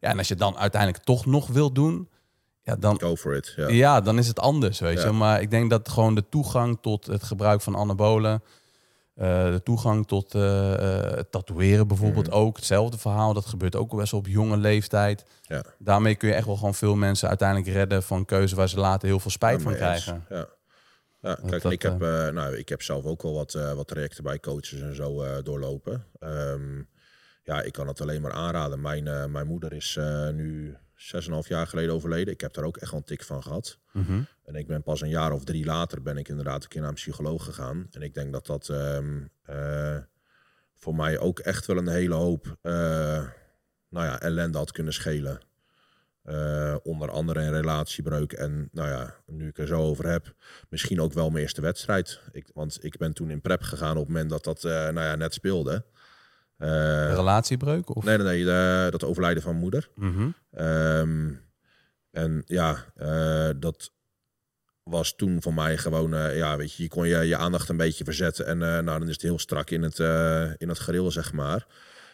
[0.00, 2.08] Ja, en als je dan uiteindelijk toch nog wil doen,
[2.62, 3.52] ja, dan, Go for it.
[3.56, 3.68] Ja.
[3.68, 5.10] ja, dan is het anders, weet je.
[5.10, 8.42] Maar ik denk dat gewoon de toegang tot het gebruik van anabolen,
[9.14, 12.36] eh, de toegang tot eh, eh, het tatoeëren bijvoorbeeld Mhm.
[12.36, 13.32] ook, hetzelfde verhaal.
[13.32, 15.24] Dat gebeurt ook best wel op jonge leeftijd.
[15.42, 15.62] Ja.
[15.78, 19.08] Daarmee kun je echt wel gewoon veel mensen uiteindelijk redden van keuze waar ze later
[19.08, 20.24] heel veel spijt van krijgen.
[20.28, 20.46] Ja.
[21.20, 23.88] Ja, kijk, dat, ik, heb, eh, nou, ik heb zelf ook wel wat, eh, wat
[23.88, 26.04] trajecten bij coaches en zo eh, doorlopen.
[26.18, 26.82] Ehm,
[27.42, 28.80] ja, ik kan het alleen maar aanraden.
[28.80, 32.32] Mijn, eh, mijn moeder is eh, nu 6,5 jaar geleden overleden.
[32.32, 33.78] Ik heb daar ook echt wel een tik van gehad.
[33.92, 34.22] Mhm.
[34.44, 36.88] En ik ben pas een jaar of drie later ben ik inderdaad een keer naar
[36.88, 37.86] een psycholoog gegaan.
[37.90, 39.96] En ik denk dat dat ehm, eh,
[40.74, 42.72] voor mij ook echt wel een hele hoop eh,
[43.88, 45.40] nou ja, ellende had kunnen schelen.
[46.30, 48.32] Eh, onder andere een relatiebreuk.
[48.32, 50.34] En nou ja, nu ik er zo over heb,
[50.68, 52.20] misschien ook wel mijn eerste wedstrijd.
[52.32, 55.00] Ik, want ik ben toen in prep gegaan op het moment dat dat eh, nou
[55.00, 55.84] ja, net speelde.
[56.58, 57.96] Een relatiebreuk?
[57.96, 58.04] Of?
[58.04, 59.88] nee, nee, nee, de- dat overlijden van moeder.
[59.94, 60.28] Mhm.
[60.50, 61.32] Ehm,
[62.10, 62.84] en ja,
[63.56, 63.90] dat
[64.82, 68.04] was toen voor mij gewoon, ja, weet je, je kon je, je aandacht een beetje
[68.04, 68.46] verzetten.
[68.46, 69.98] En nou, dan is het heel strak in het,
[70.58, 71.66] in het gereel, zeg maar.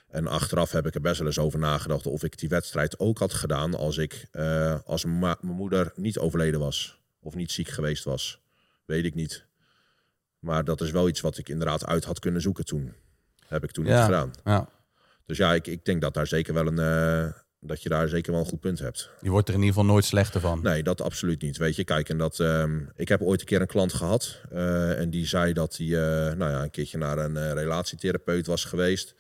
[0.07, 3.19] En achteraf heb ik er best wel eens over nagedacht of ik die wedstrijd ook
[3.19, 6.99] had gedaan als ik, eh, als mijn moeder niet overleden was.
[7.23, 8.41] Of niet ziek geweest was.
[8.85, 9.45] Weet ik niet.
[10.39, 12.93] Maar dat is wel iets wat ik inderdaad uit had kunnen zoeken toen.
[13.47, 13.95] Heb ik toen Ja.
[13.97, 14.31] niet gedaan.
[14.45, 14.69] Ja.
[15.27, 18.33] Dus ja, ik, ik denk dat daar zeker wel een, eh, dat je daar zeker
[18.33, 19.11] wel een goed punt hebt.
[19.21, 20.63] Je wordt er in ieder geval nooit slechter van.
[20.63, 21.57] Nee, dat absoluut niet.
[21.57, 24.41] Weet je, kijk, en dat, ehm, ik heb ooit een keer een klant gehad.
[24.51, 25.87] eh, en die zei dat hij
[26.37, 29.15] nou ja, een keertje naar een relatietherapeut was geweest.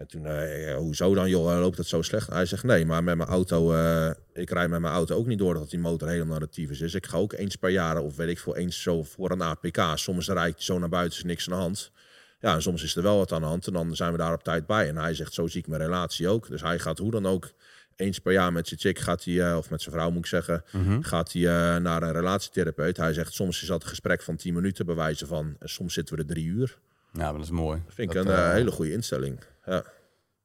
[0.00, 2.28] En toen, eh, ja, hoezo dan, joh, loopt het zo slecht?
[2.30, 5.38] Hij zegt, nee, maar met mijn auto, eh, ik rijd met mijn auto ook niet
[5.38, 6.94] door dat die motor helemaal naar de tyfus is.
[6.94, 9.80] Ik ga ook eens per jaar, of weet ik veel, eens zo voor een APK.
[9.94, 11.92] Soms rijd je zo naar buiten, is niks aan de hand.
[12.40, 14.32] Ja, en soms is er wel wat aan de hand en dan zijn we daar
[14.32, 14.88] op tijd bij.
[14.88, 16.48] En hij zegt, zo zie ik mijn relatie ook.
[16.48, 17.50] Dus hij gaat hoe dan ook
[17.96, 20.26] eens per jaar met zijn chick, gaat hij, eh, of met zijn vrouw moet ik
[20.26, 21.00] zeggen, Mhm.
[21.02, 22.96] gaat hij eh, naar een relatietherapeut.
[22.96, 25.56] Hij zegt, soms is dat een gesprek van 10 minuten bij wijze van.
[25.58, 26.78] En soms zitten we er drie uur.
[27.12, 27.82] Ja, dat is mooi.
[27.84, 29.38] Dat vind ik Dat, een eh, eh, hele goede instelling.
[29.70, 29.84] Ja.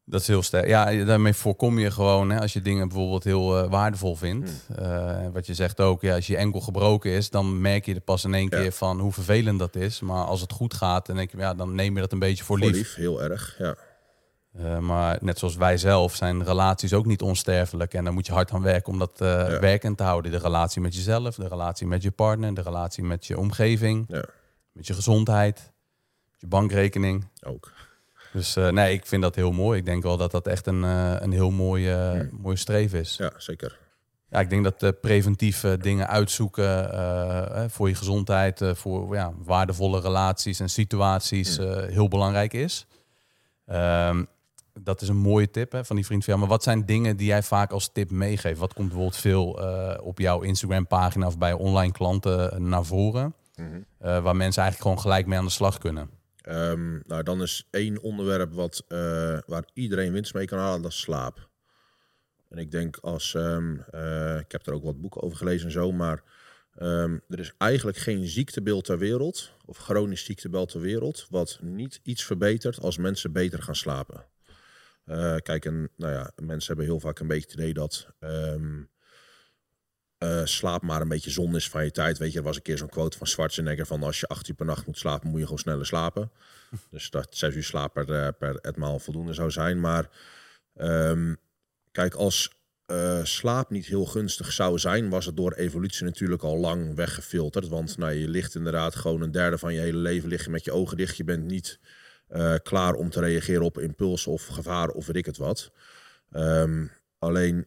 [0.08, 0.68] Dat is heel sterk.
[0.68, 4.52] Ja, daarmee voorkom je gewoon, hè, als je dingen bijvoorbeeld heel eh, waardevol vindt.
[4.68, 4.76] Hmm.
[4.76, 8.02] eh, wat je zegt ook, ja, als je enkel gebroken is, dan merk je er
[8.02, 8.58] pas in één Ja.
[8.62, 10.00] keer van hoe vervelend dat is.
[10.00, 12.44] Maar als het goed gaat, dan denk je, ja, dan neem je dat een beetje
[12.44, 12.96] voor, Voor lief.
[12.96, 13.56] heel erg.
[13.58, 13.76] Ja.
[14.58, 17.94] Eh, maar net zoals wij zelf zijn relaties ook niet onsterfelijk.
[17.94, 19.60] En daar moet je hard aan werken om dat Ja.
[19.60, 20.32] werkend te houden.
[20.32, 24.24] De relatie met jezelf, de relatie met je partner, de relatie met je omgeving, ja,
[24.72, 25.72] met je gezondheid,
[26.38, 27.28] je bankrekening.
[27.44, 27.72] ook.
[28.36, 29.80] Dus eh, nee, ik vind dat heel mooi.
[29.80, 32.30] Ik denk wel dat dat echt een, eh, een heel mooie, Hmm.
[32.42, 33.16] mooie streef is.
[33.18, 33.78] Ja, zeker.
[34.30, 36.90] Ja, ik denk dat eh, preventieve dingen uitzoeken
[37.72, 41.80] voor je gezondheid, voor ja, waardevolle relaties en situaties Hmm.
[41.80, 42.86] heel belangrijk is.
[43.66, 44.24] Ehm,
[44.82, 46.46] dat is een mooie tip hè, van die vriend van jou.
[46.46, 48.60] Maar wat zijn dingen die jij vaak als tip meegeeft?
[48.60, 49.60] Wat komt bijvoorbeeld veel
[50.04, 53.34] op jouw Instagram-pagina of bij online klanten naar voren?
[53.56, 53.82] Mhm.
[54.00, 56.10] waar mensen eigenlijk gewoon gelijk mee aan de slag kunnen.
[56.46, 60.92] Ehm, nou, dan is één onderwerp wat, eh, waar iedereen winst mee kan halen, dat
[60.92, 61.50] is slaap.
[62.50, 65.72] En ik denk als, ehm, eh, ik heb er ook wat boeken over gelezen en
[65.72, 66.24] zo, maar
[66.76, 72.00] ehm, er is eigenlijk geen ziektebeeld ter wereld, of chronisch ziektebeeld ter wereld, wat niet
[72.04, 74.26] iets verbetert als mensen beter gaan slapen.
[75.06, 78.08] Uh, kijk, nou ja, mensen hebben heel vaak een beetje het idee dat
[80.26, 82.18] uh, slaap maar een beetje zon is van je tijd.
[82.18, 84.56] Weet je, er was een keer zo'n quote van Schwarzenegger van als je acht uur
[84.56, 86.32] per nacht moet slapen, moet je gewoon sneller slapen.
[86.92, 89.80] dus dat zes uur slaap per, uh, per etmaal voldoende zou zijn.
[89.80, 90.10] Maar
[90.78, 91.38] um,
[91.92, 92.54] kijk, als
[92.88, 97.68] uh, slaap niet heel gunstig zou zijn, was het door evolutie natuurlijk al lang weggefilterd.
[97.68, 100.66] Want nou, je ligt inderdaad gewoon een derde van je hele leven lig je met
[100.66, 101.18] je ogen dicht.
[101.18, 101.80] Je bent niet
[102.64, 105.72] klaar om te reageren op impulsen of gevaar of weet ik het wat.
[106.32, 107.66] Um, alleen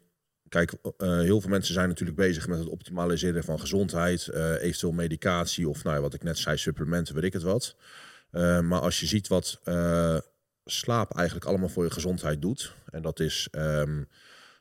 [0.48, 4.92] Kijk, uh, heel veel mensen zijn natuurlijk bezig met het optimaliseren van gezondheid, uh, eventueel
[4.92, 7.76] medicatie of nou ja, wat ik net zei, supplementen, weet ik het wat.
[8.32, 9.60] Uh, maar als je ziet wat
[10.64, 14.08] slaap eigenlijk allemaal voor je gezondheid doet, en dat is, um,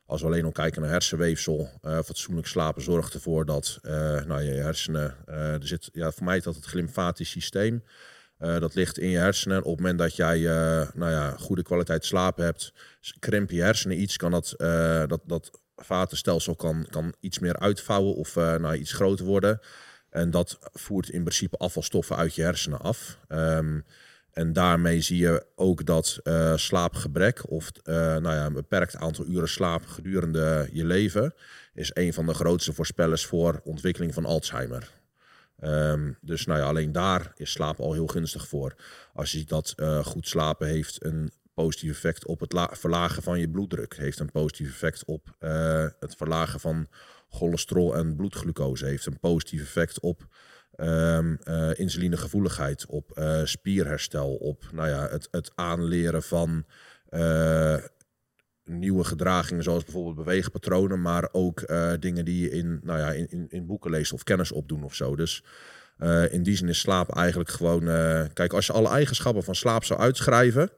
[0.06, 3.80] als we alleen al kijken naar hersenweefsel, fatsoenlijk slapen zorgt ervoor dat
[4.26, 7.84] nou, je hersenen, er zit, ja, voor mij dat het glymfatisch systeem.
[8.38, 9.58] dat ligt in je hersenen.
[9.58, 10.40] Op het moment dat jij
[10.94, 12.74] nou ja, goede kwaliteit slaap hebt,
[13.20, 14.54] krimp je hersenen iets, kan dat,
[15.08, 19.60] dat, dat vatenstelsel kan, kan iets meer uitvouwen of uh, iets groter worden.
[20.10, 23.18] En dat voert in principe afvalstoffen uit je hersenen af.
[23.28, 23.86] Um,
[24.32, 29.26] en daarmee zie je ook dat uh, slaapgebrek of uh, nou ja, een beperkt aantal
[29.26, 31.34] uren slaap gedurende je leven
[31.74, 34.92] is een van de grootste voorspellers voor ontwikkeling van Alzheimer.
[35.64, 38.76] Um, dus nou ja, alleen daar is slaap al heel gunstig voor.
[39.14, 41.32] Als je dat goed slapen heeft een
[41.64, 43.96] positief effect op het verlagen van je bloeddruk.
[43.96, 46.88] Heeft een positief effect op uh, het verlagen van
[47.30, 48.86] cholesterol en bloedglucose.
[48.86, 50.28] Heeft een positief effect op
[50.76, 56.66] um, uh, insulinegevoeligheid, op uh, spierherstel, op nou ja, het, het aanleren van
[58.64, 61.68] nieuwe gedragingen, zoals bijvoorbeeld beweegpatronen, maar ook
[62.00, 64.96] dingen die je in, nou ja, in, in, in boeken leest of kennis opdoen of
[64.96, 65.16] zo.
[65.16, 65.44] Dus
[66.30, 67.84] in die zin is slaap eigenlijk gewoon.
[68.34, 70.70] kijk, als je alle eigenschappen van slaap zou uitschrijven,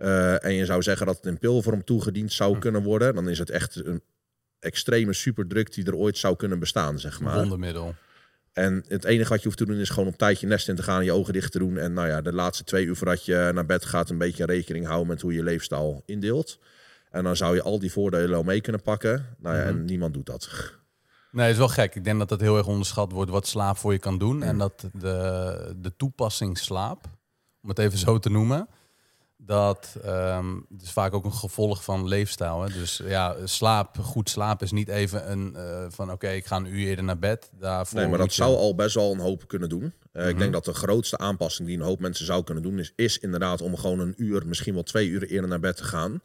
[0.00, 2.60] uh, en je zou zeggen dat het in pilvorm toegediend zou hm.
[2.60, 4.02] kunnen worden, dan is het echt een
[4.58, 7.34] extreme superdruk die er ooit zou kunnen bestaan, zeg maar.
[7.34, 7.94] Wondermiddel.
[8.52, 10.74] En het enige wat je hoeft te doen is gewoon op tijd je nest in
[10.74, 11.78] te gaan, je ogen dicht te doen.
[11.78, 14.86] En nou ja, de laatste twee uur voordat je naar bed gaat, een beetje rekening
[14.86, 16.58] houden met hoe je leefstijl indeelt.
[17.10, 19.26] En dan zou je al die voordelen al mee kunnen pakken.
[19.38, 19.84] Nou ja, en mhm.
[19.84, 20.48] niemand doet dat.
[21.32, 21.94] Nee, het is wel gek.
[21.94, 24.42] Ik denk dat dat heel erg onderschat wordt wat slaap voor je kan doen.
[24.42, 27.04] En dat de, de toepassing slaap,
[27.62, 28.68] om het even zo te noemen,
[29.50, 32.62] dat um, is vaak ook een gevolg van leefstijl.
[32.62, 32.72] Hè?
[32.72, 36.66] Dus ja, slaap, goed slaap is niet even een uh, van oké, ik ga een
[36.66, 37.50] uur eerder naar bed.
[37.58, 39.82] Daarvoor nee, maar dat zou al best wel een hoop kunnen doen.
[39.82, 40.22] Uh, mm -hmm.
[40.22, 40.38] Ik mhm.
[40.38, 43.60] denk dat de grootste aanpassing die een hoop mensen zou kunnen doen, is, is inderdaad
[43.60, 46.20] om gewoon een uur, misschien wel twee uur eerder naar bed te gaan.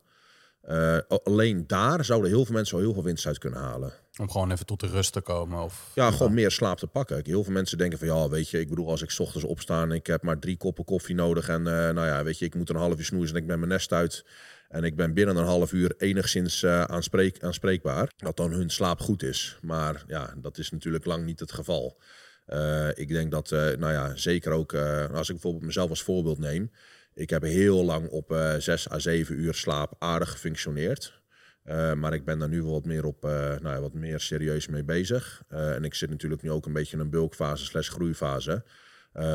[0.69, 3.93] Uh, alleen daar zouden heel veel mensen al heel veel winst uit kunnen halen.
[4.19, 5.63] Om gewoon even tot de rust te komen?
[5.63, 7.21] Of, ja, gewoon meer slaap te pakken.
[7.23, 9.91] Heel veel mensen denken van ja, weet je, ik bedoel, als ik ochtends opsta en
[9.91, 11.49] ik heb maar drie koppen koffie nodig.
[11.49, 13.59] En uh, nou ja, weet je, ik moet een half uur snoezen en ik ben
[13.59, 14.25] mijn nest uit.
[14.69, 18.11] En ik ben binnen een half uur enigszins uh, aanspreek, aanspreekbaar.
[18.17, 19.57] Dat dan hun slaap goed is.
[19.61, 22.01] Maar ja, dat is natuurlijk lang niet het geval.
[22.47, 24.73] Uh, ik denk dat, nou ja, zeker ook
[25.13, 26.71] als ik bijvoorbeeld mezelf als voorbeeld neem.
[27.15, 31.21] Ik heb heel lang op uh, 6 à 7 uur slaap aardig gefunctioneerd.
[31.65, 34.67] Uh, maar ik ben daar nu wat meer op, uh, nou ja, wat meer serieus
[34.67, 35.43] mee bezig.
[35.47, 38.63] En ik zit natuurlijk nu ook een beetje in een bulkfase slash groeifase.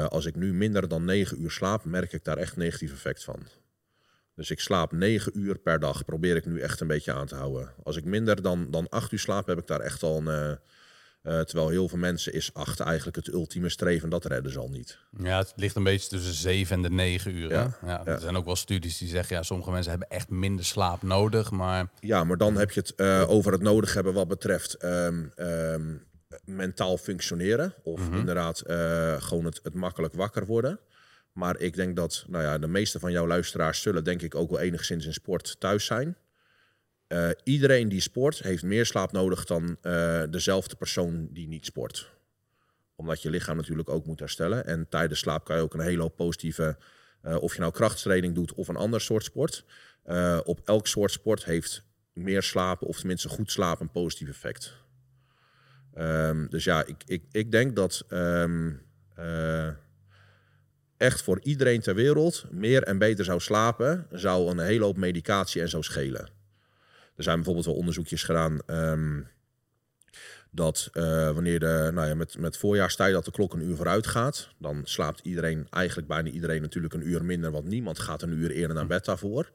[0.08, 3.42] als ik nu minder dan 9 uur slaap, merk ik daar echt negatief effect van.
[4.34, 7.34] Dus ik slaap 9 uur per dag, probeer ik nu echt een beetje aan te
[7.34, 7.72] houden.
[7.82, 10.58] Als ik minder dan, dan 8 uur slaap, heb ik daar echt al een
[11.22, 14.10] uh, terwijl heel veel mensen is acht eigenlijk het ultieme streven.
[14.10, 14.98] Dat redden ze al niet.
[15.22, 17.50] Ja, het ligt een beetje tussen zeven en de negen uur.
[17.50, 20.64] Ja, ja, Er zijn ook wel studies die zeggen, ja, sommige mensen hebben echt minder
[20.64, 21.50] slaap nodig.
[21.50, 21.90] Maar...
[22.00, 26.02] Ja, maar dan heb je het uh, over het nodig hebben wat betreft um, um,
[26.44, 27.74] mentaal functioneren.
[27.82, 28.18] Of mm -hmm.
[28.18, 30.80] inderdaad uh, gewoon het, het makkelijk wakker worden.
[31.32, 34.50] Maar ik denk dat nou ja, de meeste van jouw luisteraars zullen denk ik ook
[34.50, 36.16] wel enigszins in sport thuis zijn.
[37.12, 42.10] Uh, iedereen die sport heeft meer slaap nodig dan uh, dezelfde persoon die niet sport.
[42.94, 44.66] Omdat je lichaam natuurlijk ook moet herstellen.
[44.66, 46.76] En tijdens slaap kan je ook een hele hoop positieve,
[47.24, 49.64] uh, of je nou krachttraining doet of een ander soort sport.
[50.44, 54.74] op elk soort sport heeft meer slapen, of tenminste goed slapen, een positief effect.
[55.98, 58.82] Um, dus ja, ik, ik, ik denk dat um,
[60.96, 65.60] echt voor iedereen ter wereld meer en beter zou slapen, zou een hele hoop medicatie
[65.60, 66.38] en zo schelen.
[67.20, 69.28] Er zijn bijvoorbeeld wel onderzoekjes gedaan um,
[70.50, 74.06] dat uh, wanneer de, nou ja, met, met voorjaarstijd dat de klok een uur vooruit
[74.06, 78.32] gaat, dan slaapt iedereen, eigenlijk bijna iedereen natuurlijk een uur minder, want niemand gaat een
[78.32, 79.50] uur eerder naar bed daarvoor.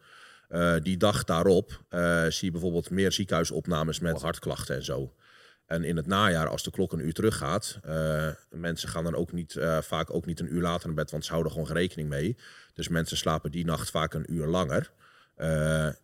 [0.50, 5.14] Eh, die dag daarop eh, zie je bijvoorbeeld meer ziekenhuisopnames met hartklachten en zo.
[5.66, 9.32] En in het najaar, als de klok een uur teruggaat, uh, mensen gaan dan ook
[9.32, 12.38] niet, vaak ook niet een uur later naar bed, want ze houden gewoon rekening mee.
[12.74, 14.92] Dus mensen slapen die nacht vaak een uur langer.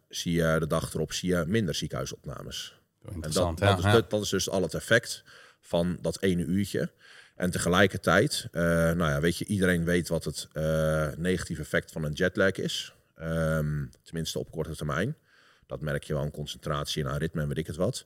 [0.10, 2.80] Zie je de dag erop zie je minder ziekenhuisopnames.
[3.14, 5.24] Interessant, en dat, ja, is, dat, is, dus al het effect
[5.60, 6.92] van dat ene uurtje.
[7.36, 10.48] En tegelijkertijd, nou ja, weet je, iedereen weet wat het
[11.18, 12.94] negatieve effect van een jetlag is.
[13.22, 15.16] Um, tenminste op korte termijn.
[15.66, 18.06] Dat merk je wel aan concentratie en aan ritme en weet ik het wat.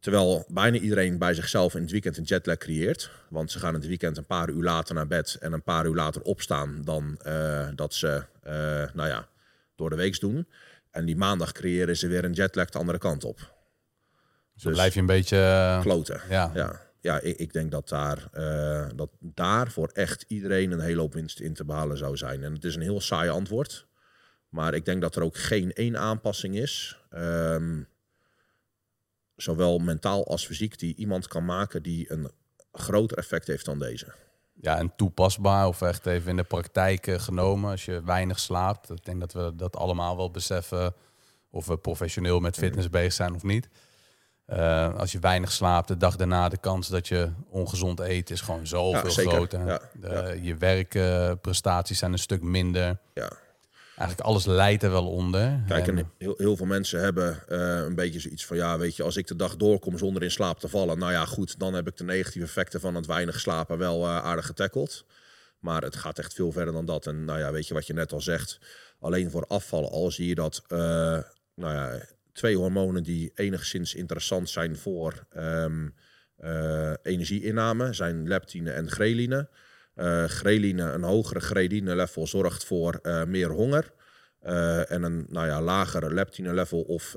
[0.00, 3.10] Terwijl bijna iedereen bij zichzelf in het weekend een jetlag creëert.
[3.28, 5.86] Want ze gaan in het weekend een paar uur later naar bed en een paar
[5.86, 8.52] uur later opstaan dan uh, dat ze uh,
[8.94, 9.28] nou ja,
[9.80, 10.48] door de week doen.
[10.90, 13.36] En die maandag creëren ze weer een jetlag de andere kant op.
[14.54, 15.36] Dus, dus blijf je een beetje...
[15.36, 16.20] Uh, kloten.
[16.28, 16.50] Ja.
[16.54, 16.88] ja.
[17.02, 18.28] Ja, ik, ik denk dat daar,
[18.94, 22.44] dat daar voor echt iedereen een hele hoop winst in te behalen zou zijn.
[22.44, 23.86] En het is een heel saai antwoord.
[24.48, 27.88] Maar ik denk dat er ook geen één aanpassing is, um,
[29.36, 32.30] zowel mentaal als fysiek, die iemand kan maken die een
[32.72, 34.12] groter effect heeft dan deze.
[34.60, 38.90] Ja, en toepasbaar of echt even in de praktijk eh, genomen als je weinig slaapt.
[38.90, 40.94] Ik denk dat we dat allemaal wel beseffen
[41.50, 42.92] of we professioneel met fitness mm.
[42.92, 43.68] bezig zijn of niet.
[44.46, 48.40] Uh, als je weinig slaapt, de dag daarna de kans dat je ongezond eet is
[48.40, 49.66] gewoon zoveel ja, groter.
[49.66, 50.28] Ja, ja.
[50.28, 52.98] Je werkprestaties zijn een stuk minder.
[53.14, 53.30] Ja.
[54.00, 55.62] Eigenlijk alles leidt er wel onder.
[55.66, 58.56] Kijk, en heel, heel veel mensen hebben uh, een beetje zoiets van...
[58.56, 60.98] ja, weet je, als ik de dag doorkom zonder in slaap te vallen...
[60.98, 64.16] nou ja, goed, dan heb ik de negatieve effecten van het weinig slapen wel uh,
[64.16, 65.04] aardig getackeld.
[65.58, 67.06] Maar het gaat echt veel verder dan dat.
[67.06, 68.58] En nou ja, weet je wat je net al zegt...
[69.00, 70.62] alleen voor afvallen al zie je dat...
[70.68, 70.78] Uh,
[71.54, 72.00] nou ja,
[72.32, 75.94] twee hormonen die enigszins interessant zijn voor um,
[77.02, 77.92] energieinname...
[77.92, 79.48] zijn leptine en ghreline...
[80.00, 83.92] Uh, ghreline, een hogere ghreline level zorgt voor uh, meer honger.
[84.46, 87.16] Uh, en een nou ja, lagere leptine level of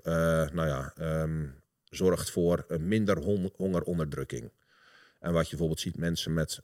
[0.53, 1.55] nou ja, um,
[1.89, 4.51] zorgt voor minder hon hongeronderdrukking.
[5.19, 6.61] En wat je bijvoorbeeld ziet, mensen met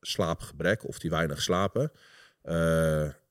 [0.00, 1.92] slaapgebrek of die weinig slapen,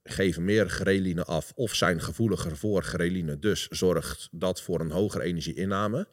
[0.04, 3.40] geven meer ghreline af of zijn gevoeliger voor ghreline.
[3.40, 6.08] Dus zorgt dat voor een hogere energieinname.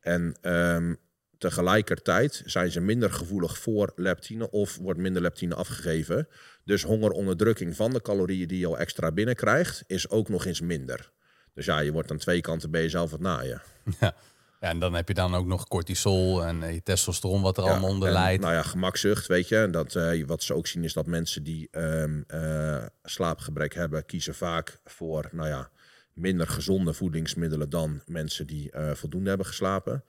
[0.00, 0.98] En um,
[1.42, 6.28] Tegelijkertijd zijn ze minder gevoelig voor leptine of wordt minder leptine afgegeven.
[6.64, 11.10] Dus hongeronderdrukking van de calorieën die je al extra binnenkrijgt, is ook nog eens minder.
[11.54, 13.62] Dus ja, je wordt aan twee kanten bij jezelf het naaien.
[14.00, 14.14] Ja.
[14.60, 17.64] ja, en dan heb je dan ook nog cortisol en eh, je testosteron wat er
[17.64, 18.42] allemaal onder leidt.
[18.42, 19.68] Nou ja, gemakzucht, weet je.
[19.70, 24.34] Dat, uh, wat ze ook zien is dat mensen die um, uh, slaapgebrek hebben, kiezen
[24.34, 25.70] vaak voor nou ja,
[26.12, 30.04] minder gezonde voedingsmiddelen dan mensen die voldoende hebben geslapen.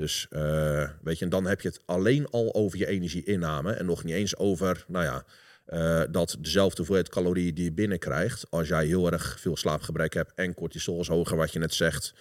[0.00, 3.86] Dus uh, weet je, en dan heb je het alleen al over je energieinname en
[3.86, 5.24] nog niet eens over, nou ja,
[5.66, 10.32] uh, dat dezelfde hoeveelheid calorieën die je binnenkrijgt, als jij heel erg veel slaapgebrek hebt
[10.34, 12.14] en cortisol is hoger, wat je net zegt,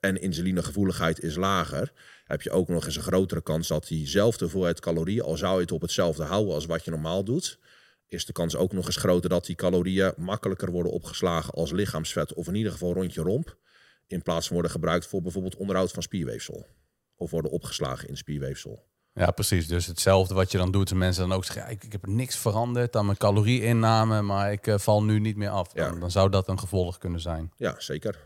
[0.00, 1.92] en insulinegevoeligheid is lager,
[2.24, 5.60] heb je ook nog eens een grotere kans dat diezelfde hoeveelheid calorieën, al zou je
[5.60, 7.58] het op hetzelfde houden als wat je normaal doet,
[8.08, 12.34] is de kans ook nog eens groter dat die calorieën makkelijker worden opgeslagen als lichaamsvet
[12.34, 13.56] of in ieder geval rond je romp,
[14.06, 16.66] in plaats van worden gebruikt voor bijvoorbeeld onderhoud van spierweefsel
[17.16, 18.84] of worden opgeslagen in spierweefsel.
[19.12, 19.66] Ja, precies.
[19.66, 22.36] Dus hetzelfde wat je dan doet, de mensen dan ook zeggen, ik, ik heb niks
[22.36, 25.72] veranderd aan mijn calorieinname, maar ik uh, val nu niet meer af.
[25.72, 26.00] Dan, ja.
[26.00, 27.52] dan, zou dat een gevolg kunnen zijn.
[27.56, 28.18] Ja, zeker.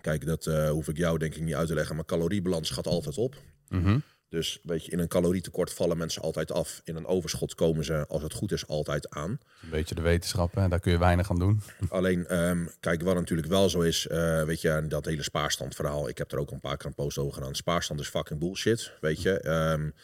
[0.00, 2.86] Kijk, dat uh, hoef ik jou denk ik niet uit te leggen, maar caloriebalans gaat
[2.86, 3.36] altijd op.
[3.68, 4.02] Mm -hmm.
[4.34, 6.80] Dus weet je, in een calorietekort vallen mensen altijd af.
[6.84, 9.30] In een overschot komen ze, als het goed is, altijd aan.
[9.30, 10.68] Een beetje de wetenschap, hè?
[10.68, 11.62] daar kun je weinig aan doen.
[11.88, 16.08] Alleen, um, kijk, wat natuurlijk wel zo is, uh, weet je, dat hele spaarstandverhaal.
[16.08, 17.54] Ik heb er ook een paar keer een post over gedaan.
[17.54, 19.48] Spaarstand is fucking bullshit, weet je.
[19.48, 19.94] Um,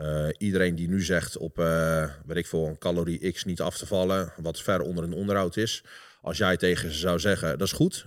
[0.00, 3.78] uh, iedereen die nu zegt op, uh, weet ik veel, een calorie X niet af
[3.78, 5.84] te vallen, wat ver onder een onderhoud is.
[6.22, 8.04] Als jij tegen ze zou zeggen, dat is goed.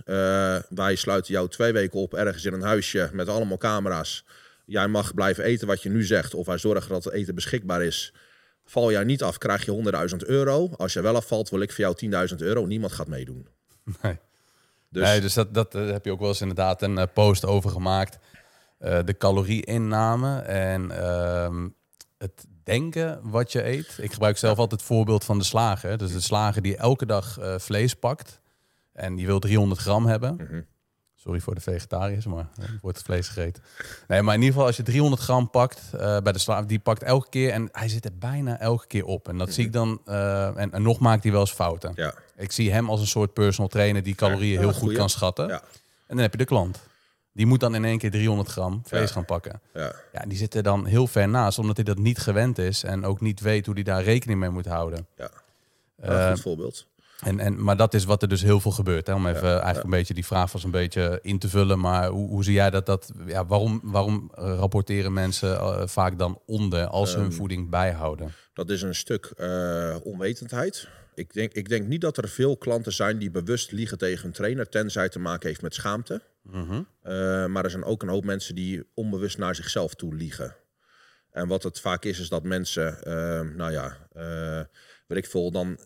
[0.68, 4.24] wij sluiten jou twee weken op ergens in een huisje met allemaal camera's
[4.64, 7.82] jij mag blijven eten wat je nu zegt, of wij zorgen dat het eten beschikbaar
[7.82, 8.14] is.
[8.64, 10.70] Val jij niet af, krijg je 100.000 euro.
[10.76, 12.66] Als je wel afvalt, wil ik voor jou 10.000 euro.
[12.66, 13.48] Niemand gaat meedoen.
[14.02, 14.18] Nee.
[14.90, 17.44] Dus, nee, dus dat, dat eh, heb je ook wel eens inderdaad een eh, post
[17.44, 18.18] over gemaakt.
[18.80, 21.64] Uh, de calorieinname en uh,
[22.18, 23.98] het denken wat je eet.
[24.00, 25.98] Ik gebruik zelf altijd het voorbeeld van de slager.
[25.98, 28.40] Dus de slager die elke dag uh, vlees pakt
[28.92, 30.32] en die wil 300 gram hebben.
[30.32, 30.66] Mm -hmm.
[31.24, 33.62] Sorry voor de vegetariërs, maar uh, wordt het vlees gegeten.
[34.08, 36.78] Nee, maar in ieder geval als je 300 gram pakt uh, bij de slaaf, die
[36.78, 39.28] pakt elke keer en hij zit er bijna elke keer op.
[39.28, 41.92] En dat zie ik dan, uh, en, en, nog maakt hij wel eens fouten.
[41.94, 42.14] Ja.
[42.36, 45.48] Ik zie hem als een soort personal trainer die calorieën heel goed kan schatten.
[45.48, 45.60] Ja.
[46.06, 46.80] En dan heb je de klant.
[47.32, 49.60] Die moet dan in één keer 300 gram vlees gaan pakken.
[49.74, 49.92] Ja.
[50.12, 53.04] ja, die zit er dan heel ver naast, omdat hij dat niet gewend is en
[53.04, 55.06] ook niet weet hoe hij daar rekening mee moet houden.
[55.16, 56.86] Ja, goed voorbeeld.
[57.24, 59.06] En, en, maar dat is wat er dus heel veel gebeurt.
[59.06, 59.14] Hè?
[59.14, 61.80] Om even eigenlijk een beetje die vraag was een beetje in te vullen.
[61.80, 62.86] Maar hoe, hoe zie jij dat?
[62.86, 67.70] dat ja, waarom, waarom rapporteren mensen uh, vaak dan onder als ze hun Ehm, voeding
[67.70, 68.32] bijhouden?
[68.52, 70.88] Dat is een stuk eh, onwetendheid.
[71.14, 74.32] Ik denk, ik denk niet dat er veel klanten zijn die bewust liegen tegen hun
[74.32, 76.22] trainer, tenzij het te maken heeft met schaamte.
[76.42, 76.82] Mhm.
[77.02, 80.56] Eh, maar er zijn ook een hoop mensen die onbewust naar zichzelf toe liegen.
[81.30, 84.64] En wat het vaak is, is dat mensen, eh, nou ja, eh,
[85.06, 85.78] weet ik veel, dan,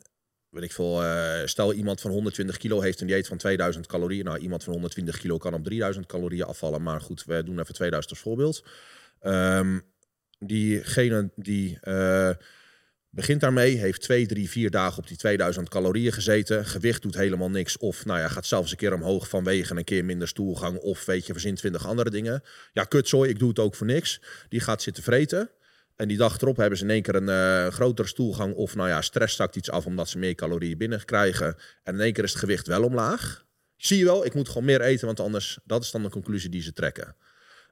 [0.50, 4.24] weet ik veel, eh, stel iemand van 120 kilo heeft een dieet van 2000 calorieën.
[4.24, 7.74] Nou, iemand van 120 kilo kan op 3000 calorieën afvallen, maar goed, we doen even
[7.74, 8.64] 2000 als voorbeeld.
[9.20, 9.78] Ehm,
[10.38, 12.30] diegene die eh,
[13.10, 16.64] begint daarmee, heeft twee, drie, vier dagen op die 2000 calorieën gezeten.
[16.64, 17.78] Gewicht doet helemaal niks.
[17.78, 20.78] Of nou ja, gaat zelfs een keer omhoog vanwege een keer minder stoelgang.
[20.78, 22.42] Of weet je, verzin 20 andere dingen.
[22.72, 24.20] Ja, kutzooi, ik doe het ook voor niks.
[24.48, 25.50] Die gaat zitten vreten.
[25.98, 28.54] En die dag erop hebben ze in één keer een eh, grotere stoelgang.
[28.54, 31.56] Of nou ja, stress zakt iets af omdat ze meer calorieën binnenkrijgen.
[31.82, 33.44] En in één keer is het gewicht wel omlaag.
[33.76, 36.50] Zie je wel, ik moet gewoon meer eten, want anders, dat is dan de conclusie
[36.50, 37.16] die ze trekken.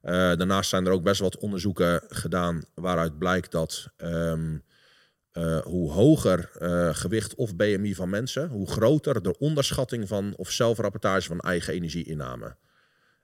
[0.03, 4.59] Eh, daarnaast zijn er ook best wat onderzoeken gedaan waaruit blijkt dat ehm,
[5.33, 6.51] eh, hoe hoger
[6.95, 12.57] gewicht of BMI van mensen, hoe groter de onderschatting van of zelfrapportage van eigen energieinname.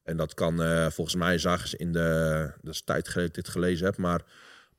[0.03, 0.57] En dat kan,
[0.93, 4.23] volgens mij zagen ze in de, dat is tijd geleden ik dit gelezen heb, maar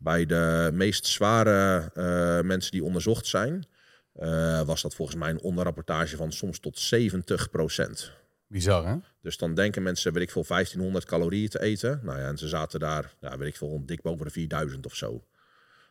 [0.04, 3.68] bij de meest zware eh, mensen die onderzocht zijn,
[4.14, 8.12] eh, was dat volgens mij een onderrapportage van soms tot 70%
[8.48, 8.96] Bizar, hè?
[9.22, 12.00] dus dan denken mensen, weet ik veel, 1500 calorieën te eten.
[12.04, 14.96] Nou ja, en ze zaten daar, ja, weet ik veel, dik boven de 4000 of
[14.96, 15.24] zo.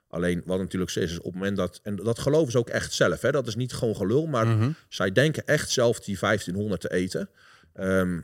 [0.09, 2.69] Alleen wat natuurlijk zo is, is op het moment dat, en dat geloven ze ook
[2.69, 4.71] echt zelf, hè, dat is niet gewoon gelul, maar Mhm.
[4.89, 7.29] zij denken echt zelf die 1500 te eten.
[7.73, 8.21] Ehm,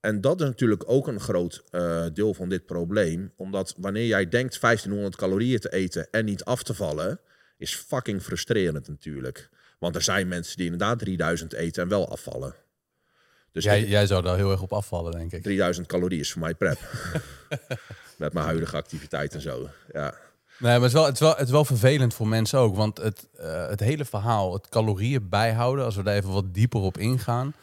[0.00, 3.32] en dat is natuurlijk ook een groot eh, deel van dit probleem.
[3.36, 7.20] Omdat wanneer jij denkt 1500 calorieën te eten en niet af te vallen,
[7.58, 9.48] is fucking frustrerend natuurlijk.
[9.78, 12.54] Want er zijn mensen die inderdaad 3000 eten en wel afvallen.
[13.52, 15.42] Dus Jij, ik- jij zou daar heel erg op afvallen, denk ik.
[15.42, 16.78] 3000 calorieën is voor mij prep.
[18.18, 19.68] Met mijn huidige activiteit en zo.
[19.92, 20.14] Ja.
[20.58, 22.76] Nee, maar het is, wel, het, is wel, het is wel vervelend voor mensen ook.
[22.76, 26.80] Want het, eh, het hele verhaal, het calorieën bijhouden, als we daar even wat dieper
[26.80, 27.54] op ingaan,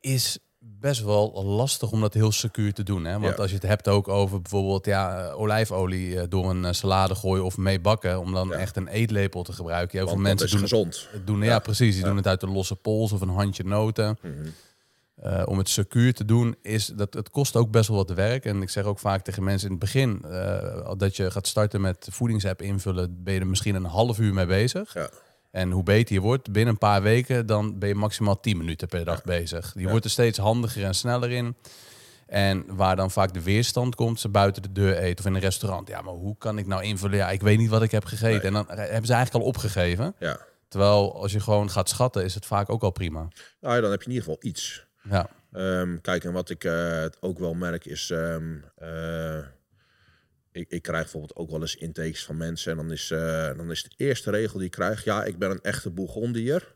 [0.00, 3.04] is best wel lastig om dat heel secuur te doen.
[3.04, 3.12] Hè?
[3.18, 3.42] Want Ja.
[3.42, 7.14] als je het hebt ook over bijvoorbeeld ja, eh, olijfolie eh, door een eh, salade
[7.14, 8.54] gooien of mee bakken, om dan Ja.
[8.54, 9.98] echt een eetlepel te gebruiken.
[9.98, 11.08] Heel veel mensen dat is doen, gezond.
[11.12, 11.94] het, doen ja, precies.
[11.94, 14.18] Die doen het uit de losse pols of een handje noten.
[14.22, 14.48] Mhm.
[15.44, 18.44] Om het secuur te doen, is dat het kost ook best wel wat werk.
[18.44, 20.24] En ik zeg ook vaak tegen mensen in het begin
[20.96, 24.46] dat je gaat starten met voedingsapp invullen, ben je er misschien een half uur mee
[24.46, 24.94] bezig.
[24.94, 25.08] Ja.
[25.52, 28.88] En hoe beter je wordt, binnen een paar weken, dan ben je maximaal 10 minuten
[28.88, 29.70] per dag bezig.
[29.74, 29.90] Je Ja.
[29.90, 31.56] wordt er steeds handiger en sneller in.
[32.26, 35.40] En waar dan vaak de weerstand komt, ze buiten de deur eten of in een
[35.40, 35.88] restaurant.
[35.88, 37.16] Ja, maar hoe kan ik nou invullen?
[37.16, 38.52] Ja, ik weet niet wat ik heb gegeten.
[38.52, 38.62] Nee.
[38.62, 40.14] En dan hebben ze eigenlijk al opgegeven.
[40.18, 40.38] Ja.
[40.68, 43.28] Terwijl als je gewoon gaat schatten, is het vaak ook al prima.
[43.60, 44.86] Nou ja, dan heb je in ieder geval iets.
[45.10, 45.28] Ja.
[45.52, 48.10] Ehm, kijk, en wat ik eh, ook wel merk is...
[48.10, 49.38] ehm, eh,
[50.52, 52.70] ik, ik krijg bijvoorbeeld ook wel eens intakes van mensen.
[52.70, 55.04] En dan is, eh, dan is de eerste regel die ik krijg...
[55.04, 56.72] Ja, ik ben een echte Bourgondier.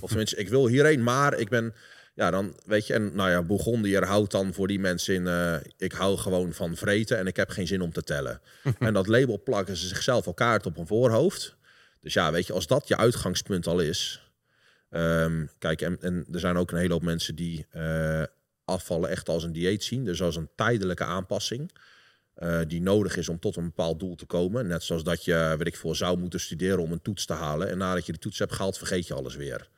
[0.00, 1.74] Of tenminste, ik wil hierheen, maar ik ben...
[2.14, 2.94] Ja, dan weet je...
[2.94, 5.26] En nou ja, Bourgondier houdt dan voor die mensen in...
[5.26, 8.40] eh, ik hou gewoon van vreten en ik heb geen zin om te tellen.
[8.78, 11.56] en dat label plakken ze zichzelf elkaar op hun voorhoofd.
[12.00, 14.22] Dus ja, weet je, als dat je uitgangspunt al is...
[14.90, 18.22] Ehm, kijk, en, en er zijn ook een hele hoop mensen die eh,
[18.64, 20.04] afvallen echt als een dieet zien.
[20.04, 21.70] Dus als een tijdelijke aanpassing.
[22.38, 24.66] Eh, die nodig is om tot een bepaald doel te komen.
[24.66, 27.68] Net zoals dat je, weet ik veel, zou moeten studeren om een toets te halen.
[27.68, 29.68] En nadat je de toets hebt gehaald, vergeet je alles weer.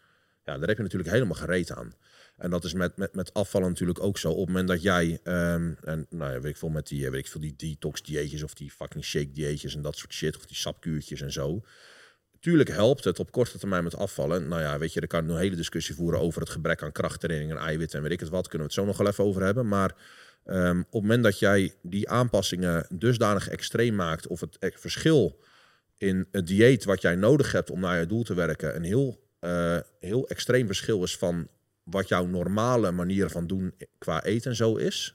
[0.45, 1.95] Ja, daar heb je natuurlijk helemaal gereed aan.
[2.37, 4.31] En dat is met, met, met afvallen natuurlijk ook zo.
[4.31, 7.11] Op het moment dat jij, ehm, en nou ja, weet ik veel, met die, eh,
[7.11, 10.37] weet ik veel, die detox dieetjes of die fucking shake dieetjes en dat soort shit.
[10.37, 11.62] Of die sapkuurtjes en zo.
[12.41, 14.49] Tuurlijk helpt het op korte termijn met afvallen.
[14.49, 17.51] Nou ja, weet je, er kan een hele discussie voeren over het gebrek aan krachttraining
[17.51, 18.49] en eiwitten en weet ik het wat.
[18.49, 19.69] Kunnen we het zo nog wel even over hebben.
[19.69, 19.95] Maar
[20.51, 25.39] ehm, op het moment dat jij die aanpassingen dusdanig extreem maakt, of het e- verschil
[25.98, 29.20] in het dieet wat jij nodig hebt om naar je doel te werken, een heel,
[29.40, 31.48] eh, heel extreem verschil is van
[31.82, 35.14] wat jouw normale manier van doen qua eten en zo is.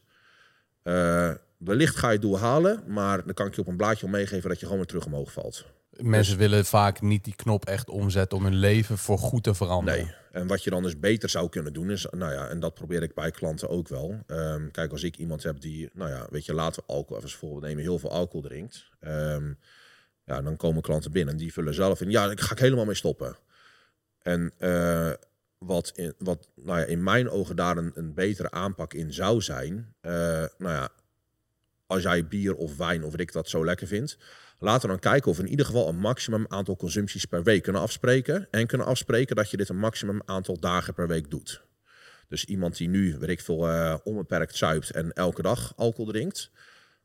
[0.83, 4.05] eh, wellicht ga je het doel halen, maar dan kan ik je op een blaadje
[4.05, 5.65] om meegeven dat je gewoon weer terug omhoog valt.
[6.01, 9.99] Mensen willen vaak niet die knop echt omzetten om hun leven voor goed te veranderen.
[9.99, 10.13] Nee.
[10.31, 13.03] En wat je dan dus beter zou kunnen doen is, nou ja, en dat probeer
[13.03, 14.23] ik bij klanten ook wel.
[14.27, 17.37] Ehm, kijk, als ik iemand heb die, nou ja, weet je, laten we alcohol even
[17.37, 18.89] voorbeeld nemen, heel veel alcohol drinkt.
[18.99, 19.53] Ehm,
[20.23, 22.85] ja, dan komen klanten binnen en die vullen zelf in, ja, daar ga ik helemaal
[22.85, 23.37] mee stoppen.
[24.21, 25.11] En eh,
[25.57, 29.95] wat, in, wat nou ja, in mijn ogen daar een, betere aanpak in zou zijn,
[30.01, 30.11] eh,
[30.57, 30.89] nou ja,
[31.85, 34.17] als jij bier of wijn of ik dat zo lekker vindt,
[34.59, 37.63] Laten we dan kijken of we in ieder geval een maximum aantal consumpties per week
[37.63, 38.47] kunnen afspreken.
[38.51, 41.63] En kunnen afspreken dat je dit een maximum aantal dagen per week doet.
[42.27, 46.51] Dus iemand die nu, weet ik veel, uh, onbeperkt zuipt en elke dag alcohol drinkt.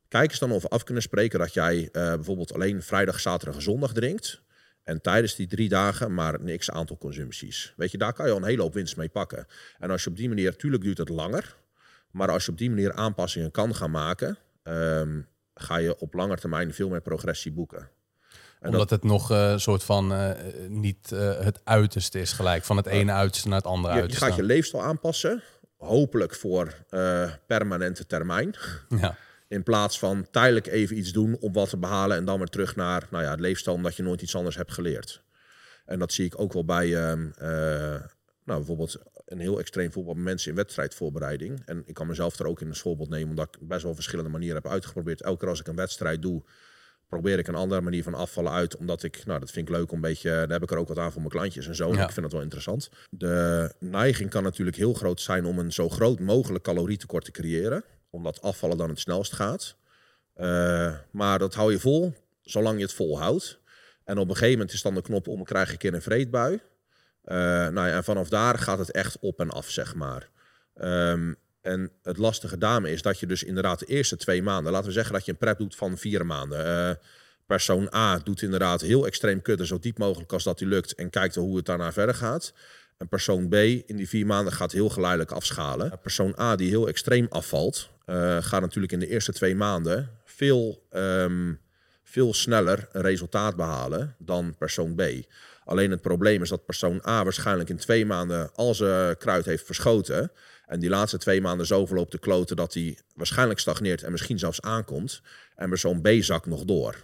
[0.07, 3.55] Kijk eens dan of we af kunnen spreken dat jij uh, bijvoorbeeld alleen vrijdag, zaterdag
[3.55, 4.41] en zondag drinkt.
[4.83, 7.73] En tijdens die drie dagen maar niks aantal consumpties.
[7.77, 9.47] Weet je, daar kan je al een hele hoop winst mee pakken.
[9.79, 11.55] En als je op die manier, tuurlijk duurt het langer.
[12.11, 16.37] Maar als je op die manier aanpassingen kan gaan maken, um, ga je op lange
[16.37, 17.89] termijn veel meer progressie boeken.
[18.59, 20.29] En Omdat het nog een uh, soort van uh,
[20.67, 22.63] niet uh, het uiterste is gelijk.
[22.63, 24.25] Van het ene uiterste naar het andere je, uiterste.
[24.25, 25.43] Je gaat je leefstijl aanpassen.
[25.77, 26.73] Hopelijk voor
[27.47, 28.55] permanente termijn.
[29.01, 29.17] Ja.
[29.47, 32.75] In plaats van tijdelijk even iets doen om wat te behalen en dan weer terug
[32.75, 35.23] naar nou ja, het leefstijl omdat je nooit iets anders hebt geleerd.
[35.85, 37.13] En dat zie ik ook wel bij uh,
[38.43, 41.61] nou, bijvoorbeeld een heel extreem voorbeeld mensen in wedstrijdvoorbereiding.
[41.65, 44.29] En ik kan mezelf er ook in een voorbeeld nemen, omdat ik best wel verschillende
[44.29, 45.21] manieren heb uitgeprobeerd.
[45.21, 46.43] Elke keer als ik een wedstrijd doe,
[47.07, 48.77] probeer ik een andere manier van afvallen uit.
[48.77, 50.87] Omdat ik, nou, dat vind ik leuk, om een beetje, daar heb ik er ook
[50.87, 51.93] wat aan voor mijn klantjes en zo.
[51.93, 52.03] Ja.
[52.03, 52.89] Ik vind dat wel interessant.
[53.09, 57.83] De neiging kan natuurlijk heel groot zijn om een zo groot mogelijk calorietekort te creëren
[58.11, 59.75] omdat afvallen dan het snelst gaat.
[60.37, 63.59] Uh, maar dat hou je vol, zolang je het volhoudt.
[64.03, 66.59] En op een gegeven moment is dan de knop om, krijg een keer een vreedbui.
[67.25, 67.35] Uh,
[67.67, 70.29] nou ja, en vanaf daar gaat het echt op en af, zeg maar.
[70.81, 74.87] Um, en het lastige dame is dat je dus inderdaad de eerste twee maanden, laten
[74.87, 76.89] we zeggen dat je een prep doet van vier maanden.
[76.89, 76.95] Uh,
[77.45, 81.09] persoon A doet inderdaad heel extreem kutten, zo diep mogelijk als dat die lukt, en
[81.09, 82.53] kijkt hoe het daarna verder gaat.
[82.97, 85.99] En persoon B in die vier maanden gaat heel geleidelijk afschalen.
[86.01, 90.87] Persoon A die heel extreem afvalt, uh, gaat natuurlijk in de eerste twee maanden veel,
[90.91, 91.59] um,
[92.03, 95.01] veel sneller een resultaat behalen dan persoon B.
[95.65, 99.65] Alleen het probleem is dat persoon A waarschijnlijk in twee maanden al zijn kruid heeft
[99.65, 100.31] verschoten.
[100.65, 104.39] En die laatste twee maanden zoveel op de kloten dat hij waarschijnlijk stagneert en misschien
[104.39, 105.21] zelfs aankomt.
[105.55, 106.95] En persoon B zakt nog door.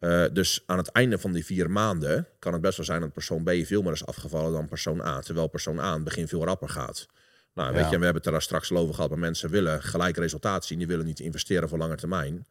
[0.00, 3.12] Uh, dus aan het einde van die vier maanden kan het best wel zijn dat
[3.12, 5.20] persoon B veel meer is afgevallen dan persoon A.
[5.20, 7.06] Terwijl persoon A aan het begin veel rapper gaat.
[7.54, 7.90] Nou, weet ja.
[7.90, 9.10] je, we hebben het er daar straks over gehad.
[9.10, 10.78] Maar mensen willen gelijk resultaat zien.
[10.78, 12.46] Die willen niet investeren voor lange termijn.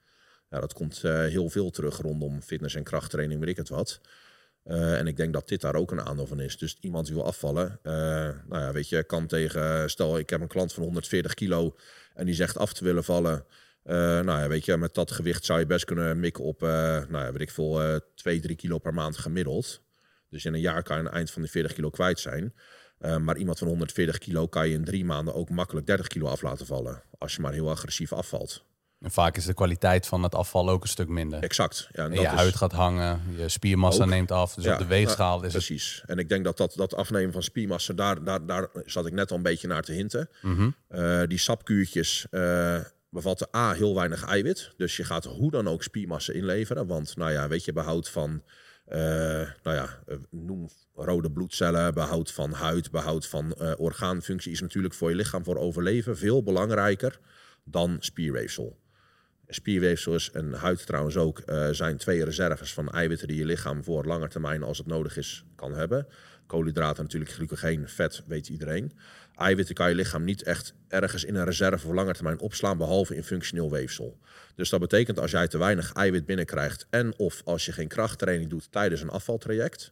[0.50, 4.02] Ja, dat komt uh, heel veel terug rondom fitness en krachttraining, weet ik het wat.
[4.68, 6.58] Uh, en ik denk dat dit daar ook een aandeel van is.
[6.58, 7.94] Dus iemand die wil afvallen, uh,
[8.48, 11.76] nou ja, weet je, kan tegen, stel ik heb een klant van 140 kilo
[12.14, 13.46] en die zegt af te willen vallen.
[13.86, 17.18] Uh, nou ja, weet je, met dat gewicht zou je best kunnen mikken op, nou
[17.18, 19.82] ja, weet ik veel, 2, 3 kilo per maand gemiddeld.
[20.30, 22.54] Dus in een jaar kan je het eind van die 40 kilo kwijt zijn.
[22.98, 26.42] Maar iemand van 140 kilo kan je in drie maanden ook makkelijk 30 kilo af
[26.42, 27.04] laten vallen.
[27.18, 28.66] Als je maar heel agressief afvalt.
[29.00, 31.40] En vaak is de kwaliteit van het afval ook een stuk minder.
[31.40, 31.90] Exact.
[31.92, 32.32] Ja, en dat je is...
[32.32, 34.10] huid gaat hangen, je spiermassa ook.
[34.10, 34.54] neemt af.
[34.54, 35.98] Dus ja, op de weegschaal is precies.
[36.02, 36.10] Het...
[36.10, 39.32] En ik denk dat dat, dat afnemen van spiermassa, daar, daar, daar zat ik net
[39.32, 40.30] al een beetje naar te hinten.
[40.42, 40.76] Mm -hmm.
[40.90, 42.80] uh, die sapkuurtjes uh,
[43.10, 44.72] bevatten A, heel weinig eiwit.
[44.78, 46.88] Dus je gaat hoe dan ook spiermassa inleveren.
[46.88, 48.44] Want nou ja, weet je, behoud van...
[48.90, 48.96] Uh,
[49.64, 50.00] nou ja,
[50.30, 55.58] noem rode bloedcellen, behoud van huid, behoud van orgaanfunctie is natuurlijk voor je lichaam voor
[55.58, 57.20] overleven veel belangrijker
[57.64, 58.78] dan spierweefsel.
[59.50, 63.84] Spierweefsel is en huid trouwens ook uh, zijn twee reserves van eiwitten die je lichaam
[63.84, 66.08] voor lange termijn als het nodig is kan hebben.
[66.46, 68.92] Koolhydraten natuurlijk, glycogeen, vet weet iedereen.
[69.36, 73.16] Eiwitten kan je lichaam niet echt ergens in een reserve voor lange termijn opslaan, behalve
[73.16, 74.18] in functioneel weefsel.
[74.56, 78.50] Dus dat betekent als jij te weinig eiwit binnenkrijgt en of als je geen krachttraining
[78.50, 79.92] doet tijdens een afvaltraject,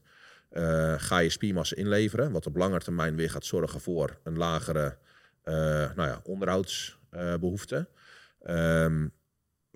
[0.52, 4.98] uh, ga je spiermassa inleveren, wat op lange termijn weer gaat zorgen voor een lagere
[5.46, 5.54] uh,
[5.96, 7.88] nou ja, onderhoudsbehoefte.
[8.48, 9.12] Um,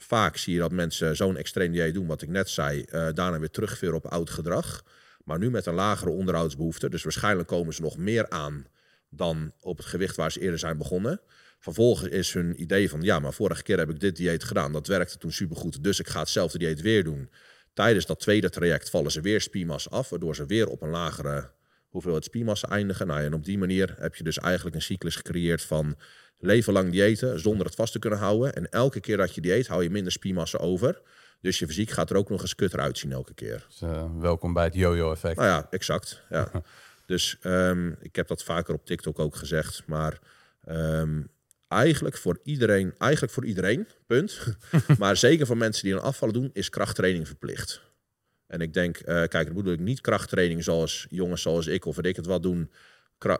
[0.01, 3.39] vaak zie je dat mensen zo'n extreem dieet doen, wat ik net zei, uh, daarna
[3.39, 4.83] weer terugveren op oud gedrag.
[5.23, 8.65] Maar nu met een lagere onderhoudsbehoefte, dus waarschijnlijk komen ze nog meer aan
[9.09, 11.21] dan op het gewicht waar ze eerder zijn begonnen.
[11.59, 14.87] Vervolgens is hun idee van, ja, maar vorige keer heb ik dit dieet gedaan, dat
[14.87, 17.29] werkte toen supergoed, dus ik ga hetzelfde dieet weer doen.
[17.73, 21.51] Tijdens dat tweede traject vallen ze weer spiermassa af, waardoor ze weer op een lagere
[21.89, 23.07] hoeveelheid spiermassa eindigen.
[23.07, 25.95] Nou, en op die manier heb je dus eigenlijk een cyclus gecreëerd van
[26.39, 28.53] leven lang diëten zonder het vast te kunnen houden.
[28.53, 31.01] En elke keer dat je dieet, hou je minder spiermassa over.
[31.41, 33.65] Dus je fysiek gaat er ook nog eens kutter uitzien elke keer.
[33.67, 35.35] Dus, uh, welkom bij het yo-yo-effect.
[35.35, 36.23] Nou ja, exact.
[36.29, 36.51] Ja.
[37.05, 39.83] dus um, ik heb dat vaker op TikTok ook gezegd.
[39.85, 40.19] Maar
[40.67, 41.29] um,
[41.67, 44.57] eigenlijk voor iedereen, eigenlijk voor iedereen, punt.
[44.99, 47.81] maar zeker voor mensen die een afvallen doen, is krachttraining verplicht.
[48.49, 51.95] En ik denk, uh, kijk, dat bedoel ik niet krachttraining zoals jongens zoals ik of
[51.95, 52.71] weet ik het wat doen.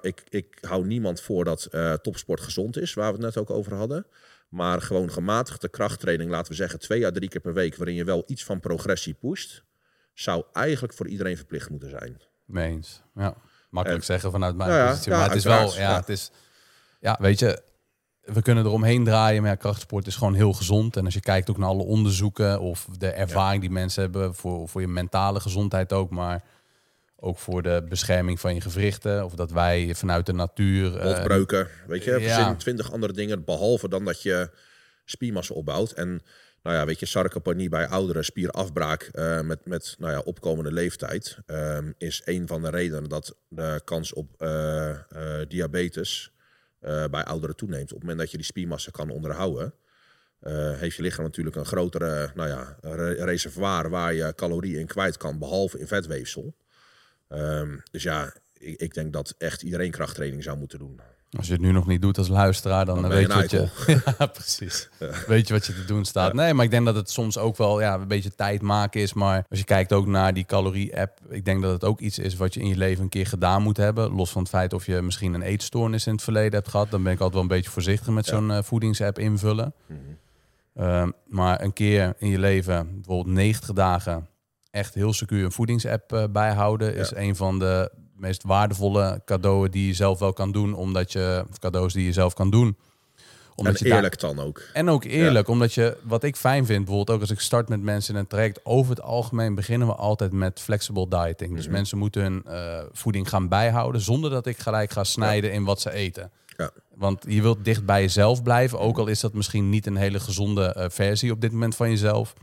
[0.02, 3.50] Ik, ik hou niemand voor dat uh, topsport gezond is, waar we het net ook
[3.50, 4.06] over hadden.
[4.50, 8.04] Maar gewoon gematigde krachttraining, laten we zeggen twee à drie keer per week, waarin je
[8.04, 9.64] wel iets van progressie pusht,
[10.14, 12.22] zou eigenlijk voor iedereen verplicht moeten zijn.
[12.46, 13.36] Meens, ja.
[13.70, 16.10] Makkelijk en, zeggen vanuit mijn nou ja, positie, ja, maar het is wel, ja, het
[16.10, 16.32] is,
[17.00, 17.62] ja, weet je,
[18.34, 20.98] we kunnen eromheen draaien, maar ja, krachtsport is gewoon heel gezond.
[20.98, 24.70] En als je kijkt ook naar alle onderzoeken of de ervaring die mensen hebben voor,
[24.70, 26.44] voor je mentale gezondheid ook, maar
[27.16, 29.26] ook voor de bescherming van je gewrichten.
[29.26, 30.98] Of dat wij vanuit de natuur...
[30.98, 32.36] eh, Botbreuken, weet je, er ja.
[32.36, 34.50] zijn twintig andere dingen, behalve dan dat je
[35.06, 35.92] spiermassa opbouwt.
[35.92, 36.22] En
[36.64, 41.38] nou ja, weet je, sarcopenie bij ouderen, spierafbraak eh, met, met nou ja, opkomende leeftijd,
[41.46, 44.96] ehm, is een van de redenen dat de kans op eh,
[45.48, 46.32] diabetes
[46.80, 47.84] eh, bij ouderen toeneemt.
[47.84, 49.74] Op het moment dat je die spiermassa kan onderhouden,
[50.40, 54.88] eh, heeft je lichaam natuurlijk een grotere nou ja, re- reservoir waar je calorieën in
[54.88, 56.56] kwijt kan, behalve in vetweefsel.
[57.28, 61.00] Ehm, dus ja, ik, ik denk dat echt iedereen krachttraining zou moeten doen.
[61.38, 63.68] Als je het nu nog niet doet als luisteraar, dan, weet je wat je...
[64.20, 64.90] ja, precies.
[65.28, 66.34] Weet je wat je te doen staat.
[66.34, 69.14] Nee, maar ik denk dat het soms ook wel ja, een beetje tijd maken is.
[69.14, 72.36] Maar als je kijkt ook naar die calorie-app, ik denk dat het ook iets is
[72.36, 74.12] wat je in je leven een keer gedaan moet hebben.
[74.12, 76.92] Los van het feit of je misschien een eetstoornis in het verleden hebt gehad.
[76.92, 78.32] Dan ben ik altijd wel een beetje voorzichtig met Ja.
[78.32, 79.74] zo'n eh, voedingsapp invullen.
[80.76, 84.28] Ehm, maar een keer in je leven, bijvoorbeeld 90 dagen,
[84.72, 89.88] echt heel secuur een voedingsapp eh, bijhouden, is een van de meest waardevolle cadeaus die
[89.88, 92.78] je zelf wel kan doen, omdat je cadeaus die je zelf kan doen.
[93.56, 94.62] Omdat en je daar- eerlijk dan ook.
[94.74, 97.82] en ook eerlijk, omdat je, wat ik fijn vind, bijvoorbeeld ook als ik start met
[97.82, 101.56] mensen in een traject, over het algemeen beginnen we altijd met flexible dieting.
[101.56, 105.64] Dus mensen moeten hun eh, voeding gaan bijhouden, zonder dat ik gelijk ga snijden in
[105.64, 106.32] wat ze eten.
[106.58, 106.70] Ja.
[106.96, 110.20] Want je wilt dicht bij jezelf blijven, ook al is dat misschien niet een hele
[110.20, 112.34] gezonde eh, versie op dit moment van jezelf.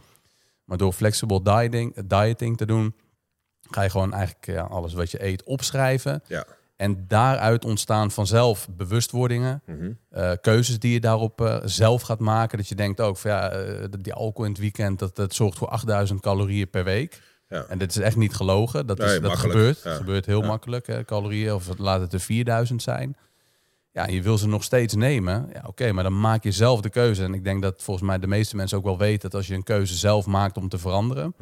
[0.65, 2.95] Maar door flexible dieting, dieting te doen,
[3.71, 6.23] ga je gewoon eigenlijk ja, alles wat je eet opschrijven.
[6.27, 6.45] Ja.
[6.77, 9.91] En daaruit ontstaan vanzelf bewustwordingen, Mhm.
[10.11, 12.59] eh, keuzes die je daarop eh, zelf gaat maken.
[12.59, 15.59] Dat je denkt ook van ja, eh, die alcohol in het weekend, dat, dat zorgt
[15.59, 17.21] voor 8000 calorieën per week.
[17.49, 17.65] Ja.
[17.69, 18.87] En dit is echt niet gelogen.
[18.87, 19.53] Dat, is, dat makkelijk.
[19.53, 19.81] gebeurt.
[19.83, 19.95] Ja.
[19.95, 21.55] Gebeurt heel makkelijk, hè, calorieën.
[21.55, 23.17] Of laat het er 4000 zijn.
[23.97, 25.49] Ja, je wil ze nog steeds nemen.
[25.53, 27.23] Ja, oké, maar dan maak je zelf de keuze.
[27.23, 29.55] En ik denk dat volgens mij de meeste mensen ook wel weten dat als je
[29.55, 31.35] een keuze zelf maakt om te veranderen,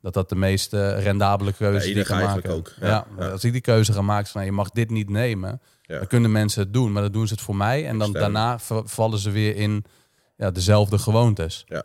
[0.00, 2.50] dat dat de meest rendabele keuze Ja, die je maken.
[2.50, 2.72] ook.
[2.80, 6.06] Ja, als ik die keuze ga maken van nou, je mag dit niet nemen, dan
[6.06, 7.86] kunnen mensen het doen, maar dan doen ze het voor mij.
[7.86, 8.20] En dan Stem.
[8.20, 9.84] daarna vallen ze weer in
[10.36, 11.64] ja, dezelfde gewoontes.
[11.66, 11.84] Ja.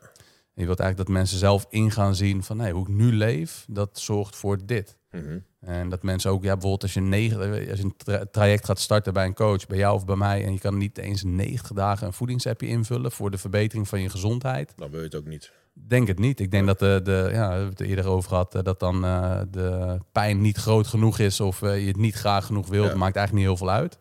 [0.54, 3.14] En je wilt eigenlijk dat mensen zelf in gaan zien van nee, hoe ik nu
[3.14, 4.98] leef, dat zorgt voor dit.
[5.11, 5.40] Mhm.
[5.60, 8.80] En dat mensen ook, ja, bijvoorbeeld als je, negen, als je een tra- traject gaat
[8.80, 11.72] starten bij een coach, bij jou of bij mij, en je kan niet eens 90
[11.72, 14.73] dagen een voedingsappje invullen voor de verbetering van je gezondheid.
[14.76, 15.52] Dan wil je het ook niet.
[15.73, 16.40] Denk het niet.
[16.40, 18.80] Ik denk dat de, de ja, we hebben het er eerder over gehad, eh, dat
[18.80, 22.68] dan eh, de pijn niet groot genoeg is of eh, je het niet graag genoeg
[22.68, 22.91] wilt.
[22.91, 22.95] Ja.
[22.95, 23.99] Maakt eigenlijk niet heel veel uit.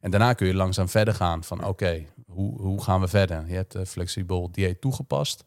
[0.00, 3.44] En daarna kun je langzaam verder gaan van oké, hoe, hoe gaan we verder?
[3.48, 5.44] Je hebt eh, flexibel dieet toegepast.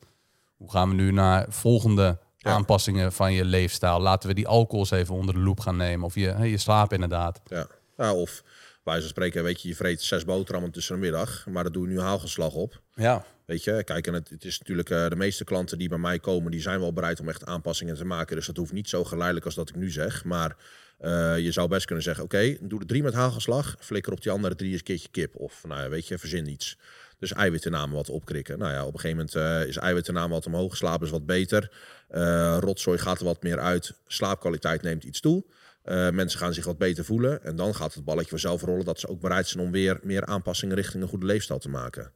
[0.55, 2.51] Hoe gaan we nu naar volgende Ja.
[2.51, 3.99] aanpassingen van je leefstijl?
[3.99, 6.05] Laten we die alcohols even onder de loep gaan nemen.
[6.05, 7.41] Of je, hè, je slaap inderdaad.
[7.45, 7.67] Ja.
[7.97, 8.43] ja of
[8.83, 11.87] bij zo'n spreken, weet je, je vreet zes boterhammen tussen de middag, maar daar doe
[11.87, 12.81] je nu haalgeslag op.
[12.93, 15.97] Ja, Weet je, kijk, en het, het is natuurlijk eh, de meeste klanten die bij
[15.97, 18.35] mij komen, die zijn wel bereid om echt aanpassingen te maken.
[18.35, 20.23] Dus dat hoeft niet zo geleidelijk als dat ik nu zeg.
[20.23, 20.55] Maar
[20.97, 24.31] eh, je zou best kunnen zeggen, oké, doe er drie met haalgeslag, flikker op die
[24.31, 25.35] andere drie eens een keertje kip.
[25.35, 26.77] Of, nou ja, weet je, verzin iets.
[27.19, 28.57] Dus eiwittennamen wat opkrikken.
[28.57, 31.71] Nou ja, op een gegeven moment eh, is eiwittennamen wat omhoog, slaap is wat beter.
[32.07, 35.43] Eh, rotzooi gaat er wat meer uit, slaapkwaliteit neemt iets toe.
[35.83, 37.43] Eh, mensen gaan zich wat beter voelen.
[37.43, 40.25] En dan gaat het balletje vanzelf rollen dat ze ook bereid zijn om weer meer
[40.25, 42.11] aanpassingen richting een goede leefstijl te maken.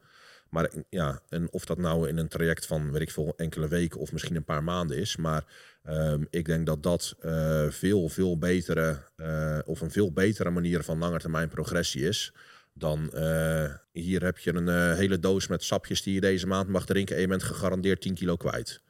[0.52, 3.99] Maar ja, en of dat nou in een traject van, weet ik veel, enkele weken
[3.99, 5.15] of misschien een paar maanden is.
[5.15, 5.45] Maar
[5.84, 10.84] ehm, ik denk dat dat eh, veel, veel betere, eh, of een veel betere manier
[10.84, 12.34] van langetermijn progressie is.
[12.73, 16.86] Dan eh, hier heb je een hele doos met sapjes die je deze maand mag
[16.86, 18.82] drinken en je bent gegarandeerd 10 kilo kwijt.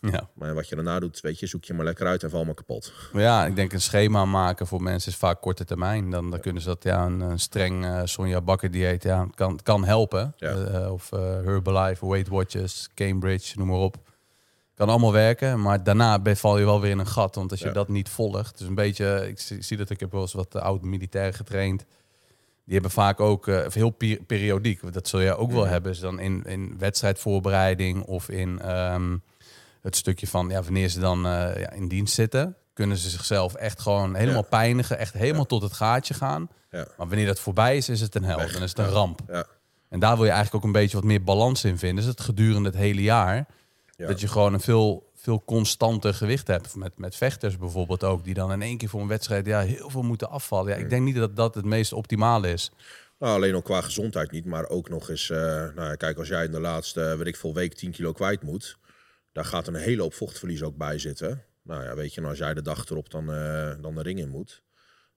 [0.00, 0.28] Ja.
[0.34, 2.54] Maar wat je daarna doet, weet je, zoek je maar lekker uit en val maar
[2.54, 2.92] kapot.
[3.12, 6.10] Ja, ik denk een schema maken voor mensen is vaak korte termijn.
[6.10, 9.60] Dan, dan kunnen ze dat, ja, een, een streng eh, Sonja Bakker dieet, ja, kan,
[9.62, 10.34] kan helpen.
[10.36, 10.50] Ja.
[10.54, 13.96] Eh, of eh, Herbalife, Weight Watchers, Cambridge, noem maar op.
[14.74, 17.34] Kan allemaal werken, maar daarna val je wel weer in een gat.
[17.34, 17.72] Want als je Ja.
[17.72, 20.54] dat niet volgt, is een beetje, ik zie, zie dat ik heb wel eens wat
[20.54, 21.84] eh, oud militair getraind.
[22.64, 25.98] Die hebben vaak ook eh, heel peri- periodiek, dat zul jij ook wel hebben, is
[26.00, 29.16] dan in, in wedstrijdvoorbereiding of in ehm,
[29.86, 33.54] het stukje van ja, wanneer ze dan eh, ja, in dienst zitten, kunnen ze zichzelf
[33.54, 34.48] echt gewoon helemaal Ja.
[34.48, 36.48] pijnigen, echt helemaal tot het gaatje gaan.
[36.70, 36.86] Ja.
[36.96, 39.20] Maar wanneer dat voorbij is, is het een hel, dan is het een ramp.
[39.28, 39.44] Ja.
[39.88, 42.04] En daar wil je eigenlijk ook een beetje wat meer balans in vinden.
[42.04, 43.46] Dus het gedurende het hele jaar,
[43.96, 44.06] Ja.
[44.06, 46.74] dat je gewoon een veel, veel constanter gewicht hebt.
[46.74, 49.90] Met, met vechters bijvoorbeeld ook, die dan in één keer voor een wedstrijd ja, heel
[49.90, 50.72] veel moeten afvallen.
[50.72, 52.70] Ja, ik denk niet dat dat het meest optimale is.
[53.18, 56.28] Nou, alleen al qua gezondheid niet, maar ook nog eens, eh, nou ja, kijk, als
[56.28, 58.76] jij in de laatste, eh, weet ik veel, week 10 kilo kwijt moet,
[59.36, 61.44] daar gaat een hele hoop vochtverlies ook bij zitten.
[61.62, 64.18] Nou ja, weet je, en als jij de dag erop dan, eh, dan de ring
[64.18, 64.62] in moet,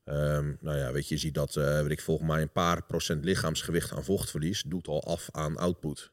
[0.03, 2.83] Ehm, nou ja, weet je, je ziet dat, uh, weet ik, volgens mij een paar
[2.83, 6.11] procent lichaamsgewicht aan vochtverlies doet al af aan output.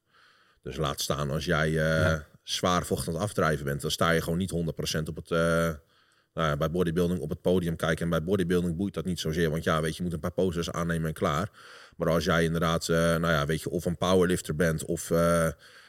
[0.62, 4.22] Dus laat staan als jij uh, zwaar vocht aan het afdrijven bent, dan sta je
[4.22, 8.04] gewoon niet 100% op het, nou ja, bij bodybuilding op het podium kijken.
[8.04, 10.44] En bij bodybuilding boeit dat niet zozeer, want ja, weet je, je moet een paar
[10.44, 11.50] poses aannemen en klaar.
[11.96, 15.10] Maar als jij inderdaad, nou ja, weet je, of een powerlifter bent of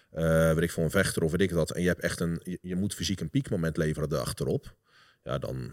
[0.10, 2.58] weet ik voor een vechter of weet ik dat, en je hebt echt een, je,
[2.62, 4.76] je moet fysiek een piekmoment leveren erachterop,
[5.24, 5.72] ja, dan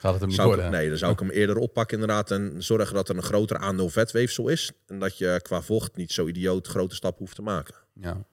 [0.00, 0.72] Gaat het hem niet zou ik- worden?
[0.72, 3.88] nee, dan zou ik hem eerder oppakken inderdaad en zorgen dat er een groter aandeel
[3.88, 4.72] vetweefsel is.
[4.86, 7.74] En dat je qua vocht niet zo idioot grote stap hoeft te maken.
[7.92, 8.24] Ja.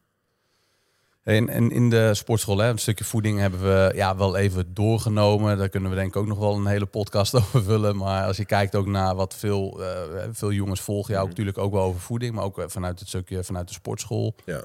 [1.24, 5.58] En, en in de sportschool, hè, een stukje voeding hebben we ja, wel even doorgenomen.
[5.58, 7.96] Daar kunnen we denk ik ook nog wel een hele podcast over vullen.
[7.98, 11.58] Maar als je kijkt ook naar wat veel, eh, veel jongens volgen, ja, ook natuurlijk
[11.58, 14.36] ook wel over voeding, maar ook eh, vanuit het stukje vanuit de sportschool.
[14.46, 14.64] Ja.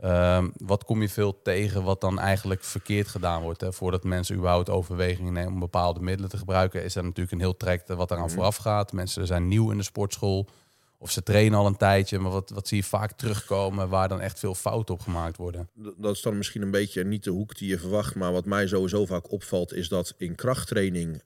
[0.00, 3.60] Ehm, wat kom je veel tegen wat dan eigenlijk verkeerd gedaan wordt?
[3.60, 3.72] Hè?
[3.72, 7.56] Voordat mensen überhaupt overwegingen nemen om bepaalde middelen te gebruiken, is er natuurlijk een heel
[7.56, 8.92] traject wat eraan vooraf gaat.
[8.92, 10.48] Mensen zijn nieuw in de sportschool
[10.98, 14.20] of ze trainen al een tijdje, maar wat, wat zie je vaak terugkomen waar dan
[14.20, 15.68] echt veel fouten op gemaakt worden?
[15.96, 18.14] Dat is dan misschien een beetje niet de hoek die je verwacht.
[18.14, 21.22] Maar wat mij sowieso vaak opvalt, is dat in krachttraining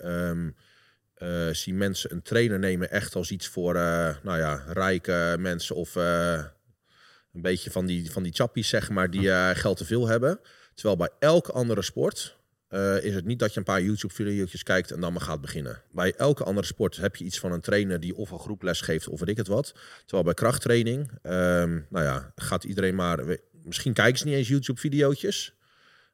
[1.52, 5.96] zien mensen een trainer nemen echt als iets voor eh, nou ja, rijke mensen of
[5.96, 6.44] eh,
[7.34, 10.40] een beetje van die, van die chappies, zeg maar, die eh, geld te veel hebben.
[10.74, 12.36] Terwijl bij elke andere sport
[12.68, 15.82] eh, is het niet dat je een paar YouTube-video's kijkt en dan maar gaat beginnen.
[15.92, 18.80] Bij elke andere sport heb je iets van een trainer die of een groep les
[18.80, 19.74] geeft of weet ik het wat.
[20.00, 23.38] Terwijl bij krachttraining, ehm, nou ja, gaat iedereen maar...
[23.64, 25.54] Misschien kijken ze niet eens YouTube-videootjes.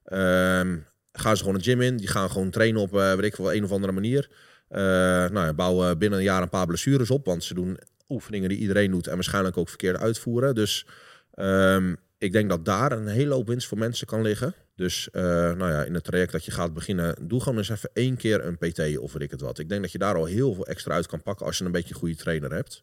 [0.05, 0.78] Ehm,
[1.12, 1.97] gaan ze gewoon een gym in.
[1.97, 4.30] Die gaan gewoon trainen op, eh weet ik veel, een of andere manier.
[4.68, 7.26] Nou ja, bouwen binnen een jaar een paar blessures op.
[7.26, 7.78] Want ze doen
[8.09, 10.55] oefeningen die iedereen doet en waarschijnlijk ook verkeerd uitvoeren.
[10.55, 10.86] Dus
[11.35, 14.55] ehm, ik denk dat daar een hele hoop winst voor mensen kan liggen.
[14.74, 17.90] Dus eh, nou ja, in het traject dat je gaat beginnen, doe gewoon eens even
[17.93, 19.59] één keer een PT of weet ik het wat.
[19.59, 21.73] Ik denk dat je daar al heel veel extra uit kan pakken als je een
[21.73, 22.82] beetje een goede trainer hebt.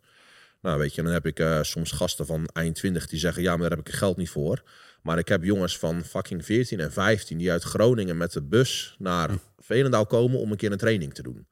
[0.62, 3.52] Nou weet je, dan heb ik eh, soms gasten van eind 20 die zeggen, ja,
[3.52, 4.64] maar daar heb ik geld niet voor.
[5.02, 8.96] Maar ik heb jongens van fucking 14 en 15 die uit Groningen met de bus
[9.00, 11.48] naar Velendaal komen om een keer een training te doen.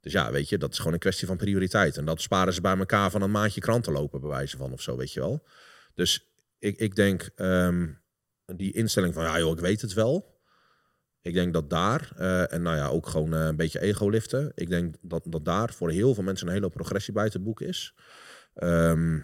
[0.00, 1.96] Dus ja, weet je, dat is gewoon een kwestie van prioriteit.
[1.96, 4.80] En dat sparen ze bij elkaar van een maandje kranten lopen, bij wijze van of
[4.80, 5.46] zo, weet je wel.
[5.94, 6.27] Dus
[6.58, 7.86] ik, ik denk, ehm,
[8.44, 10.36] die instelling van, ja joh, ik weet het wel.
[11.22, 14.52] Ik denk dat daar, eh, en nou ja, ook gewoon eh, een beetje ego liften.
[14.54, 17.66] Ik denk dat, dat daar voor heel veel mensen een hele progressie bij te boeken
[17.66, 17.94] is.
[18.54, 19.20] Ehm,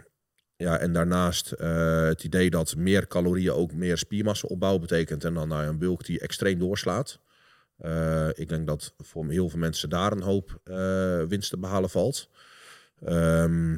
[0.57, 5.25] ja, en daarnaast eh, het idee dat meer calorieën ook meer spiermassa opbouwen betekent.
[5.25, 7.23] En dan ja, een bulk die extreem doorslaat.
[8.33, 10.61] Ik denk dat voor heel veel mensen daar een hoop
[11.29, 12.31] winst te behalen valt.
[13.05, 13.77] Ehm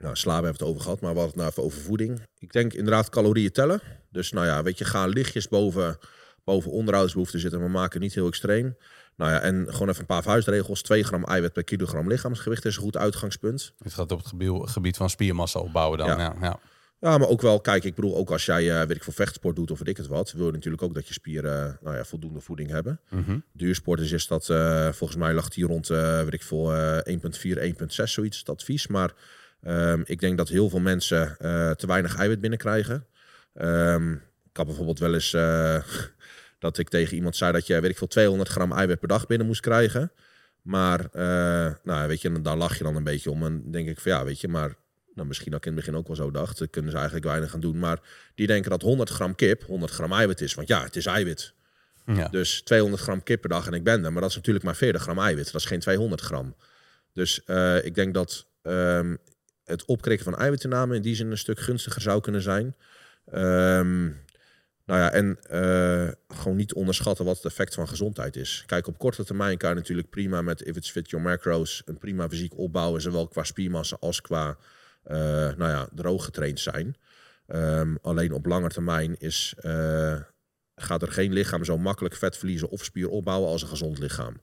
[0.00, 2.20] nou, slaap hebben we het over gehad, maar we hadden het nou even over voeding.
[2.38, 3.80] Ik denk inderdaad calorieën tellen.
[4.10, 5.98] Dus nou ja, weet je, ga lichtjes boven,
[6.44, 8.76] boven onderhoudsbehoeften zitten, maar maken niet heel extreem.
[9.16, 10.82] Nou ja, en gewoon even een paar vuistregels.
[10.82, 13.72] 2 gram eiwit per kilogram lichaamsgewicht is een goed uitgangspunt.
[13.82, 16.06] Het gaat op het gebied, gebied van spiermassa opbouwen dan.
[16.06, 16.18] Ja.
[16.18, 16.36] Ja.
[16.40, 16.58] Ja,
[17.00, 19.56] Ja, maar ook wel, kijk, ik bedoel, ook als jij, eh, weet ik veel, vechtsport
[19.56, 21.96] doet of weet ik het wat, wil je natuurlijk ook dat je spieren, eh, nou
[21.96, 23.00] ja, voldoende voeding hebben.
[23.08, 23.38] Mhm.
[23.52, 28.12] Duursporters is dat, eh, volgens mij lag die rond, weet ik veel, eh 1,4, 1,6,
[28.12, 28.86] zoiets, het advies.
[28.86, 29.14] Maar
[29.62, 33.06] ehm, ik denk dat heel veel mensen eh, te weinig eiwit binnenkrijgen.
[33.54, 35.82] Ehm, ik had bijvoorbeeld wel eens eh,
[36.58, 39.26] dat ik tegen iemand zei dat je, weet ik veel, 200 gram eiwit per dag
[39.26, 40.12] binnen moest krijgen.
[40.62, 43.44] Maar, eh, nou, weet je, daar lach je dan een beetje om.
[43.44, 44.74] En denk ik van, ja, weet je, maar
[45.14, 46.58] nou, misschien dat ik in het begin ook wel zo dacht.
[46.58, 47.78] Dat kunnen ze eigenlijk weinig aan doen.
[47.78, 48.00] Maar
[48.34, 50.54] die denken dat 100 gram kip 100 gram eiwit is.
[50.54, 51.54] Want ja, het is eiwit.
[52.06, 52.28] Ja.
[52.28, 54.12] Dus 200 gram kip per dag en ik ben er.
[54.12, 55.52] Maar dat is natuurlijk maar 40 gram eiwit.
[55.52, 56.54] Dat is geen 200 gram.
[57.12, 57.40] Dus
[57.82, 59.14] ik denk dat ehm,
[59.70, 62.76] het opkrikken van eiwitinname in die zin een stuk gunstiger zou kunnen zijn.
[63.30, 64.04] Ehm,
[64.84, 68.62] nou ja, en eh, gewoon niet onderschatten wat het effect van gezondheid is.
[68.66, 71.98] Kijk, op korte termijn kan je natuurlijk prima met If It's Fit Your Macros een
[71.98, 74.56] prima fysiek opbouwen, zowel qua spiermassa als qua
[75.02, 75.16] eh,
[75.56, 76.96] nou ja, droog getraind zijn.
[77.46, 80.20] Ehm, alleen op lange termijn is, eh,
[80.74, 84.40] gaat er geen lichaam zo makkelijk vet verliezen of spier opbouwen als een gezond lichaam.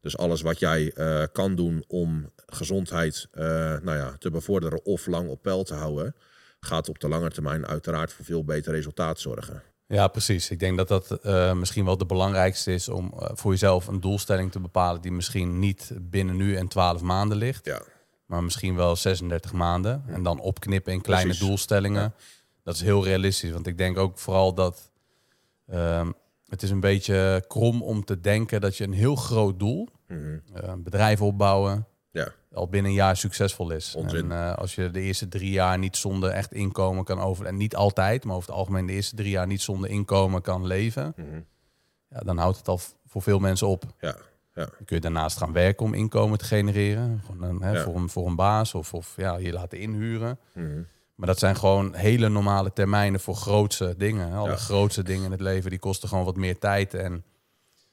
[0.00, 3.44] Dus alles wat jij eh, kan doen om gezondheid eh,
[3.82, 6.14] nou ja, te bevorderen of lang op peil te houden,
[6.60, 9.62] gaat op de lange termijn uiteraard voor veel beter resultaat zorgen.
[9.86, 10.50] Ja, precies.
[10.50, 14.52] Ik denk dat dat eh, misschien wel de belangrijkste is om voor jezelf een doelstelling
[14.52, 17.82] te bepalen die misschien niet binnen nu en 12 maanden ligt, Ja,
[18.26, 20.04] maar misschien wel 36 maanden.
[20.06, 21.46] En dan opknippen in kleine Precies.
[21.46, 22.02] doelstellingen.
[22.02, 22.12] Ja.
[22.64, 24.90] Dat is heel realistisch, want ik denk ook vooral dat
[25.66, 26.10] ehm,
[26.50, 30.38] het is een beetje krom om te denken dat je een heel groot doel, Mhm.
[30.54, 32.28] eh, een bedrijf opbouwen, ja.
[32.52, 33.94] al binnen een jaar succesvol is.
[33.94, 34.32] Onzin.
[34.32, 37.46] En eh, als je de eerste drie jaar niet zonder echt inkomen kan over...
[37.46, 40.66] en niet altijd, maar over het algemeen de eerste drie jaar niet zonder inkomen kan
[40.66, 41.12] leven...
[41.16, 41.40] Mhm.
[42.08, 43.84] Ja, dan houdt het al voor veel mensen op.
[44.00, 44.16] ja.
[44.54, 44.64] Ja.
[44.66, 47.22] Dan kun je daarnaast gaan werken om inkomen te genereren.
[47.26, 47.82] Gewoon hè, Ja.
[47.82, 50.38] voor, een, voor een baas of, of ja, je laten inhuren.
[50.54, 50.82] Mhm.
[51.20, 54.32] Maar dat zijn gewoon hele normale termijnen voor grootse dingen.
[54.32, 54.56] Alle Ja.
[54.56, 56.94] grootste dingen in het leven, die kosten gewoon wat meer tijd.
[56.94, 57.12] En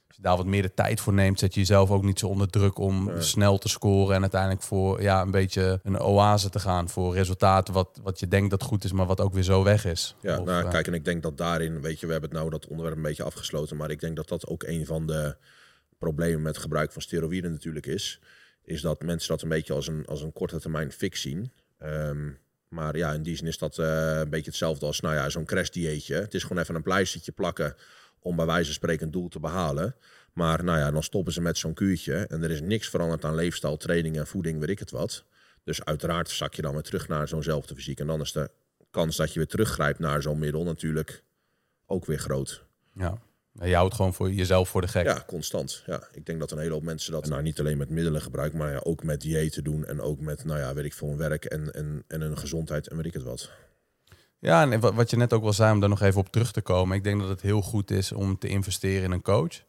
[0.08, 2.28] als je daar wat meer de tijd voor neemt, zet je jezelf ook niet zo
[2.28, 3.22] onder druk om Nee.
[3.22, 4.16] snel te scoren.
[4.16, 6.90] En uiteindelijk voor ja, een beetje een oase te gaan.
[6.90, 9.86] Voor resultaten wat, wat je denkt dat goed is, maar wat ook weer zo weg
[9.86, 10.16] is.
[10.22, 12.40] Ja, Of, nou, eh, kijk, en ik denk dat daarin, weet je, we hebben het
[12.40, 15.36] nou dat onderwerp een beetje afgesloten, maar ik denk dat dat ook een van de
[15.98, 18.20] problemen met gebruik van steroïden natuurlijk is,
[18.64, 21.52] is dat mensen dat een beetje als een, als een korte termijn fix zien.
[21.80, 22.30] Ehm,
[22.68, 25.46] maar ja, in die zin is dat eh, een beetje hetzelfde als, nou ja, zo'n
[25.46, 26.16] crashdieetje.
[26.16, 27.76] Het is gewoon even een pleistertje plakken
[28.20, 29.96] om bij wijze van spreken een doel te behalen.
[30.34, 33.36] Maar nou ja, dan stoppen ze met zo'n kuurtje en er is niks veranderd aan
[33.36, 35.24] leefstijl, training en voeding, weet ik het wat.
[35.64, 38.00] Dus uiteraard zak je dan weer terug naar zo'nzelfde fysiek.
[38.00, 38.52] En dan is de
[38.92, 41.24] kans dat je weer teruggrijpt naar zo'n middel natuurlijk
[41.86, 42.64] ook weer groot.
[42.94, 43.18] ja.
[43.64, 45.06] Je houdt gewoon voor jezelf voor de gek.
[45.06, 45.84] Ja, constant.
[45.86, 48.58] Ja, ik denk dat een hele hoop mensen dat nou niet alleen met middelen gebruiken,
[48.60, 51.18] maar ja, ook met diëten doen en ook met, nou ja, weet ik veel, een
[51.18, 53.52] werk en, en, en een gezondheid en weet ik het wat.
[54.40, 56.52] Ja, en wat- wat je net ook wel zei, om daar nog even op terug
[56.52, 56.98] te komen.
[56.98, 59.66] Ik denk dat het heel goed is om te investeren in een coach.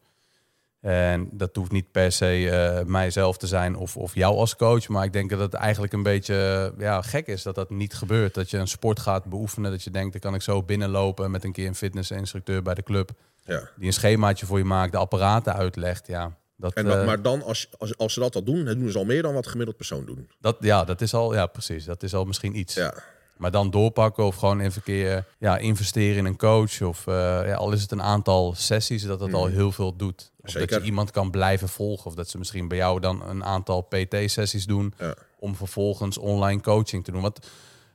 [0.79, 4.87] En dat hoeft niet per se eh, mijzelf te zijn of, of jou als coach.
[4.87, 7.93] Maar ik denk dat het eigenlijk een beetje eh, ja, gek is dat dat niet
[7.93, 8.33] gebeurt.
[8.33, 9.71] Dat je een sport gaat beoefenen.
[9.71, 12.83] Dat je denkt, dan kan ik zo binnenlopen met een keer een fitnessinstructeur bij de
[12.83, 13.11] club.
[13.45, 13.69] Ja.
[13.75, 16.07] Die een schemaatje voor je maakt, de apparaten uitlegt.
[16.07, 18.79] Ja, dat, En dat, eh, maar dan, als, als, als ze dat al doen, dan
[18.79, 20.29] doen ze al meer dan wat gemiddeld persoon doen.
[20.39, 21.85] dat, ja, dat is al, ja, precies.
[21.85, 22.73] Dat is al misschien iets.
[22.73, 22.93] Ja,
[23.37, 26.81] Maar dan doorpakken of gewoon even een keer ja, investeren in een coach.
[26.81, 27.13] Of eh,
[27.45, 29.55] ja, al is het een aantal sessies, dat het al Mhm.
[29.55, 30.31] heel veel doet.
[30.41, 32.05] Of dat je iemand kan blijven volgen.
[32.05, 34.93] Of dat ze misschien bij jou dan een aantal PT-sessies doen.
[34.99, 35.13] Ja.
[35.39, 37.21] Om vervolgens online coaching te doen.
[37.21, 37.39] Want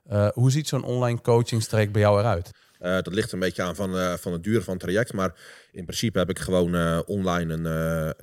[0.08, 2.50] eh, hoe ziet zo'n online coachingstraject bij jou eruit?
[2.78, 5.12] Eh, dat ligt een beetje aan van, eh, van het duur van het traject.
[5.12, 5.40] Maar
[5.72, 7.64] in principe heb ik gewoon eh, online een,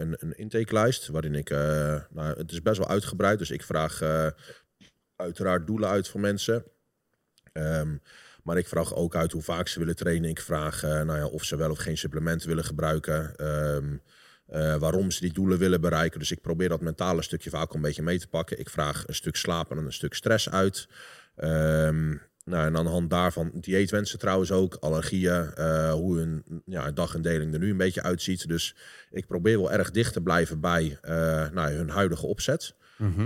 [0.02, 1.07] een, een intakelijst.
[1.07, 1.49] Waarin ik,
[2.10, 3.40] nou, het is best wel uitgebreid.
[3.40, 4.02] Dus ik vraag
[5.15, 6.64] uiteraard doelen uit voor mensen.
[7.52, 7.95] Ehm,
[8.44, 10.30] maar ik vraag ook uit hoe vaak ze willen trainen.
[10.30, 13.36] Ik vraag nou ja, of ze wel of geen supplementen willen gebruiken.
[13.36, 13.95] Ehm,
[14.52, 16.19] eh, waarom ze die doelen willen bereiken.
[16.19, 18.60] Dus ik probeer dat mentale stukje vaak een beetje mee te pakken.
[18.60, 20.88] Ik vraag een stuk slaap en een stuk stress uit.
[21.36, 22.15] Ehm,
[22.45, 27.53] nou, en aan de hand daarvan dieetwensen trouwens ook, allergieën, eh, hoe hun ja, dagindeling
[27.53, 28.47] er nu een beetje uitziet.
[28.47, 28.76] Dus
[29.09, 31.13] ik probeer wel erg dicht te blijven bij eh,
[31.49, 32.76] nou, hun huidige opzet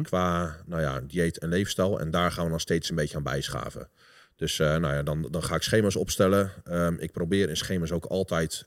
[0.02, 2.00] qua nou ja, dieet en leefstijl.
[2.00, 3.90] En daar gaan we dan steeds een beetje aan bijschaven.
[4.36, 6.52] Dus eh, nou ja, dan, dan ga ik schema's opstellen.
[6.64, 8.66] Ehm, ik probeer in schema's ook altijd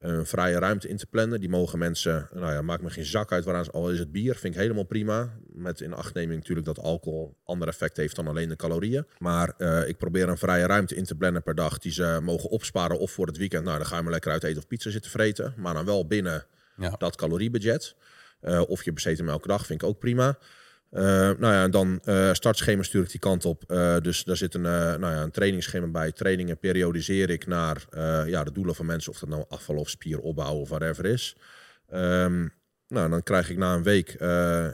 [0.00, 1.40] een vrije ruimte in te plannen.
[1.40, 4.12] Die mogen mensen, nou ja, maakt me geen zak uit waaraan ze, al is het
[4.12, 5.32] bier, vind ik helemaal prima.
[5.52, 9.06] Met in achtneming natuurlijk dat alcohol ander effect heeft dan alleen de calorieën.
[9.18, 12.50] Maar eh, ik probeer een vrije ruimte in te plannen per dag die ze mogen
[12.50, 13.64] opsparen of voor het weekend.
[13.64, 15.54] Nou, dan ga je maar lekker uit eten of pizza zitten vreten.
[15.56, 16.46] Maar dan wel binnen
[16.76, 16.90] Ja.
[16.98, 17.94] dat caloriebudget.
[18.40, 20.38] Eh, of je besteedt hem elke dag, vind ik ook prima.
[20.90, 21.02] Eh,
[21.38, 23.64] nou ja, en dan eh startschema stuur ik die kant op.
[23.66, 26.12] Eh, dus daar zit een, nou ja, een trainingsschema bij.
[26.12, 27.84] Trainingen periodiseer ik naar
[28.26, 29.12] ja, de doelen van mensen.
[29.12, 31.36] Of dat nou afval of spieropbouw of whatever is.
[31.88, 32.46] Ehm,
[32.88, 34.08] nou, dan krijg ik na een week...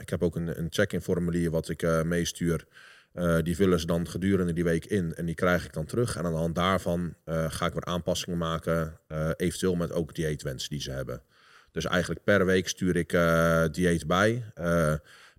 [0.01, 2.65] ik heb ook een, een check-in formulier wat ik meestuur.
[3.43, 5.15] Die vullen ze dan gedurende die week in.
[5.15, 6.15] En die krijg ik dan terug.
[6.15, 8.99] En aan de hand daarvan ga ik weer aanpassingen maken.
[9.35, 11.21] eventueel met ook dieetwensen die ze hebben.
[11.71, 13.17] Dus eigenlijk per week stuur ik
[13.73, 14.43] dieet bij.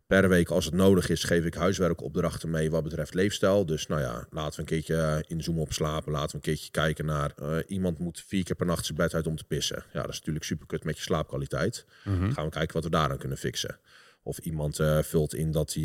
[0.09, 3.67] Per week, als het nodig is, geef ik huiswerkopdrachten mee wat betreft leefstijl.
[3.67, 6.13] Dus nou ja, laten we een keertje eh, inzoomen op slapen.
[6.13, 7.33] Laten we een keertje kijken naar...
[7.37, 9.85] eh, iemand moet vier keer per nacht zijn bed uit om te pissen.
[9.93, 11.85] Ja, dat is natuurlijk superkut met je slaapkwaliteit.
[12.05, 12.31] Mhm.
[12.31, 13.79] Gaan we kijken wat we daaraan kunnen fixen.
[14.23, 15.85] Of iemand eh, vult in dat hij,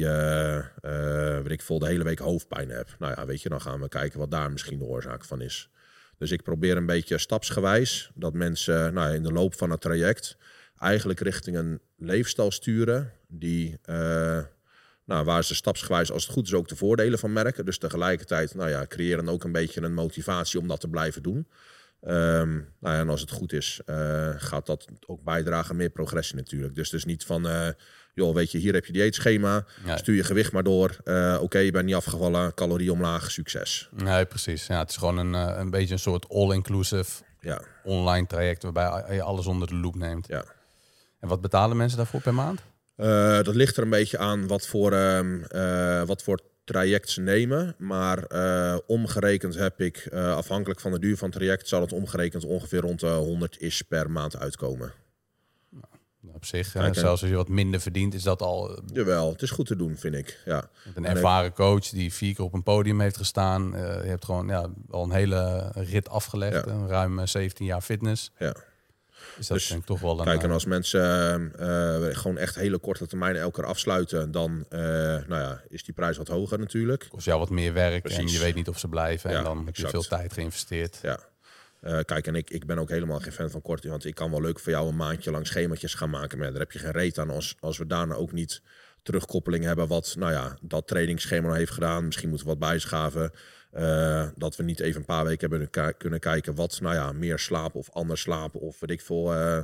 [0.81, 2.95] eh, weet ik veel, de hele week hoofdpijn heeft.
[2.99, 5.69] Nou ja, weet je, dan gaan we kijken wat daar misschien de oorzaak van is.
[6.17, 9.81] Dus ik probeer een beetje stapsgewijs dat mensen nou, ja, in de loop van het
[9.81, 10.37] traject
[10.83, 14.39] eigenlijk richting een leefstijl sturen die, eh,
[15.05, 17.65] nou, waar ze stapsgewijs als het goed is ook de voordelen van merken.
[17.65, 21.47] Dus tegelijkertijd nou ja, creëren ook een beetje een motivatie om dat te blijven doen.
[22.01, 25.89] Ehm, nou ja, en als het goed is, eh, gaat dat ook bijdragen aan meer
[25.89, 26.75] progressie natuurlijk.
[26.75, 27.67] Dus dus niet van, eh,
[28.13, 29.97] joh, weet je, hier heb je dieetschema, Ja.
[29.97, 30.97] stuur je gewicht maar door.
[31.39, 33.89] Oké, je bent niet afgevallen, calorie omlaag, succes.
[33.91, 34.67] Nee, precies.
[34.67, 39.21] Ja, het is gewoon een, een beetje een soort all-inclusive Ja, online traject waarbij je
[39.21, 40.27] alles onder de loep neemt.
[40.27, 40.43] ja.
[41.23, 42.61] En wat betalen mensen daarvoor per maand?
[42.95, 47.21] Eh, dat ligt er een beetje aan wat voor, ehm, eh, wat voor traject ze
[47.21, 47.75] nemen.
[47.77, 52.45] Maar eh, omgerekend heb ik, afhankelijk van de duur van het traject, zal het omgerekend
[52.45, 54.93] ongeveer rond de 100 is per maand uitkomen.
[56.33, 59.41] Op zich, Kijk, en- zelfs als je wat minder verdient, is dat al Jawel, het
[59.41, 60.41] is goed te doen, vind ik.
[60.45, 60.69] Ja.
[60.85, 63.71] met een En, ervaren coach die vier keer op een podium heeft gestaan.
[63.71, 66.65] Je hebt gewoon ja, al een hele rit afgelegd.
[66.65, 66.71] Ja.
[66.71, 68.31] Een ruim eh, 17 jaar fitness.
[68.37, 68.55] Ja.
[69.39, 70.25] Is dat Dus, denk ik toch wel een...
[70.25, 74.65] Kijk, en eh, als mensen eh, gewoon echt hele korte termijn elke keer afsluiten, dan
[74.69, 77.05] eh, nou ja, is die prijs wat hoger natuurlijk.
[77.09, 79.29] kost jou wat meer werk en je weet niet of ze blijven.
[79.29, 79.91] en Ja, dan heb je exact.
[79.91, 80.99] veel tijd geïnvesteerd.
[81.01, 81.19] Ja.
[81.83, 83.91] Eh, kijk, en ik, ik ben ook helemaal geen fan van korting.
[83.91, 86.37] Want ik kan wel leuk voor jou een maandje lang schemaatjes gaan maken.
[86.37, 88.61] Maar daar heb je geen reet aan als, als we daarna ook niet
[89.01, 89.87] terugkoppeling hebben.
[89.87, 92.05] Wat nou ja, dat trainingsschema nou heeft gedaan.
[92.05, 93.31] Misschien moeten we wat bijschaven.
[93.73, 97.39] Eh, dat we niet even een paar weken hebben kunnen kijken wat nou ja, meer
[97.39, 98.59] slapen of anders slapen.
[98.59, 99.59] Of weet ik veel eh,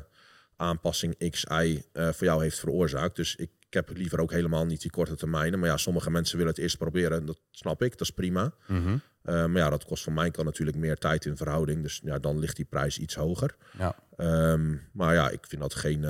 [0.56, 3.16] aanpassing X, Y eh, voor jou heeft veroorzaakt.
[3.16, 5.60] Dus ik, ik heb liever ook helemaal niet die korte termijnen.
[5.60, 7.26] Maar ja, sommige mensen willen het eerst proberen.
[7.26, 8.54] Dat snap ik, dat is prima.
[8.68, 8.98] Mhm.
[9.22, 11.82] Maar ja, dat kost van mij kan natuurlijk meer tijd in verhouding.
[11.82, 13.56] Dus ja, dan ligt die prijs iets hoger.
[13.78, 13.96] Ja.
[14.18, 16.02] Ehm, maar ja, ik vind dat geen.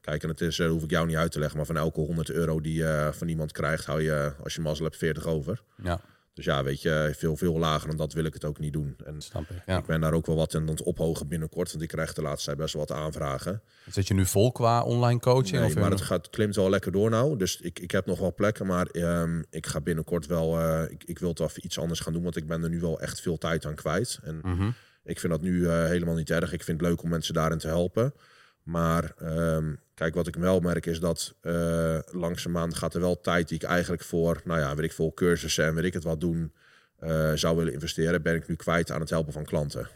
[0.00, 1.56] kijk, en het is, hoef ik jou niet uit te leggen.
[1.56, 4.84] Maar van elke 100 euro die je van iemand krijgt, hou je, als je mazzel
[4.84, 5.62] hebt, 40 over.
[5.82, 6.00] ja,
[6.34, 8.96] Dus ja, weet je, veel, veel lager dan dat wil ik het ook niet doen.
[9.04, 9.62] En snap ik.
[9.66, 9.78] Ja.
[9.78, 11.70] ik ben daar ook wel wat aan het ophogen binnenkort.
[11.70, 13.62] Want ik krijg de laatste tijd best wel wat aanvragen.
[13.90, 15.56] Zit je nu vol qua online coaching?
[15.56, 17.36] Nee, of maar in- het gaat, klimt wel lekker door nou.
[17.36, 18.66] Dus ik, ik heb nog wel plekken.
[18.66, 20.58] Maar ehm, ik ga binnenkort wel.
[20.60, 22.22] eh, ik, ik wil het wel iets anders gaan doen.
[22.22, 24.18] Want ik ben er nu wel echt veel tijd aan kwijt.
[24.22, 24.70] En Mhm.
[25.04, 26.52] ik vind dat nu eh, helemaal niet erg.
[26.52, 28.14] Ik vind het leuk om mensen daarin te helpen.
[28.62, 33.48] Maar ehm, kijk, wat ik wel merk is dat eh langzaamaan gaat er wel tijd
[33.48, 36.20] die ik eigenlijk voor, nou ja, weet ik veel, cursussen en weet ik het wat
[36.20, 36.52] doen,
[36.98, 39.88] eh, zou willen investeren, ben ik nu kwijt aan het helpen van klanten.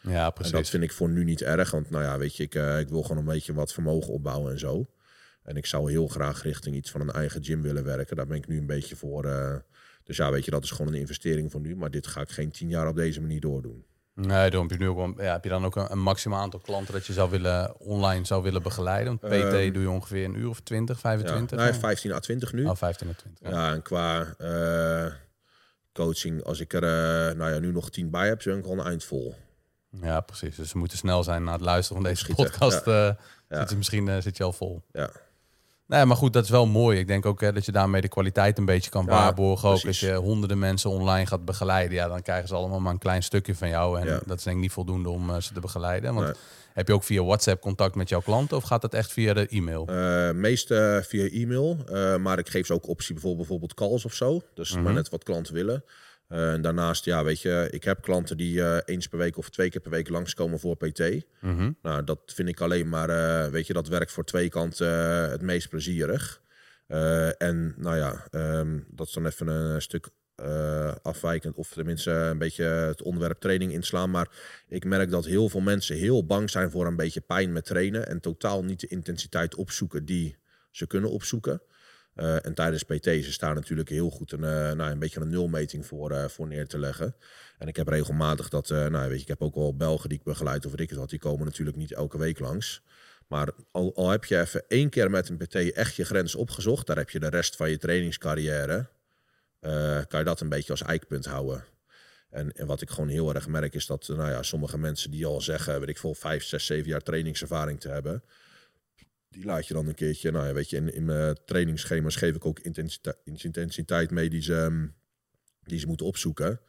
[0.00, 0.52] Ja, En precies.
[0.52, 2.88] dat vind ik voor nu niet erg, want nou ja, weet je, ik, eh, ik
[2.88, 4.90] wil gewoon een beetje wat vermogen opbouwen en zo.
[5.42, 8.16] En ik zou heel graag richting iets van een eigen gym willen werken.
[8.16, 9.22] Daar ben ik nu een beetje voor.
[10.04, 11.76] dus ja, weet je, dat is gewoon een investering voor nu.
[11.76, 13.84] Maar dit ga ik geen tien jaar op deze manier doordoen.
[14.16, 16.40] Nee, dan heb je nu ook wel, ja, heb je dan ook een, een maximaal
[16.40, 19.18] aantal klanten dat je zou willen online zou willen begeleiden?
[19.20, 21.58] Want PT Ehm, doe je ongeveer een uur of 20, 25?
[21.58, 22.64] Ja, nee, 15 à 20 nu.
[22.64, 23.48] Oh, 15 en 20.
[23.50, 23.50] Ja.
[23.50, 25.12] Ja, en qua eh,
[25.92, 28.72] coaching, als ik er eh, nou ja, nu nog 10 bij heb, ben ik al
[28.72, 29.34] een eind vol.
[29.90, 30.56] Ja, precies.
[30.56, 32.84] Dus we moeten snel zijn na het luisteren van deze podcast.
[32.86, 33.16] Ja.
[33.48, 34.82] zit je misschien zit je al vol.
[34.92, 35.10] Ja.
[35.86, 36.98] Nee, maar goed, dat is wel mooi.
[36.98, 39.68] Ik denk ook hè, dat je daarmee de kwaliteit een beetje kan Ja, waarborgen.
[39.68, 42.98] Ook als je honderden mensen online gaat begeleiden, ja, dan krijgen ze allemaal maar een
[42.98, 44.00] klein stukje van jou.
[44.00, 44.20] En Ja.
[44.26, 46.14] dat is denk ik niet voldoende om eh, ze te begeleiden.
[46.14, 46.34] Want Nee.
[46.72, 49.46] heb je ook via WhatsApp contact met jouw klanten of gaat dat echt via de
[49.46, 49.86] e-mail?
[49.86, 51.76] Eh meest eh, via e-mail,
[52.18, 54.40] maar ik geef ze ook optie bijvoorbeeld, bijvoorbeeld calls of zo.
[54.54, 54.82] Dus Mhm.
[54.82, 55.84] maar net wat klanten willen.
[56.28, 59.50] Eh, en daarnaast, ja, weet je, ik heb klanten die eh, eens per week of
[59.50, 61.00] twee keer per week langskomen voor PT.
[61.40, 61.72] Mhm.
[61.82, 64.88] Nou, dat vind ik alleen maar, eh, weet je, dat werkt voor twee kanten
[65.30, 66.44] het meest plezierig.
[67.38, 70.08] En nou ja, ehm, dat is dan even een stuk
[71.02, 74.10] afwijkend, of tenminste een beetje het onderwerp training inslaan.
[74.10, 74.28] Maar
[74.68, 78.08] ik merk dat heel veel mensen heel bang zijn voor een beetje pijn met trainen
[78.08, 80.36] en totaal niet de intensiteit opzoeken die
[80.70, 81.62] ze kunnen opzoeken.
[82.16, 85.28] Eh, en tijdens PT is daar natuurlijk heel goed een, eh, nou, een beetje een
[85.28, 87.14] nulmeting voor, eh, voor neer te leggen.
[87.58, 90.24] En ik heb regelmatig dat, nou weet je, ik heb ook wel Belgen die ik
[90.24, 92.82] begeleid of weet ik het wat, die komen natuurlijk niet elke week langs.
[93.26, 96.96] Maar al, heb je even één keer met een PT echt je grens opgezocht, daar
[96.96, 98.88] heb je de rest van je trainingscarrière,
[100.08, 101.64] kan je dat een beetje als eikpunt houden.
[102.30, 105.26] En, en wat ik gewoon heel erg merk is dat nou ja, sommige mensen die
[105.26, 108.22] al zeggen, weet ik veel, vijf, zes, zeven jaar trainingservaring te hebben,
[109.28, 112.34] die laat je dan een keertje, nou ja, weet je, in, in mijn trainingsschema's geef
[112.34, 114.86] ik ook intensiteit, intensiteit mee die ze, ehm,
[115.62, 116.60] die ze moeten opzoeken.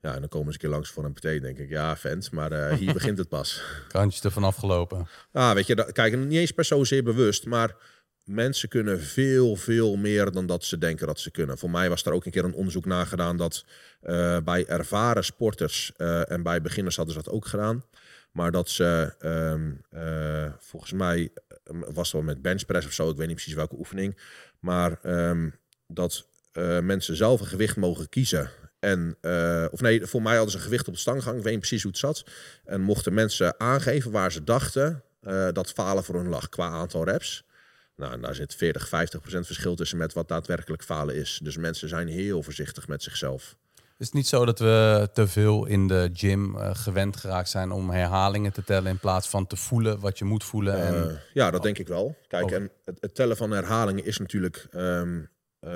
[0.00, 2.30] Ja, en dan komen ze een keer langs voor een PT, denk ik, ja, vent,
[2.30, 3.62] maar eh, hier begint het pas.
[3.88, 5.06] Kantje ervan afgelopen.
[5.32, 7.76] Ah, weet je, dat, kijk, niet eens per zozeer bewust, maar
[8.30, 11.58] mensen kunnen veel, veel meer dan dat ze denken dat ze kunnen.
[11.58, 13.64] Voor mij was er ook een keer een onderzoek naar gedaan dat
[14.00, 17.84] eh, bij ervaren sporters eh, en bij beginners hadden ze dat ook gedaan.
[18.32, 21.30] Maar dat ze, ehm, eh, volgens mij
[21.78, 24.18] was het wel met benchpress of zo, ik weet niet precies welke oefening.
[24.60, 25.50] Maar ehm,
[25.86, 28.50] dat eh, mensen zelf een gewicht mogen kiezen.
[28.78, 31.52] En, eh, of nee, voor mij hadden ze een gewicht op de stanggang, ik weet
[31.52, 32.24] niet precies hoe het zat.
[32.64, 37.04] En mochten mensen aangeven waar ze dachten eh, dat falen voor hun lag qua aantal
[37.04, 37.44] reps.
[37.96, 41.40] Nou, daar zit 40, 50 procent verschil tussen met wat daadwerkelijk falen is.
[41.42, 43.56] Dus mensen zijn heel voorzichtig met zichzelf.
[44.00, 47.70] Is het niet zo dat we te veel in de gym eh, gewend geraakt zijn
[47.70, 50.86] om herhalingen te tellen in plaats van te voelen wat je moet voelen?
[50.86, 52.16] En, Eh, ja, dat denk ik wel.
[52.28, 52.52] Kijk, Oh.
[52.52, 54.66] en het, het tellen van herhalingen is natuurlijk.
[54.70, 55.20] ehm,
[55.60, 55.70] eh,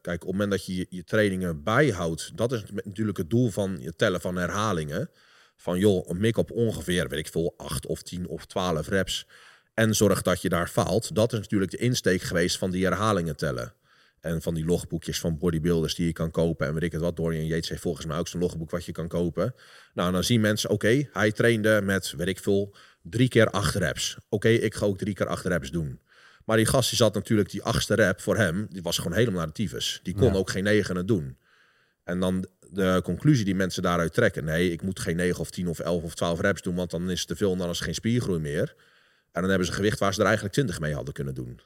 [0.00, 3.50] kijk, op het moment dat je je, je trainingen bijhoudt, dat is natuurlijk het doel
[3.50, 5.10] van je tellen van herhalingen.
[5.56, 9.26] Van joh, een mik op ongeveer, weet ik veel, 8 of 10 of 12 reps.
[9.74, 11.14] En zorg dat je daar faalt.
[11.14, 13.72] Dat is natuurlijk de insteek geweest van die herhalingen tellen.
[14.20, 16.66] En van die logboekjes van bodybuilders die je kan kopen.
[16.66, 18.92] En weet ik het wat, Dorian Yates heeft volgens mij ook zo'n logboek wat je
[18.92, 19.54] kan kopen.
[19.94, 24.16] Nou, dan zien mensen, oké, hij trainde met, weet ik veel, drie keer acht reps.
[24.28, 26.00] Oké, ik ga ook drie keer acht reps doen.
[26.44, 29.38] Maar die gast die zat natuurlijk, die achtste rep voor hem, die was gewoon helemaal
[29.38, 30.00] naar de tyfus.
[30.02, 30.38] Die kon Ja.
[30.38, 31.36] ook geen negenen doen.
[32.04, 34.44] En dan de conclusie die mensen daaruit trekken.
[34.44, 37.10] Nee, ik moet geen 9 of 10 of 11 of 12 reps doen, want dan
[37.10, 38.74] is het te veel en dan is er geen spiergroei meer.
[39.32, 41.60] En dan hebben ze gewicht waar ze er eigenlijk 20 mee hadden kunnen doen.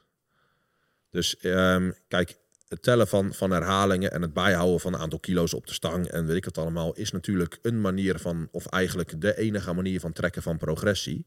[1.11, 2.37] Dus ehm, kijk,
[2.75, 6.07] het tellen van, van herhalingen en het bijhouden van een aantal kilo's op de stang
[6.07, 10.01] en weet ik het allemaal, is natuurlijk een manier van, of eigenlijk de enige manier
[10.01, 11.27] van trekken van progressie.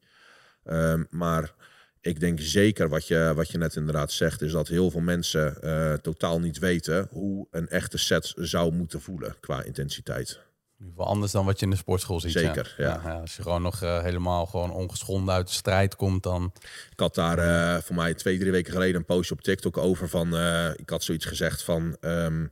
[0.63, 1.53] Ehm, maar
[2.01, 5.61] ik denk zeker wat je, wat je net inderdaad zegt, is dat heel veel mensen
[5.61, 10.39] eh, totaal niet weten hoe een echte set zou moeten voelen qua intensiteit.
[10.79, 12.31] In ieder geval anders dan wat je in de sportschool ziet.
[12.31, 13.01] Zeker, ja.
[13.03, 13.19] ja.
[13.19, 16.53] als je gewoon nog uh, helemaal gewoon ongeschonden uit de strijd komt, dan...
[16.91, 20.09] Ik had daar uh, voor mij twee, drie weken geleden een postje op TikTok over
[20.09, 20.27] van...
[20.75, 21.97] ik had zoiets gezegd van...
[22.01, 22.51] Um,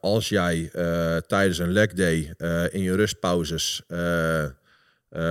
[0.00, 0.70] als jij
[1.26, 2.34] tijdens een leg day
[2.70, 3.82] in je rustpauzes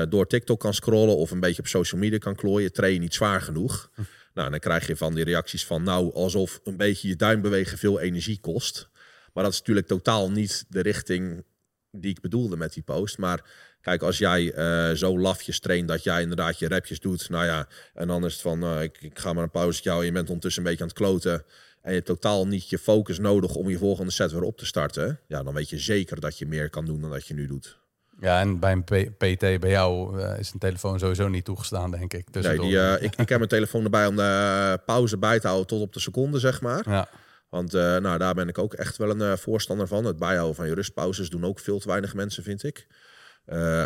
[0.09, 3.13] door TikTok kan scrollen of een beetje op social media kan klooien, train je niet
[3.13, 3.89] zwaar genoeg.
[3.95, 4.01] Hm.
[4.37, 7.77] Nou, dan krijg je van die reacties van, nou, alsof een beetje je duim bewegen
[7.77, 8.89] veel energie kost.
[9.33, 11.43] Maar dat is natuurlijk totaal niet de richting
[11.91, 13.17] die ik bedoelde met die post.
[13.17, 13.43] Maar
[13.81, 17.67] kijk, als jij uh, zo lafjes traint dat jij inderdaad je repjes doet, nou ja,
[17.93, 20.27] en dan is het van, uh, ik, ik, ga maar een pauze jou, je bent
[20.27, 21.43] ondertussen een beetje aan het kloten.
[21.81, 24.65] En je hebt totaal niet je focus nodig om je volgende set weer op te
[24.65, 25.19] starten.
[25.27, 27.79] Ja, dan weet je zeker dat je meer kan doen dan dat je nu doet.
[28.19, 28.83] Ja, en bij een
[29.17, 32.25] PT bij jou uh, is een telefoon sowieso niet toegestaan, denk ik.
[32.31, 35.81] Nee, die, ik, ik heb mijn telefoon erbij om de pauze bij te houden tot
[35.81, 36.89] op de seconde, zeg maar.
[36.89, 37.09] Ja.
[37.49, 40.05] Want uh, nou, daar ben ik ook echt wel een voorstander van.
[40.05, 42.87] Het bijhouden van je rustpauzes doen ook veel te weinig mensen, vind ik.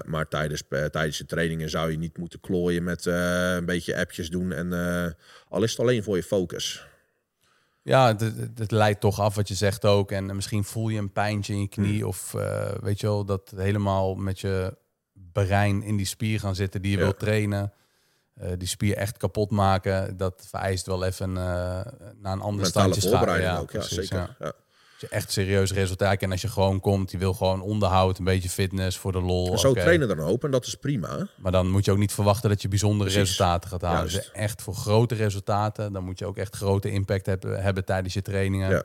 [0.05, 4.51] maar tijdens, tijdens de trainingen zou je niet moeten klooien met een beetje appjes doen.
[4.51, 4.73] En
[5.47, 6.85] al is het alleen voor je focus.
[7.83, 8.21] Ja, het,
[8.55, 10.11] het, leidt toch af wat je zegt ook.
[10.11, 11.99] En misschien voel je een pijntje in je knie.
[11.99, 12.07] Hmm.
[12.07, 12.31] Of
[12.81, 14.77] weet je wel, dat helemaal met je
[15.31, 17.03] brein in die spier gaan zitten die je ja.
[17.03, 17.73] wilt trainen.
[18.41, 20.17] Uh, die spier echt kapot maken.
[20.17, 23.41] Dat vereist wel even uh, naar een ander standje gaan.
[23.41, 24.35] Ja, ook, ja, precies, zeker.
[24.39, 24.53] Ja
[25.01, 26.21] je echt serieus resultaat.
[26.21, 29.57] En als je gewoon komt, je wil gewoon onderhoud, een beetje fitness voor de lol.
[29.57, 31.27] zo trainen dan open en dat is prima.
[31.37, 34.03] Maar dan moet je ook niet verwachten dat je bijzondere resultaten gaat halen.
[34.03, 38.13] Dus echt voor grote resultaten, dan moet je ook echt grote impact hebben, hebben tijdens
[38.13, 38.69] je trainingen.
[38.69, 38.83] Ja.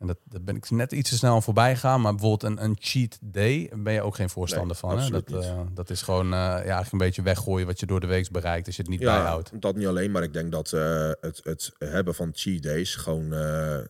[0.00, 2.00] En dat, dat ben ik net iets te snel voorbij gaan.
[2.00, 4.98] Maar bijvoorbeeld een, een cheat day ben je ook geen voorstander van.
[4.98, 5.10] Hè?
[5.10, 8.06] Dat, uh, dat is gewoon uh, ja, eigenlijk een beetje weggooien wat je door de
[8.06, 9.60] week bereikt als je het niet ja, bijhoudt.
[9.60, 13.30] Dat niet alleen, maar ik denk dat uh, het, het hebben van cheat days gewoon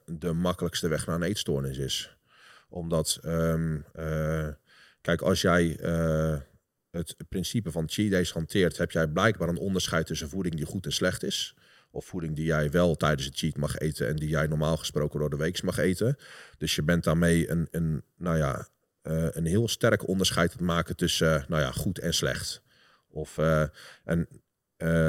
[0.07, 2.16] de makkelijkste weg naar een eetstoornis is.
[2.69, 3.85] Omdat, um,
[5.01, 5.78] kijk, als jij
[6.91, 10.85] het principe van cheat days hanteert, heb jij blijkbaar een onderscheid tussen voeding die goed
[10.85, 11.55] en slecht is
[11.90, 15.20] of voeding die jij wel tijdens het cheat mag eten en die jij normaal gesproken
[15.20, 16.16] door de week mag eten.
[16.58, 18.68] Dus je bent daarmee een, een, nou ja,
[19.02, 22.62] uh, een heel sterk onderscheid te maken tussen uh, nou ja, goed en slecht.
[23.08, 23.64] Of, uh,
[24.04, 24.28] en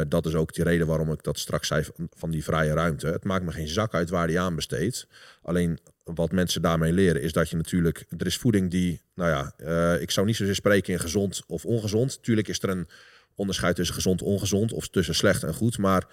[0.08, 3.08] dat is ook de reden waarom ik dat straks zei van die vrije ruimte.
[3.08, 5.08] Het maakt me geen zak uit waar die aan besteedt.
[5.42, 8.06] Alleen wat mensen daarmee leren is dat je natuurlijk...
[8.18, 9.54] Er is voeding die, nou ja,
[9.98, 12.24] ik zou niet zozeer spreken in gezond of ongezond.
[12.24, 12.88] Tuurlijk is er een
[13.36, 15.78] onderscheid tussen gezond en ongezond of tussen slecht en goed.
[15.78, 16.08] Maar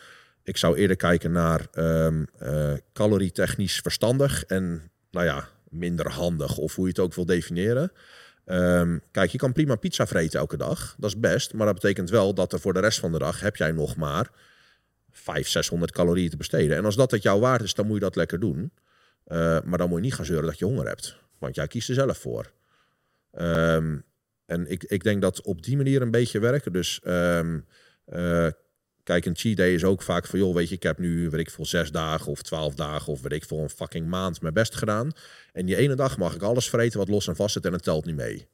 [0.48, 6.74] ik zou eerder kijken naar um, uh, calorietechnisch verstandig en nou ja, minder handig of
[6.74, 7.92] hoe je het ook wil definiëren.
[8.46, 10.94] Um, kijk, je kan prima pizza vreten elke dag.
[10.98, 11.52] Dat is best.
[11.52, 13.96] Maar dat betekent wel dat er voor de rest van de dag heb jij nog
[13.96, 14.30] maar
[15.10, 16.76] 500, 600 calorieën te besteden.
[16.76, 18.72] En als dat het jouw waard is, dan moet je dat lekker doen.
[19.26, 21.16] Uh, maar dan moet je niet gaan zeuren dat je honger hebt.
[21.38, 22.52] Want jij kiest er zelf voor.
[23.40, 24.04] Um,
[24.46, 26.72] en ik, ik denk dat op die manier een beetje werken.
[26.72, 28.46] Dus uh,
[29.08, 31.40] Kijk, een cheat day is ook vaak van, joh, weet je, ik heb nu, weet
[31.40, 34.54] ik veel, zes dagen of twaalf dagen of weet ik veel, een fucking maand mijn
[34.54, 35.10] best gedaan.
[35.52, 37.82] En die ene dag mag ik alles vreten wat los en vast zit en het
[37.82, 38.48] telt niet mee.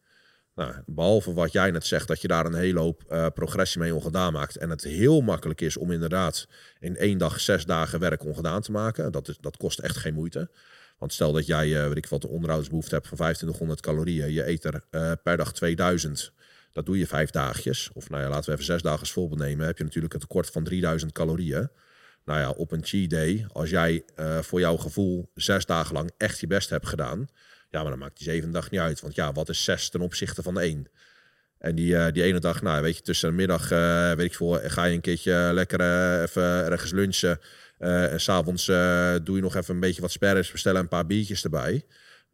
[0.55, 3.94] Nou, behalve wat jij net zegt, dat je daar een hele hoop uh, progressie mee
[3.94, 4.56] ongedaan maakt.
[4.56, 6.48] En het heel makkelijk is om inderdaad
[6.78, 9.12] in één dag zes dagen werk ongedaan te maken.
[9.12, 10.51] Dat, is, dat kost echt geen moeite.
[10.98, 14.32] Want stel dat jij, uh, weet ik wat, een onderhoudsbehoefte hebt van 2500 calorieën.
[14.32, 16.32] Je eet er uh, per dag 2000.
[16.74, 17.90] Dat doe je vijf dagjes.
[17.92, 19.66] Of nou ja, laten we even zes dagen voorbeeld nemen.
[19.66, 21.70] Heb je natuurlijk een tekort van 3000 calorieën.
[22.24, 26.10] Nou ja, op een cheat day, als jij uh, voor jouw gevoel zes dagen lang
[26.16, 27.26] echt je best hebt gedaan.
[27.70, 29.01] Ja, maar dan maakt die zeven dag niet uit.
[29.01, 30.86] Want ja, wat is zes ten opzichte van één?
[31.59, 34.34] En die, uh, die ene dag, nou weet je, tussen de middag, uh, weet ik
[34.34, 35.80] veel, ga je een keertje lekker
[36.22, 37.40] even ergens lunchen.
[37.78, 38.66] en s'avonds
[39.22, 41.84] doe je nog even een beetje wat sperres, bestellen een paar biertjes erbij.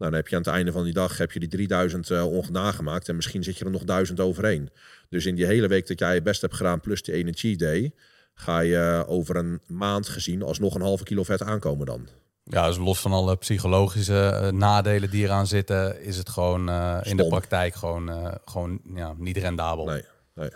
[0.00, 2.32] Nou, dan heb je aan het einde van die dag heb je die 3000 uh,
[2.32, 3.08] ongedaan gemaakt.
[3.08, 4.70] En misschien zit je er nog 1000 overheen.
[5.08, 7.92] Dus in die hele week dat jij je best hebt gedaan, plus die energy day,
[8.34, 12.08] ga je uh, over een maand gezien alsnog een halve kilo vet aankomen dan.
[12.44, 16.98] Ja, dus los van alle psychologische uh, nadelen die eraan zitten, is het gewoon uh,
[17.02, 19.84] in de praktijk gewoon, uh, gewoon ja, niet rendabel.
[19.84, 20.04] Nee,
[20.34, 20.50] nee.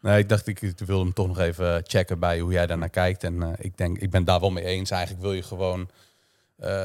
[0.00, 3.24] Nee, ik dacht, ik wilde hem toch nog even checken bij hoe jij daarnaar kijkt.
[3.24, 4.90] En ik denk, ik ben daar wel mee eens.
[4.90, 5.88] Eigenlijk wil je gewoon,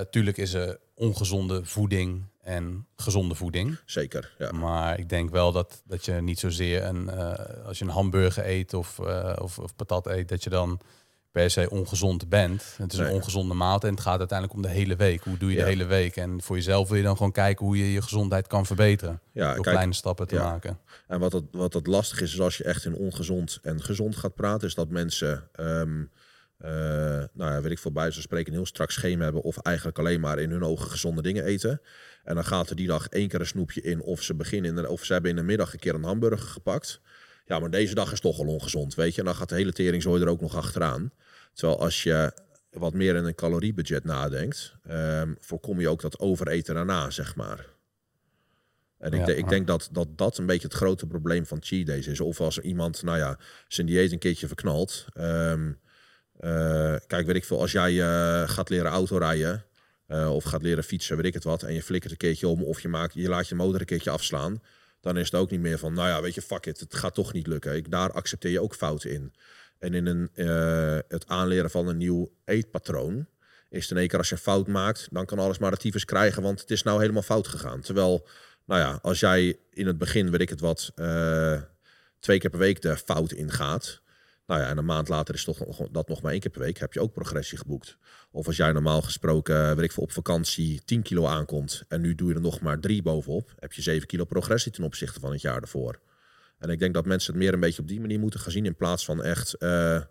[0.09, 3.79] tuurlijk is er ongezonde voeding en gezonde voeding.
[3.85, 4.51] Zeker, ja.
[4.51, 8.47] Maar ik denk wel dat, dat je niet zozeer een, eh, als je een hamburger
[8.47, 10.79] eet of, uh, of, of patat eet, dat je dan
[11.31, 12.73] per se ongezond bent.
[12.77, 15.23] Het is een ongezonde maaltijd en het gaat uiteindelijk om de hele week.
[15.23, 16.15] Hoe doe je de hele week?
[16.15, 19.19] En voor jezelf wil je dan gewoon kijken hoe je je gezondheid kan verbeteren.
[19.31, 20.79] Ja, door kleine stappen te maken.
[21.07, 24.15] En wat het, wat het lastig is, is als je echt in ongezond en gezond
[24.15, 25.49] gaat praten, is dat mensen...
[25.59, 26.05] Um, uh,
[27.33, 29.99] nou ja, weet ik veel, bij ze spreken een heel strak schema hebben of eigenlijk
[29.99, 31.81] alleen maar in hun ogen gezonde dingen eten.
[32.23, 34.75] En dan gaat er die dag één keer een snoepje in of ze beginnen in
[34.75, 37.01] de, of ze hebben in de middag een keer een hamburger gepakt.
[37.45, 39.19] Ja, maar deze dag is toch al ongezond, weet je.
[39.19, 41.11] En dan gaat de hele teringzooi er ook nog achteraan.
[41.53, 42.33] Terwijl als je
[42.69, 47.65] wat meer in een caloriebudget nadenkt, um, voorkom je ook dat overeten daarna, zeg maar.
[48.97, 52.07] En ik, ik, denk dat, dat dat een beetje het grote probleem van cheat days
[52.07, 52.19] is.
[52.19, 55.05] Of als iemand, nou ja, zijn dieet een keertje verknalt.
[55.17, 55.79] Um,
[57.07, 59.65] kijk, weet ik veel, als jij uh, gaat leren autorijden
[60.07, 62.63] uh, of gaat leren fietsen, weet ik het wat, en je flikkert een keertje om
[62.63, 64.61] of je, maakt, je laat je motor een keertje afslaan,
[64.99, 67.13] dan is het ook niet meer van, nou ja, weet je, fuck it, het gaat
[67.13, 67.75] toch niet lukken.
[67.75, 69.33] Ik, daar accepteer je ook fouten in.
[69.79, 70.29] En in een,
[71.07, 73.27] het aanleren van een nieuw eetpatroon
[73.69, 76.59] is het in keer als je fout maakt, dan kan alles maar tyfus krijgen, want
[76.59, 77.81] het is nou helemaal fout gegaan.
[77.81, 78.27] Terwijl,
[78.65, 80.91] nou ja, als jij in het begin, weet ik het wat,
[82.19, 84.01] twee keer per week de fout ingaat,
[84.51, 85.57] nou ja, en een maand later is toch
[85.91, 87.97] dat nog maar één keer per week, heb je ook progressie geboekt.
[88.31, 92.15] Of als jij normaal gesproken, weet ik veel, op vakantie 10 kilo aankomt en nu
[92.15, 95.31] doe je er nog maar drie bovenop, heb je 7 kilo progressie ten opzichte van
[95.31, 95.99] het jaar ervoor.
[96.57, 98.65] En ik denk dat mensen het meer een beetje op die manier moeten gaan zien
[98.65, 100.01] in plaats van echt uh,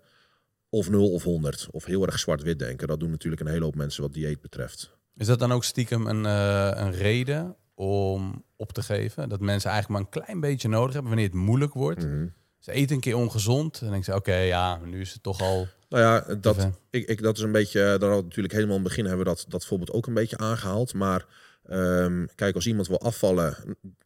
[0.68, 2.88] of 0 of 100 of heel erg zwart-wit denken.
[2.88, 4.96] Dat doen natuurlijk een hele hoop mensen wat dieet betreft.
[5.16, 9.28] Is dat dan ook stiekem een, uh, een reden om op te geven?
[9.28, 12.04] Dat mensen eigenlijk maar een klein beetje nodig hebben wanneer het moeilijk wordt?
[12.04, 12.32] Mm -hmm.
[12.60, 15.68] Ze eten een keer ongezond en denk ze, oké, ja, nu is het toch al...
[15.88, 19.06] Nou ja, dat, ik, ik, dat is een beetje, daar natuurlijk helemaal in het begin
[19.06, 20.94] hebben we dat, dat voorbeeld ook een beetje aangehaald.
[20.94, 21.26] Maar
[21.70, 23.56] Um, kijk, als iemand wil afvallen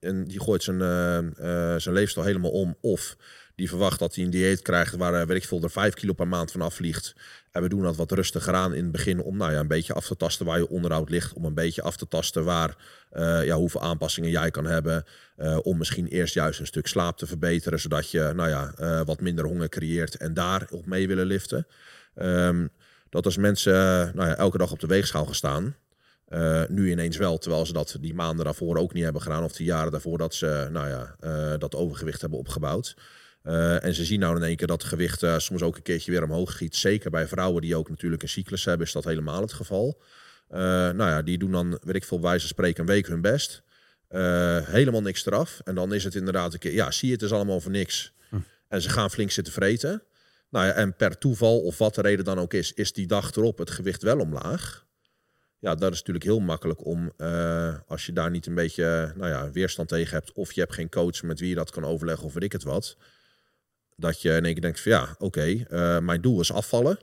[0.01, 3.17] en die gooit zijn, uh, uh, zijn leefstijl helemaal om, of
[3.55, 6.29] die verwacht dat hij een dieet krijgt waar, weet ik veel, er 5 kilo per
[6.29, 7.15] maand van afvliegt.
[7.51, 9.93] En we doen dat wat rustiger aan in het begin om nou ja, een beetje
[9.93, 11.33] af te tasten waar je onderhoud ligt.
[11.33, 12.77] Om een beetje af te tasten waar,
[13.45, 15.05] ja, hoeveel aanpassingen jij kan hebben.
[15.63, 18.75] om misschien eerst juist een stuk slaap te verbeteren, zodat je nou ja,
[19.05, 21.67] wat minder honger creëert en daar op mee willen liften.
[22.17, 22.71] Um,
[23.11, 23.73] dat als mensen
[24.15, 25.77] nou ja, elke dag op de weegschaal gaan staan,
[26.69, 29.45] nu ineens wel, terwijl ze dat die maanden daarvoor ook niet hebben gedaan.
[29.45, 31.17] Of die jaren daarvoor dat ze nou ja,
[31.57, 32.97] dat overgewicht hebben opgebouwd.
[33.81, 36.23] En ze zien nou in één keer dat het gewicht soms ook een keertje weer
[36.23, 36.77] omhoog giet.
[36.77, 40.03] Zeker bij vrouwen die ook natuurlijk een cyclus hebben, is dat helemaal het geval.
[40.59, 43.63] Nou ja, die doen dan, weet ik veel, wijze spreken een week hun best.
[44.65, 45.61] helemaal niks eraf.
[45.65, 48.13] En dan is het inderdaad een keer, ja, zie je het is allemaal voor niks.
[48.29, 48.37] Hm.
[48.69, 50.03] En ze gaan flink zitten vreten.
[50.51, 53.35] Nou ja, en per toeval, of wat de reden dan ook is, is die dag
[53.35, 54.85] erop het gewicht wel omlaag
[55.65, 59.31] ja, dat is natuurlijk heel makkelijk om, uh, als je daar niet een beetje nou
[59.31, 62.25] ja, weerstand tegen hebt, of je hebt geen coach met wie je dat kan overleggen,
[62.25, 62.97] of weet ik het wat,
[63.97, 66.99] dat je in één keer denkt van ja, oké, okay, uh, mijn doel is afvallen.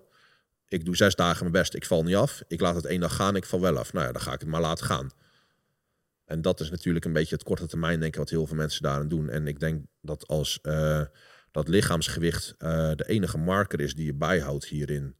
[0.71, 2.41] Ik doe zes dagen mijn best, ik val niet af.
[2.47, 3.93] Ik laat het één dag gaan, ik val wel af.
[3.93, 5.09] Nou ja, dan ga ik het maar laten gaan.
[6.25, 9.07] En dat is natuurlijk een beetje het korte termijn denken wat heel veel mensen daarin
[9.07, 9.29] doen.
[9.29, 11.01] En ik denk dat als uh,
[11.51, 15.15] dat lichaamsgewicht de enige marker is die je bijhoudt hierin,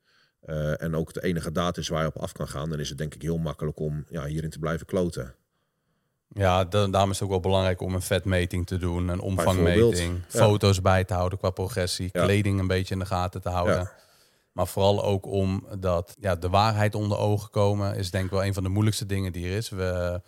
[0.45, 2.89] uh, en ook de enige data is waar je op af kan gaan, dan is
[2.89, 5.35] het denk ik heel makkelijk om ja, hierin te blijven kloten.
[6.27, 10.81] Ja, daarom is het ook wel belangrijk om een vetmeting te doen, een omvangmeting, foto's
[10.81, 13.75] bij te houden qua progressie, kleding een beetje in de gaten te houden.
[13.75, 13.99] Ja.
[14.51, 18.45] Maar vooral ook om dat ja, de waarheid onder ogen komen, is denk ik wel
[18.45, 19.69] een van de moeilijkste dingen die er is.
[19.69, 20.21] We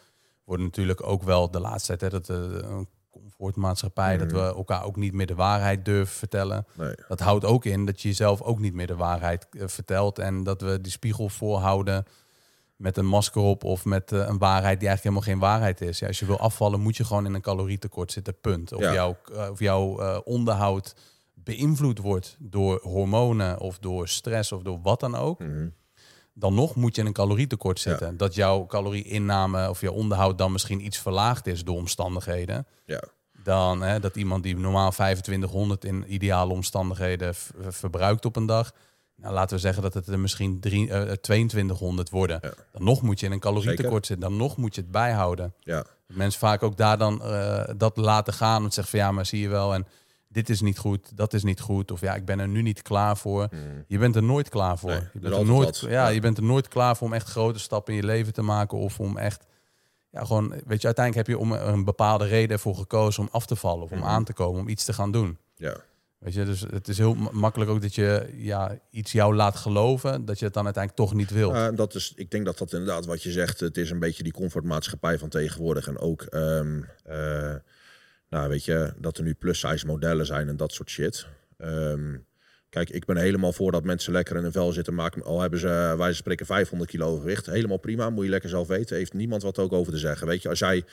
[0.43, 2.79] worden natuurlijk ook wel de laatste tijd, hè, dat uh,
[3.11, 4.35] comfortmaatschappij, dat mhm.
[4.35, 6.65] we elkaar ook niet meer de waarheid durven vertellen.
[6.73, 6.95] Nee.
[7.07, 10.43] Dat houdt ook in dat je jezelf ook niet meer de waarheid uh, vertelt en
[10.43, 12.05] dat we die spiegel voorhouden
[12.75, 15.99] met een masker op of met uh, een waarheid die eigenlijk helemaal geen waarheid is.
[15.99, 18.73] Ja, als je wil afvallen, moet je gewoon in een calorietekort zitten, punt.
[18.73, 18.93] Of, ja.
[18.93, 20.95] jouw, uh, of jouw onderhoud
[21.44, 25.40] beïnvloed wordt door hormonen of door stress of door wat dan ook.
[25.40, 25.74] Mm
[26.34, 28.18] dan nog moet je in een calorietekort zitten.
[28.18, 32.68] Dat jouw calorieinname of je onderhoud dan misschien iets verlaagd is door omstandigheden.
[32.86, 33.03] Ja.
[33.44, 37.34] Dan hè, dat iemand die normaal 2500 in ideale omstandigheden
[37.68, 38.72] verbruikt op een dag.
[39.15, 42.40] Nou, laten we zeggen dat het er misschien drie, uh, 2200 worden.
[42.72, 44.30] Dan nog moet je in een calorietekort zitten.
[44.30, 45.53] Dan nog moet je het bijhouden.
[45.60, 45.86] Ja.
[46.07, 48.61] Mensen vaak ook daar dan uh, dat laten gaan.
[48.61, 49.74] Want zeggen van ja, maar zie je wel.
[49.74, 49.88] En
[50.34, 51.91] dit is niet goed, dat is niet goed.
[51.91, 53.47] Of ja, ik ben er nu niet klaar voor.
[53.49, 53.84] Hmm.
[53.88, 54.91] Je bent er nooit klaar voor.
[54.91, 57.93] je, bent er nooit, ja, je bent er nooit klaar voor om echt grote stappen
[57.93, 58.77] in je leven te maken.
[58.77, 59.45] Of om echt,
[60.10, 63.45] ja, gewoon, weet je, uiteindelijk heb je om een bepaalde reden ervoor gekozen om af
[63.45, 63.84] te vallen.
[63.84, 64.07] Of om hmm.
[64.07, 65.38] aan te komen, om iets te gaan doen.
[65.55, 65.76] Ja.
[66.23, 70.26] Weet je, dus het is heel makkelijk ook dat je ja, iets jou laat geloven,
[70.26, 71.53] dat je het dan uiteindelijk toch niet wilt.
[71.53, 74.23] Uh, dat is, ik denk dat dat inderdaad wat je zegt, het is een beetje
[74.23, 75.88] die comfortmaatschappij van tegenwoordig.
[75.88, 77.53] En ook, um, uh,
[78.34, 81.27] nou weet je, dat er nu plus-size modellen zijn en dat soort shit.
[81.57, 82.26] Um,
[82.69, 85.23] kijk, ik ben helemaal voor dat mensen lekker in een vel zitten maken.
[85.23, 87.45] Al hebben ze, wij spreken 500 kilo overwicht.
[87.45, 88.95] Helemaal prima, moet je lekker zelf weten.
[88.95, 90.27] Heeft niemand wat ook over te zeggen.
[90.27, 90.84] Weet je, als jij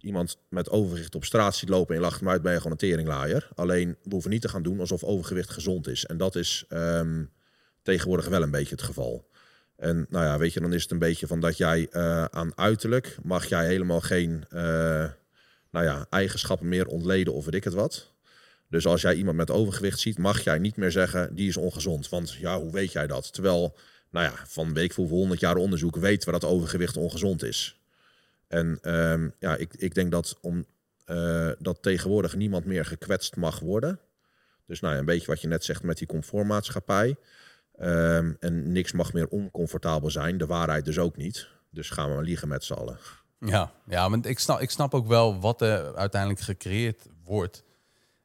[0.00, 2.78] iemand met overgewicht op straat ziet lopen en lacht hem uit, ben je gewoon een
[2.78, 3.48] teringlaaier.
[3.54, 6.06] Alleen, we hoeven niet te gaan doen alsof overgewicht gezond is.
[6.06, 7.30] En dat is um,
[7.82, 9.28] tegenwoordig wel een beetje het geval.
[9.76, 12.52] En nou ja, weet je, dan is het een beetje van dat jij uh, aan
[12.54, 15.04] uiterlijk mag jij helemaal geen uh,
[15.84, 18.12] nou ja, eigenschappen meer ontleden of weet ik het wat.
[18.68, 22.08] Dus als jij iemand met overgewicht ziet, mag jij niet meer zeggen die is ongezond.
[22.08, 23.32] Want ja, hoe weet jij dat?
[23.32, 23.76] Terwijl,
[24.10, 27.80] nou ja, van week voor 100 jaar onderzoek weten we dat overgewicht ongezond is.
[28.48, 30.64] En um, ja, ik, ik denk dat, om,
[31.06, 34.00] uh, dat tegenwoordig niemand meer gekwetst mag worden.
[34.66, 37.16] Dus nou ja, een beetje wat je net zegt met die comfortmaatschappij.
[37.80, 40.38] Um, en niks mag meer oncomfortabel zijn.
[40.38, 41.48] De waarheid dus ook niet.
[41.70, 42.98] Dus gaan we maar liegen met z'n allen.
[43.38, 47.62] Ja, ja want ik snap, ik snap ook wel wat er uiteindelijk gecreëerd wordt.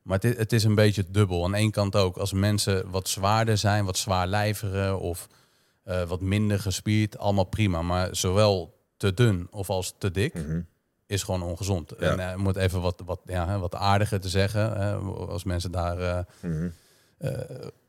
[0.01, 1.43] Maar het is, het is een beetje dubbel.
[1.43, 5.27] Aan één kant ook, als mensen wat zwaarder zijn, wat zwaarlijviger of
[5.85, 7.81] uh, wat minder gespierd, allemaal prima.
[7.81, 10.67] Maar zowel te dun of als te dik, mm -hmm.
[11.05, 11.93] is gewoon ongezond.
[11.99, 12.17] Ja.
[12.17, 16.25] En uh, moet even wat, wat, ja, wat aardiger te zeggen, uh, als mensen daar
[16.41, 16.73] mm -hmm.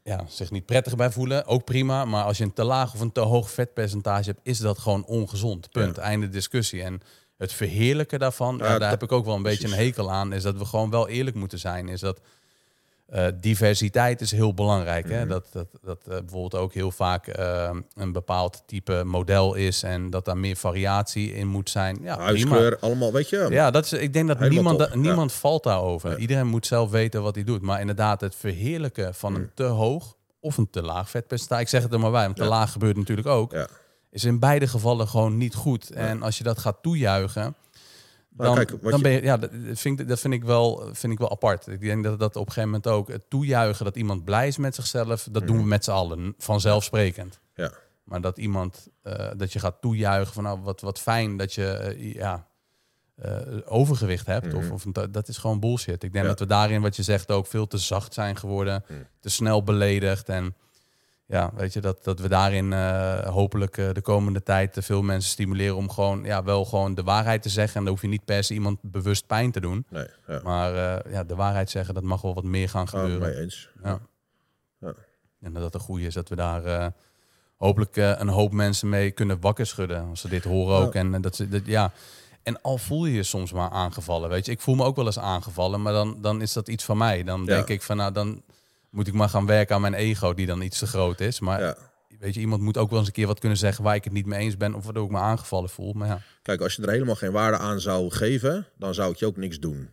[0.04, 2.04] Ja, zich niet prettig bij voelen, ook prima.
[2.04, 5.04] Maar als je een te laag of een te hoog vetpercentage hebt, is dat gewoon
[5.04, 5.70] ongezond.
[5.70, 5.96] Punt.
[5.96, 6.02] Ja.
[6.02, 6.82] Einde discussie.
[6.82, 7.00] En
[7.36, 10.42] het verheerlijken daarvan, ja, daar heb ik ook wel een beetje een hekel aan, is
[10.42, 11.88] dat we gewoon wel eerlijk moeten zijn.
[11.88, 12.20] Is dat
[13.12, 15.08] uh, diversiteit is heel belangrijk.
[15.08, 15.14] Hè?
[15.14, 15.28] Mm -hmm.
[15.28, 20.10] Dat, dat, dat uh, bijvoorbeeld ook heel vaak uh, een bepaald type model is en
[20.10, 21.98] dat daar meer variatie in moet zijn.
[22.02, 23.46] Ja, Huiskleur, allemaal, weet je.
[23.50, 25.36] Ja, dat is, ik denk dat niemand, da, niemand ja.
[25.36, 26.10] valt daarover.
[26.10, 26.16] Ja.
[26.16, 27.62] Iedereen moet zelf weten wat hij doet.
[27.62, 29.38] Maar inderdaad, het verheerlijken van mm.
[29.38, 32.36] een te hoog of een te laag vetpercentage, ik zeg het er maar bij, want
[32.36, 33.54] te laag gebeurt natuurlijk ook,
[34.10, 35.90] is in beide gevallen gewoon niet goed.
[35.90, 37.54] En als je dat gaat toejuichen
[38.36, 41.18] dan, kijk, dan ben je, ja, dat vind, ik, dat vind ik wel, vind ik
[41.18, 41.66] wel apart.
[41.66, 44.56] Ik denk dat dat op een gegeven moment ook het toejuichen dat iemand blij is
[44.56, 47.40] met zichzelf, dat doen we met z'n allen, vanzelfsprekend.
[47.54, 47.72] Ja.
[48.04, 51.96] Maar dat iemand, uh, dat je gaat toejuichen van nou, wat, wat fijn dat je
[51.98, 52.46] uh, ja,
[53.24, 54.52] uh, overgewicht hebt.
[54.52, 54.58] Mm.
[54.58, 56.02] Of, of, dat is gewoon bullshit.
[56.02, 56.30] Ik denk ja.
[56.30, 59.06] dat we daarin, wat je zegt, ook veel te zacht zijn geworden, mm.
[59.20, 60.54] te snel beledigd en
[61.26, 65.30] ja, weet je, dat, dat we daarin uh, hopelijk uh, de komende tijd veel mensen
[65.30, 67.76] stimuleren om gewoon, ja, wel gewoon de waarheid te zeggen.
[67.76, 69.86] En dan hoef je niet per se iemand bewust pijn te doen.
[69.90, 70.40] Nee, ja.
[70.42, 73.28] Maar uh, ja, de waarheid zeggen, dat mag wel wat meer gaan gebeuren.
[73.28, 73.70] Oh, mee eens.
[73.82, 73.98] Ja.
[74.80, 74.94] ja.
[75.40, 76.92] En dat het goed is dat we daar
[77.56, 80.08] hopelijk een hoop mensen mee kunnen wakker schudden.
[80.08, 80.94] Als ze dit horen ook.
[80.94, 81.92] En dat ze, dat, ja.
[82.42, 84.52] En al voel je je soms maar aangevallen, weet je.
[84.52, 87.22] Ik voel me ook wel eens aangevallen, maar dan, dan is dat iets van mij.
[87.22, 88.42] Dan denk ik van, nou, dan
[88.94, 91.40] moet ik maar gaan werken aan mijn ego, die dan iets te groot is.
[91.40, 91.76] Maar ja.
[92.18, 94.12] weet je, iemand moet ook wel eens een keer wat kunnen zeggen waar ik het
[94.12, 95.92] niet mee eens ben of waardoor ik me aangevallen voel.
[95.92, 96.20] Maar ja.
[96.42, 99.36] Kijk, als je er helemaal geen waarde aan zou geven, dan zou ik je ook
[99.36, 99.90] niks doen.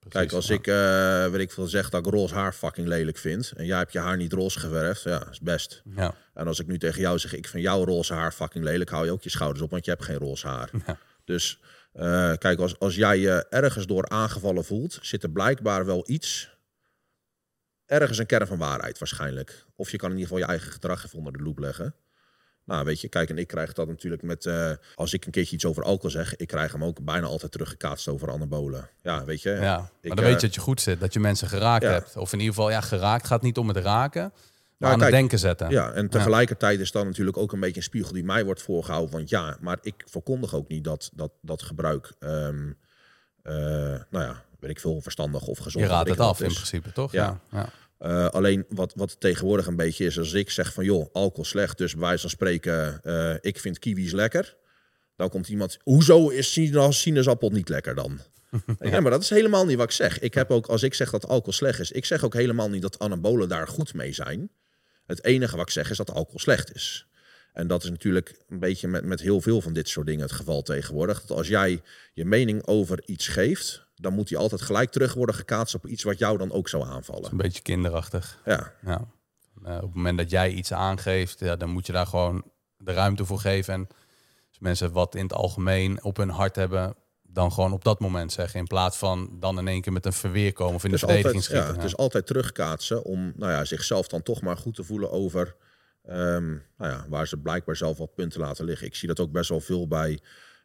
[0.00, 0.54] Precies, Kijk, als ja.
[0.54, 3.78] ik, uh, weet ik veel, zeg dat ik roze haar fucking lelijk vind en jij
[3.78, 5.82] hebt je haar niet roze geverfd, ja, is best.
[5.96, 6.14] Ja.
[6.34, 9.04] En als ik nu tegen jou zeg, ik vind jouw roze haar fucking lelijk, hou
[9.04, 10.70] je ook je schouders op, want je hebt geen roze haar.
[10.86, 10.98] Ja.
[11.24, 11.60] Dus
[11.94, 16.50] uh, kijk, als, als jij je ergens door aangevallen voelt, zit er blijkbaar wel iets
[17.90, 19.64] ergens een kern van waarheid waarschijnlijk.
[19.76, 21.94] Of je kan in ieder geval je eigen gedrag even onder de loep leggen.
[22.64, 24.44] Nou, weet je, kijk, en ik krijg dat natuurlijk met...
[24.44, 26.36] Uh, als ik een keertje iets over alcohol zeg...
[26.36, 28.88] ik krijg hem ook bijna altijd teruggekaatst over anabolen.
[29.02, 29.50] Ja, weet je.
[29.50, 31.00] Ja, maar ik, dan uh, weet je dat je goed zit.
[31.00, 31.90] Dat je mensen geraakt ja.
[31.90, 32.16] hebt.
[32.16, 34.22] Of in ieder geval, ja, geraakt gaat niet om het raken...
[34.22, 34.32] maar
[34.78, 35.70] nou, aan kijk, het denken zetten.
[35.70, 38.12] Ja, en tegelijkertijd is dan natuurlijk ook een beetje een spiegel...
[38.12, 39.12] die mij wordt voorgehouden.
[39.12, 42.12] Want ja, maar ik verkondig ook niet dat, dat, dat gebruik...
[42.20, 42.78] Um,
[43.42, 43.54] uh,
[44.10, 45.84] nou ja, weet ik veel, verstandig of gezond.
[45.84, 46.46] Je raadt het af is.
[46.46, 47.12] in principe, toch?
[47.12, 47.40] Ja.
[47.50, 47.72] ja.
[48.00, 51.78] Uh, alleen wat, wat tegenwoordig een beetje is, als ik zeg van joh, alcohol slecht,
[51.78, 54.56] dus bij wijze van spreken, uh, ik vind kiwis lekker.
[55.16, 56.52] Dan komt iemand, hoezo is
[56.88, 58.20] sinaasappel niet lekker dan?
[58.78, 58.90] ja.
[58.90, 60.18] ja, maar dat is helemaal niet wat ik zeg.
[60.18, 62.82] Ik heb ook, als ik zeg dat alcohol slecht is, ik zeg ook helemaal niet
[62.82, 64.50] dat anabolen daar goed mee zijn.
[65.06, 67.06] Het enige wat ik zeg is dat alcohol slecht is.
[67.52, 70.32] En dat is natuurlijk een beetje met, met heel veel van dit soort dingen het
[70.32, 71.20] geval tegenwoordig.
[71.20, 71.82] Dat als jij
[72.12, 76.02] je mening over iets geeft, dan moet die altijd gelijk terug worden gekaatst op iets
[76.02, 77.30] wat jou dan ook zou aanvallen.
[77.30, 78.40] een beetje kinderachtig.
[78.44, 78.72] Ja.
[78.82, 79.08] ja.
[79.66, 82.44] Uh, op het moment dat jij iets aangeeft, ja, dan moet je daar gewoon
[82.76, 83.74] de ruimte voor geven.
[83.74, 83.88] En
[84.48, 88.32] als mensen wat in het algemeen op hun hart hebben, dan gewoon op dat moment
[88.32, 88.60] zeggen.
[88.60, 91.06] In plaats van dan in één keer met een verweer komen of in dus de
[91.06, 91.74] verdediging altijd, schieten.
[91.74, 91.86] Ja, ja.
[91.88, 95.56] Dus altijd terugkaatsen om nou ja, zichzelf dan toch maar goed te voelen over
[96.08, 98.86] um, nou ja, waar ze blijkbaar zelf wat punten laten liggen.
[98.86, 100.20] Ik zie dat ook best wel veel bij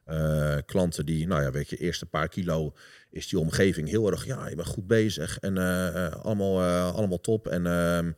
[0.06, 2.74] eh, klanten die, nou ja, weet je, eerste paar kilo
[3.16, 6.94] is die omgeving heel erg, ja, je bent goed bezig en eh, eh, allemaal, eh,
[6.94, 7.48] allemaal top.
[7.48, 8.12] En ehm,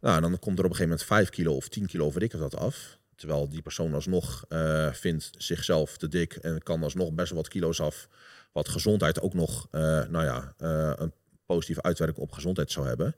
[0.00, 2.40] nou, dan komt er op een gegeven moment 5 kilo of 10 kilo, weet ik
[2.40, 2.98] wat af.
[3.16, 4.44] Terwijl die persoon alsnog
[4.92, 8.08] vindt zichzelf te dik en kan alsnog best wel wat kilo's af.
[8.52, 10.54] Wat gezondheid ook nog, nou ja,
[10.98, 11.12] een
[11.46, 13.16] positieve uitwerking op gezondheid zou hebben.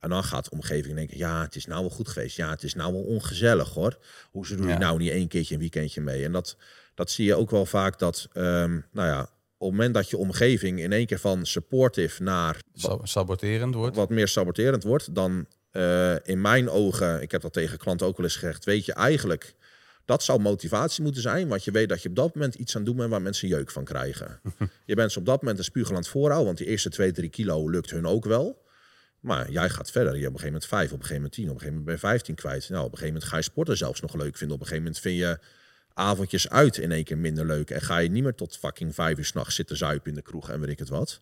[0.00, 2.36] En dan gaat de omgeving denken, ja, het is nou wel goed geweest.
[2.36, 3.98] Ja, het is nou wel ongezellig hoor.
[4.30, 4.78] Hoe ze doen Ja.
[4.78, 6.24] nou niet één keertje een weekendje mee.
[6.24, 6.56] En dat,
[6.94, 10.16] dat zie je ook wel vaak dat, ehm, nou ja, op het moment dat je
[10.16, 13.96] omgeving in één keer van supportive naar Sa- saboterend wordt.
[13.96, 18.16] wat meer saboterend wordt, dan eh, in mijn ogen, ik heb dat tegen klanten ook
[18.16, 19.54] wel eens gezegd, weet je eigenlijk,
[20.04, 22.80] dat zou motivatie moeten zijn, want je weet dat je op dat moment iets aan
[22.80, 24.40] het doen bent waar mensen jeuk van krijgen.
[24.86, 27.12] je bent ze op dat moment een spuugel aan het voorhouden, want die eerste 2,
[27.12, 28.64] 3 kilo lukt hun ook wel.
[29.20, 30.14] Maar jij gaat verder.
[30.16, 31.78] Je hebt op een gegeven moment 5, op een gegeven moment 10, op een gegeven
[31.78, 32.68] moment ben je 15 kwijt.
[32.68, 34.56] Nou, op een gegeven moment ga je sporten zelfs nog leuk vinden.
[34.56, 35.38] Op een gegeven moment vind je
[35.96, 37.70] avondjes uit in één keer minder leuk.
[37.70, 40.50] En ga je niet meer tot fucking vijf uur s'nachts zitten zuipen in de kroeg
[40.50, 41.20] en weet ik het wat.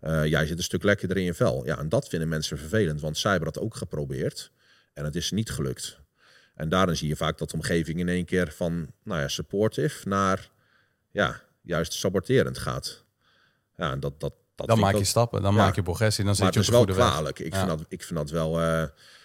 [0.00, 1.64] Eh, jij zit een stuk lekkerder in je vel.
[1.66, 4.50] Ja, en dat vinden mensen vervelend, want zij hebben dat ook geprobeerd.
[4.92, 6.00] En het is niet gelukt.
[6.54, 10.08] En daarin zie je vaak dat de omgeving in één keer van nou ja, supportive
[10.08, 10.50] naar
[11.10, 13.04] ja, juist saboterend gaat.
[13.76, 15.58] Ja, en dat, dat, dat dan maak je stappen, dan Ja.
[15.64, 17.10] maak je progressie, dan zit je op de wel goede weg.
[17.10, 17.38] kwalijk.
[17.38, 17.58] Ik, Ja.
[17.66, 18.60] vind dat, ik vind dat wel.
[18.60, 18.84] eh,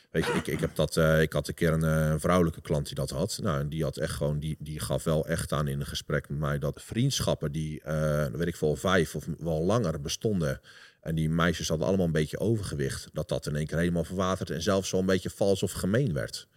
[0.10, 2.86] weet je, ik, ik, heb dat, eh, ik had een keer een eh, vrouwelijke klant
[2.86, 3.40] die dat had.
[3.42, 6.30] Nou, en die had echt gewoon, die, die gaf wel echt aan in een gesprek
[6.30, 10.62] met mij dat vriendschappen die, eh, weet ik veel, vijf of wel langer bestonden.
[11.02, 13.10] En die meisjes hadden allemaal een beetje overgewicht.
[13.14, 16.14] Dat dat in één keer helemaal verwaterd en zelfs zo een beetje vals of gemeen
[16.14, 16.48] werd.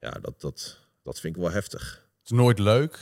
[0.00, 2.06] Ja, dat, dat, dat vind ik wel heftig.
[2.18, 2.98] Het is nooit leuk,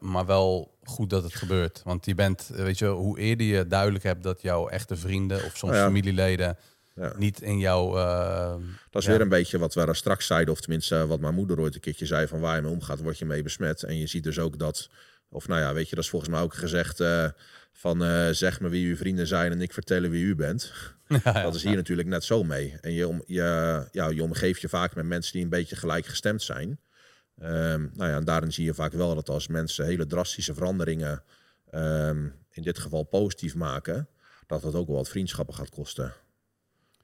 [0.00, 1.82] maar wel goed dat het gebeurt.
[1.84, 5.56] Want je bent, weet je, hoe eerder je duidelijk hebt dat jouw echte vrienden of
[5.56, 5.84] soms Nou ja.
[5.84, 6.56] familieleden
[6.96, 7.12] Ja.
[7.16, 7.96] niet in jouw.
[7.96, 8.54] eh,
[8.90, 9.10] Dat is Ja.
[9.14, 11.74] weer een beetje wat we daar straks zeiden, of tenminste eh, wat mijn moeder ooit
[11.74, 13.82] een keertje zei: van waar je mee omgaat, word je mee besmet.
[13.82, 14.88] En je ziet dus ook dat,
[15.28, 17.28] of nou ja, weet je, dat is volgens mij ook gezegd eh,
[17.72, 20.72] van eh, zeg me wie uw vrienden zijn en ik vertellen wie u bent.
[21.22, 22.76] Dat is hier natuurlijk net zo mee.
[22.80, 26.42] En je, om, je, ja, je omgeeft je vaak met mensen die een beetje gelijkgestemd
[26.42, 26.80] zijn.
[27.38, 31.22] Ehm, nou ja, en daarin zie je vaak wel dat als mensen hele drastische veranderingen,
[31.70, 34.08] ehm, in dit geval positief maken,
[34.46, 36.12] dat dat ook wel wat vriendschappen gaat kosten.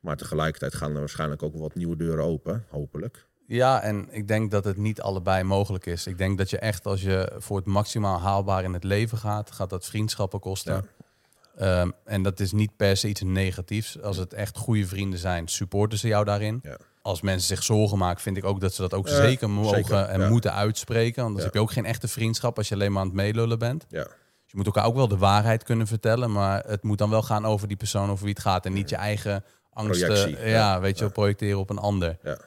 [0.02, 3.26] Maar tegelijkertijd gaan er waarschijnlijk ook wat nieuwe deuren open, hopelijk.
[3.46, 6.06] Ja, en ik denk dat het niet allebei mogelijk is.
[6.06, 9.50] Ik denk dat je echt, als je voor het maximaal haalbaar in het leven gaat,
[9.50, 10.74] gaat dat vriendschappen kosten.
[10.74, 11.80] Ja.
[11.80, 14.00] Ehm, en dat is niet per se iets negatiefs.
[14.00, 16.60] Als het echt goede vrienden zijn, supporten ze jou daarin.
[16.62, 16.76] Ja.
[17.02, 19.98] Als mensen zich zorgen maken, vind ik ook dat ze dat ook zeker mogen zeker,
[19.98, 21.24] en moeten uitspreken.
[21.24, 23.86] Anders heb je ook geen echte vriendschap als je alleen maar aan het meelullen bent.
[23.88, 24.10] Ja, Dus
[24.46, 27.44] je moet elkaar ook wel de waarheid kunnen vertellen, maar het moet dan wel gaan
[27.44, 30.80] over die persoon over wie het gaat en niet je eigen angsten, Projectie, ja, ja.
[30.80, 32.18] weet je, wel, projecteren op een ander.
[32.22, 32.38] ja.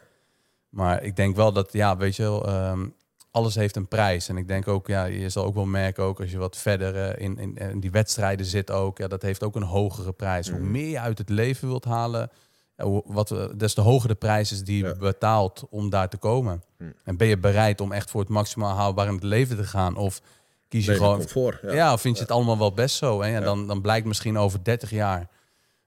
[0.70, 2.86] Maar ik denk wel dat, ja, weet je wel, ehm,
[3.32, 4.30] alles heeft een prijs.
[4.30, 6.96] En ik denk ook, ja, je zal ook wel merken, ook als je wat verder
[6.96, 10.50] eh, in, in, in die wedstrijden zit ook, ja, dat heeft ook een hogere prijs.
[10.50, 12.30] Hoe meer je uit het leven wilt halen,
[12.78, 14.94] ja, wat, we- des te hoger de prijs is die je Ja.
[14.96, 16.64] betaalt om daar te komen.
[16.78, 16.90] Mhm.
[17.04, 19.96] En ben je bereid om echt voor het maximaal haalbaar in het leven te gaan?
[19.98, 20.22] Of
[20.68, 21.62] kies je gewoon comfort.
[21.62, 21.74] Ja.
[21.74, 23.22] ja, of vind je het allemaal wel best zo?
[23.22, 23.28] Hè?
[23.30, 23.40] Ja.
[23.40, 25.28] dan, dan blijkt misschien over 30 jaar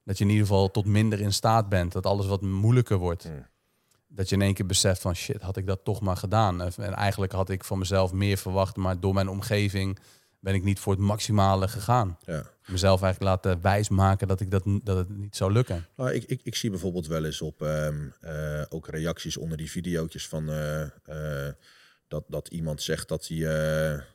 [0.08, 1.92] dat je in ieder geval tot minder in staat bent.
[1.92, 3.22] Dat alles wat moeilijker wordt.
[3.22, 3.46] Hmm.
[4.06, 6.62] Dat je in één keer beseft van shit, had ik dat toch maar gedaan.
[6.62, 9.98] En eigenlijk had ik van mezelf meer verwacht, maar door mijn omgeving
[10.40, 12.18] ben ik niet voor het maximale gegaan.
[12.24, 12.42] Ja.
[12.66, 15.86] Mezelf eigenlijk laten wijsmaken dat, ik dat, dat het niet zou lukken.
[15.96, 19.70] Nou, ik, ik, ik zie bijvoorbeeld wel eens op ehm, eh, ook reacties onder die
[19.70, 21.54] videootjes van eh, eh,
[22.06, 23.38] dat, dat iemand zegt dat hij,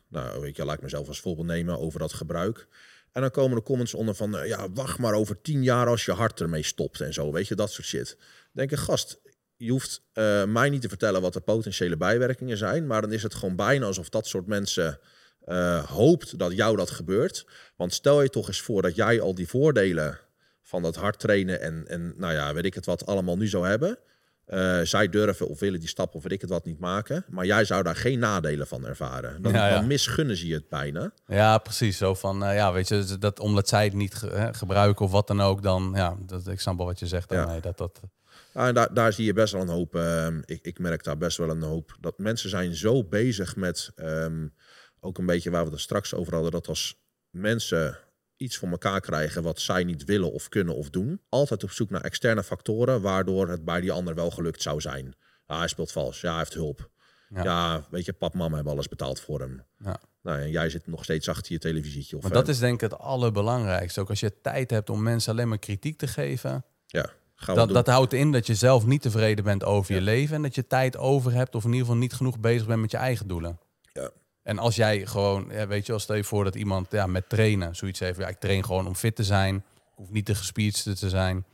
[0.08, 2.68] nou weet je, laat ik mezelf als voorbeeld nemen over dat gebruik.
[3.14, 6.06] En dan komen de comments onder van, eh, ja, wacht maar over tien jaar als
[6.06, 8.18] je hart ermee stopt en zo, weet je, dat soort shit.
[8.52, 9.20] Denk ik, gast,
[9.56, 13.24] je hoeft eh, mij niet te vertellen wat de potentiële bijwerkingen zijn, maar dan is
[13.24, 15.00] het gewoon bijna alsof dat soort mensen
[15.46, 17.46] eh, hoopt dat jou dat gebeurt.
[17.76, 20.20] Want stel je toch eens voor dat jij al die voordelen
[20.62, 23.68] van dat hard trainen en, en nou ja, weet ik het wat, allemaal nu zou
[23.68, 23.98] hebben.
[24.46, 27.26] Eh, zij durven of willen die stap of weet ik het wat niet maken.
[27.30, 29.42] Maar jij zou daar geen nadelen van ervaren.
[29.42, 29.74] Dan, Ja, ja.
[29.74, 31.12] dan misgunnen ze je het bijna.
[31.26, 31.98] Ja, precies.
[31.98, 35.28] Zo van, eh, ja, weet je, dat omdat zij het niet ge- gebruiken of wat
[35.28, 37.30] dan ook, dan, ja, dat, ik snap wel wat je zegt.
[37.30, 37.36] Ja.
[37.36, 38.00] daarmee, dat, dat,
[38.54, 39.96] Ja, en daar, daar zie je best wel een hoop.
[39.96, 41.98] ehm, ik, ik merk daar best wel een hoop.
[42.00, 43.92] Dat mensen zijn zo bezig met.
[43.96, 44.48] ehm,
[45.00, 46.52] ook een beetje waar we het straks over hadden.
[46.52, 47.98] Dat als mensen
[48.44, 51.22] iets voor elkaar krijgen wat zij niet willen of kunnen of doen.
[51.30, 53.02] Altijd op zoek naar externe factoren.
[53.02, 55.16] Waardoor het bij die ander wel gelukt zou zijn.
[55.48, 56.22] Ja, hij speelt vals.
[56.22, 56.90] Ja, hij heeft hulp.
[57.30, 57.44] Ja.
[57.44, 59.64] Ja, weet je, pap, mama hebben alles betaald voor hem.
[59.78, 60.00] Ja.
[60.22, 62.16] Nou, en jij zit nog steeds achter je televisietje.
[62.16, 64.00] Of, Maar eh, dat is denk ik het allerbelangrijkste.
[64.02, 66.66] Ook als je tijd hebt om mensen alleen maar kritiek te geven.
[66.86, 67.10] ja,
[67.46, 70.36] Dat, dat houdt in dat je zelf niet tevreden bent over je leven.
[70.36, 72.92] En dat je tijd over hebt of in ieder geval niet genoeg bezig bent met
[72.92, 73.60] je eigen doelen.
[74.44, 77.30] En als jij gewoon, ja, weet je, als stel je voor dat iemand ja, met
[77.30, 79.64] trainen zoiets heeft, ja, ik train gewoon om fit te zijn, ik
[79.96, 81.46] hoef niet de gespierdste te zijn,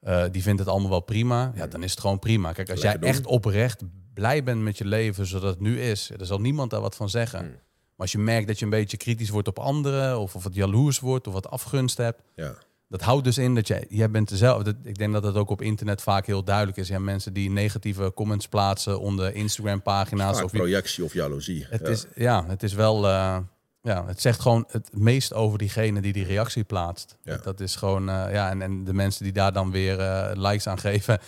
[0.00, 2.52] eh, die vindt het allemaal wel prima, ja, dan is het gewoon prima.
[2.52, 3.20] Kijk, als Lekker jij doen.
[3.20, 3.82] echt oprecht
[4.14, 7.08] blij bent met je leven zoals het nu is, er zal niemand daar wat van
[7.08, 7.38] zeggen.
[7.38, 7.48] Hmm.
[7.48, 10.54] Maar als je merkt dat je een beetje kritisch wordt op anderen, of, of wat
[10.54, 12.54] jaloers wordt, of wat afgunst hebt, Ja,
[12.88, 14.76] dat houdt dus in dat jij, jij bent dezelfde.
[14.82, 16.88] Ik denk dat dat ook op internet vaak heel duidelijk is.
[16.88, 20.34] Ja, mensen die negatieve comments plaatsen onder Instagram pagina's.
[20.36, 21.66] vaak Of projectie of jaloezie.
[21.70, 21.86] het ja.
[21.88, 23.38] is, ja, het is wel, eh,
[23.82, 27.18] ja, het zegt gewoon het meest over diegene die die reactie plaatst.
[27.22, 27.36] Ja.
[27.36, 30.66] Dat is gewoon, eh, ja, en, en de mensen die daar dan weer eh, likes
[30.66, 31.18] aan geven,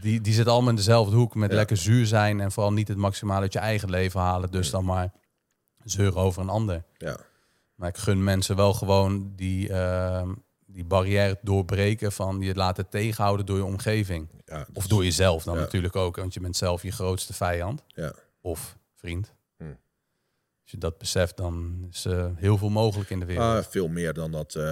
[0.00, 1.56] die, die zitten allemaal in dezelfde hoek met Ja.
[1.56, 4.50] lekker zuur zijn en vooral niet het maximale uit je eigen leven halen.
[4.50, 5.12] Dus dan maar
[5.84, 6.84] zeuren over een ander.
[6.98, 7.16] ja.
[7.74, 9.68] Maar ik gun mensen wel gewoon die,
[10.78, 14.28] die barrière doorbreken van je laten tegenhouden door je omgeving.
[14.44, 15.60] ja, Of is- door jezelf dan Ja.
[15.60, 19.34] natuurlijk ook, want je bent zelf je grootste vijand Ja, of vriend.
[19.56, 19.64] Hm.
[20.62, 23.64] Als je dat beseft, dan is er heel veel mogelijk in de wereld.
[23.64, 24.54] Ah, veel meer dan dat.
[24.54, 24.62] eh,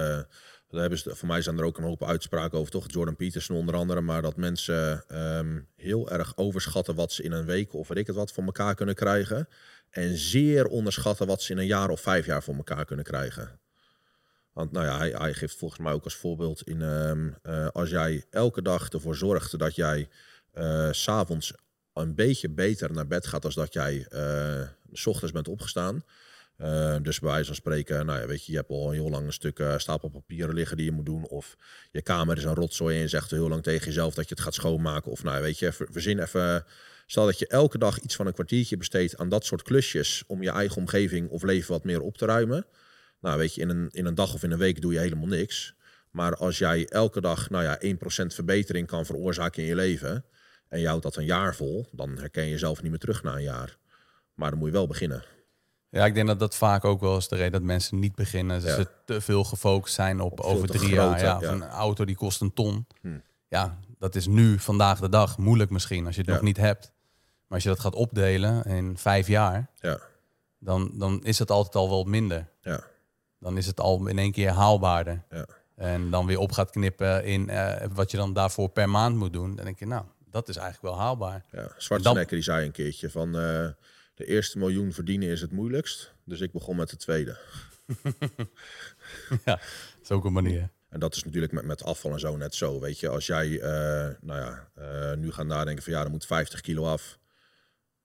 [0.69, 2.85] daar hebben ze, voor mij zijn er ook een hoop uitspraken over, toch?
[2.87, 4.01] Jordan Peterson onder andere.
[4.01, 8.07] Maar dat mensen ehm, heel erg overschatten wat ze in een week of weet ik
[8.07, 9.47] het wat voor elkaar kunnen krijgen.
[9.89, 13.59] En zeer onderschatten wat ze in een jaar of vijf jaar voor elkaar kunnen krijgen.
[14.57, 18.23] Want nou ja, hij, geeft volgens mij ook als voorbeeld in ehm, eh, als jij
[18.29, 20.09] elke dag ervoor zorgt dat jij
[20.51, 21.53] eh, s s'avonds
[21.93, 24.61] een beetje beter naar bed gaat als dat jij eh,
[24.91, 26.03] s ochtends bent opgestaan.
[26.55, 29.25] Eh, dus bij wijze van spreken, nou ja, weet je, je hebt al heel lang
[29.25, 31.27] een stuk eh, stapel papieren liggen die je moet doen.
[31.27, 31.55] Of
[31.91, 34.43] je kamer is een rotzooi en je zegt heel lang tegen jezelf dat je het
[34.43, 35.11] gaat schoonmaken.
[35.11, 36.65] Of nou weet je, ver- verzin even.
[37.05, 40.43] Stel dat je elke dag iets van een kwartiertje besteedt aan dat soort klusjes om
[40.43, 42.65] je eigen omgeving of leven wat meer op te ruimen.
[43.19, 45.27] Nou, weet je, in een, in een dag of in een week doe je helemaal
[45.27, 45.75] niks.
[46.11, 50.25] Maar als jij elke dag, nou ja, 1% verbetering kan veroorzaken in je leven.
[50.69, 53.35] en je houdt dat een jaar vol, dan herken je jezelf niet meer terug na
[53.35, 53.77] een jaar.
[54.33, 55.23] Maar dan moet je wel beginnen.
[55.89, 58.59] Ja, ik denk dat dat vaak ook wel is de reden dat mensen niet beginnen.
[58.61, 58.75] Dat Ja.
[58.75, 61.19] ze te veel gefocust zijn op, over drie jaar.
[61.19, 62.87] Ja, of een auto die kost een ton.
[63.01, 63.19] Hm.
[63.47, 66.91] Ja, dat is nu, vandaag de dag, moeilijk misschien als je het nog niet hebt.
[67.47, 69.99] Maar als je dat gaat opdelen in vijf jaar, Ja,
[70.59, 72.49] dan, dan is het altijd al wel minder.
[72.61, 72.83] ja,
[73.39, 75.23] Dan is het al in één keer haalbaarder.
[75.29, 75.45] ja.
[75.75, 79.33] En dan weer op gaat knippen in eh, wat je dan daarvoor per maand moet
[79.33, 79.55] doen.
[79.55, 81.45] Dan denk je, nou, dat is eigenlijk wel haalbaar.
[81.51, 81.71] ja.
[81.77, 83.27] Schwarzenegger die zei een keertje van...
[83.27, 83.67] eh,
[84.13, 86.13] de eerste miljoen verdienen is het moeilijkst.
[86.23, 87.37] Dus ik begon met de tweede.
[89.45, 89.59] ja, dat
[90.03, 90.69] is ook een manier.
[90.89, 92.79] En dat is natuurlijk met, met afval en zo net zo.
[92.79, 94.67] Weet je, als jij eh, nou ja,
[95.15, 97.17] nu gaat nadenken van ja, er moet 50 kilo af.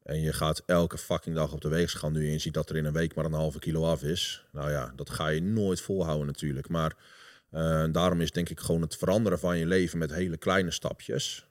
[0.02, 2.76] En je gaat elke fucking dag op de weegschaal nu en je ziet dat er
[2.76, 4.44] in een week maar een halve kilo af is.
[4.52, 6.68] Nou ja, dat ga je nooit volhouden natuurlijk.
[6.68, 6.96] Maar
[7.50, 11.46] eh, daarom is denk ik gewoon het veranderen van je leven met hele kleine stapjes.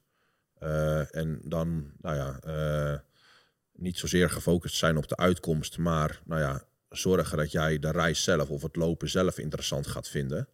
[0.59, 2.99] Eh, en dan, nou ja, eh,
[3.71, 8.23] niet zozeer gefocust zijn op de uitkomst, maar nou ja, zorgen dat jij de reis
[8.23, 10.47] zelf of het lopen zelf interessant gaat vinden.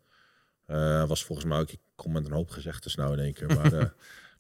[1.08, 3.72] Was volgens mij ook, ik kom met een hoop gezegdes nou in één keer, maar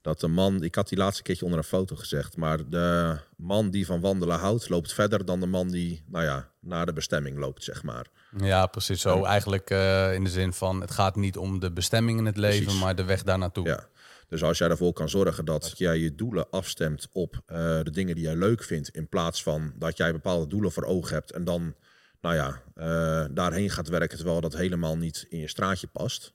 [0.07, 3.69] dat de man, ik had die laatste keertje onder een foto gezegd, maar de man
[3.69, 7.37] die van wandelen houdt, loopt verder dan de man die, nou ja, naar de bestemming
[7.37, 8.05] loopt, zeg maar.
[8.37, 9.23] Ja, precies zo.
[9.23, 12.63] Eigenlijk eh, in de zin van, het gaat niet om de bestemming in het leven,
[12.63, 12.81] Precies.
[12.81, 13.67] maar de weg daar naartoe.
[13.67, 13.87] Ja.
[14.27, 18.15] Dus als jij ervoor kan zorgen dat jij je doelen afstemt op eh, de dingen
[18.15, 21.43] die jij leuk vindt, in plaats van dat jij bepaalde doelen voor ogen hebt en
[21.43, 21.75] dan,
[22.21, 26.33] nou ja, eh, daarheen gaat werken terwijl dat helemaal niet in je straatje past.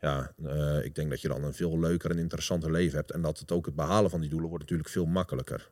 [0.00, 3.22] Ja, eh, ik denk dat je dan een veel leuker en interessanter leven hebt en
[3.22, 5.70] dat het ook het behalen van die doelen wordt natuurlijk veel makkelijker.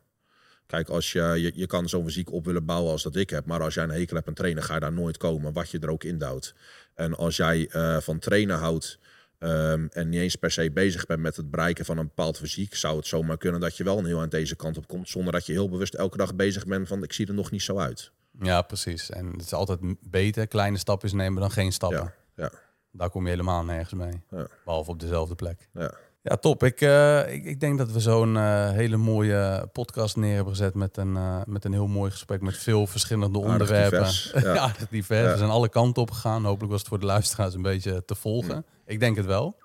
[0.65, 3.45] Kijk, als je, je, je kan zo'n fysiek op willen bouwen als dat ik heb,
[3.45, 5.79] maar als jij een hekel hebt aan trainen, ga je daar nooit komen, wat je
[5.79, 6.55] er ook indouwt.
[6.93, 8.99] En als jij eh, van trainen houdt
[9.39, 12.75] ehm, en niet eens per se bezig bent met het bereiken van een bepaald fysiek,
[12.75, 15.33] zou het zomaar kunnen dat je wel een heel aan deze kant op komt, zonder
[15.33, 17.77] dat je heel bewust elke dag bezig bent van ik zie er nog niet zo
[17.77, 18.11] uit.
[18.41, 19.09] Ja, precies.
[19.09, 19.79] En het is altijd
[20.09, 22.13] beter kleine stapjes nemen dan geen stappen.
[22.35, 22.51] Ja, ja,
[22.91, 24.23] Daar kom je helemaal nergens mee.
[24.29, 24.47] Ja.
[24.65, 25.69] Behalve op dezelfde plek.
[25.73, 25.93] ja.
[26.21, 26.63] Ja, top.
[26.63, 30.73] Ik, eh, ik, ik denk dat we zo'n eh, hele mooie podcast neer hebben gezet
[30.73, 33.99] met een, eh, met een heel mooi gesprek met veel verschillende Aardig onderwerpen.
[33.99, 34.71] divers, ja.
[34.89, 35.25] divers.
[35.25, 35.31] Ja.
[35.31, 36.45] We zijn alle kanten op gegaan.
[36.45, 38.65] Hopelijk was het voor de luisteraars een beetje te volgen.
[38.85, 39.55] Ik denk het wel.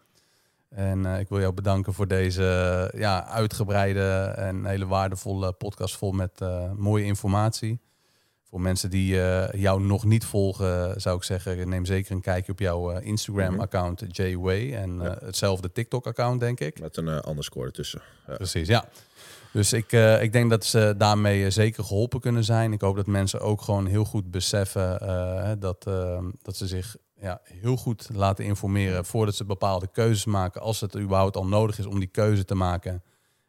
[0.68, 6.40] En ik wil jou bedanken voor deze ja, uitgebreide en hele waardevolle podcast vol met
[6.76, 7.80] mooie informatie.
[8.54, 12.52] Voor mensen die eh, jou nog niet volgen, zou ik zeggen, neem zeker een kijkje
[12.52, 14.74] op jouw eh, Instagram-account J-Way.
[14.74, 16.80] En eh, hetzelfde TikTok-account, denk ik.
[16.80, 18.02] Met een underscore ertussen.
[18.26, 18.34] Ja.
[18.34, 18.84] Precies, ja.
[19.52, 22.72] Dus ik, ik denk dat ze daarmee zeker geholpen kunnen zijn.
[22.72, 24.98] Ik hoop dat mensen ook gewoon heel goed beseffen
[25.60, 25.84] dat,
[26.42, 30.60] dat ze zich ja, heel goed laten informeren voordat ze bepaalde keuzes maken.
[30.60, 33.02] Als het überhaupt al nodig is om die keuze te maken.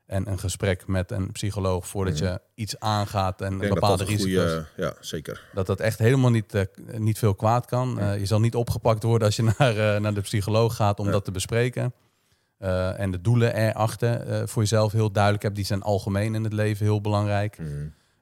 [0.06, 4.26] En een gesprek met een psycholoog voordat je iets aangaat en bepaalde risico's.
[4.52, 5.42] goede, ja, zeker.
[5.54, 6.64] Dat dat echt helemaal niet, eh,
[6.98, 8.00] niet veel kwaad kan.
[8.00, 11.06] Eh, je zal niet opgepakt worden als je naar, eh, naar de psycholoog gaat om
[11.06, 11.12] Ja.
[11.12, 11.94] dat te bespreken.
[12.98, 15.56] En de doelen erachter voor jezelf heel duidelijk hebt.
[15.56, 17.58] Die zijn algemeen in het leven heel belangrijk.
[17.58, 17.70] Mhm.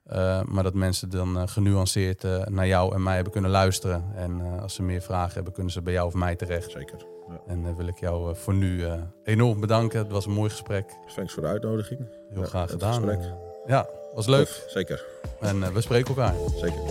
[0.04, 4.04] Eh, maar dat mensen dan eh, genuanceerd eh, naar jou en mij hebben kunnen luisteren.
[4.16, 6.72] En als ze meer vragen hebben, kunnen ze bij jou of mij terecht.
[6.72, 7.06] Zeker.
[7.30, 7.40] Ja.
[7.48, 8.86] En eh, wil ik jou voor nu
[9.24, 10.00] enorm bedanken.
[10.00, 10.86] Het was een mooi gesprek.
[11.16, 12.00] Thanks voor de uitnodiging.
[12.30, 12.94] Heel Ja, graag het gedaan.
[12.94, 13.20] gesprek.
[13.20, 13.32] Eh,
[13.66, 14.46] ja, was leuk.
[14.48, 15.06] Tof, Zeker.
[15.40, 16.34] En we spreken elkaar.
[16.56, 16.82] Zeker.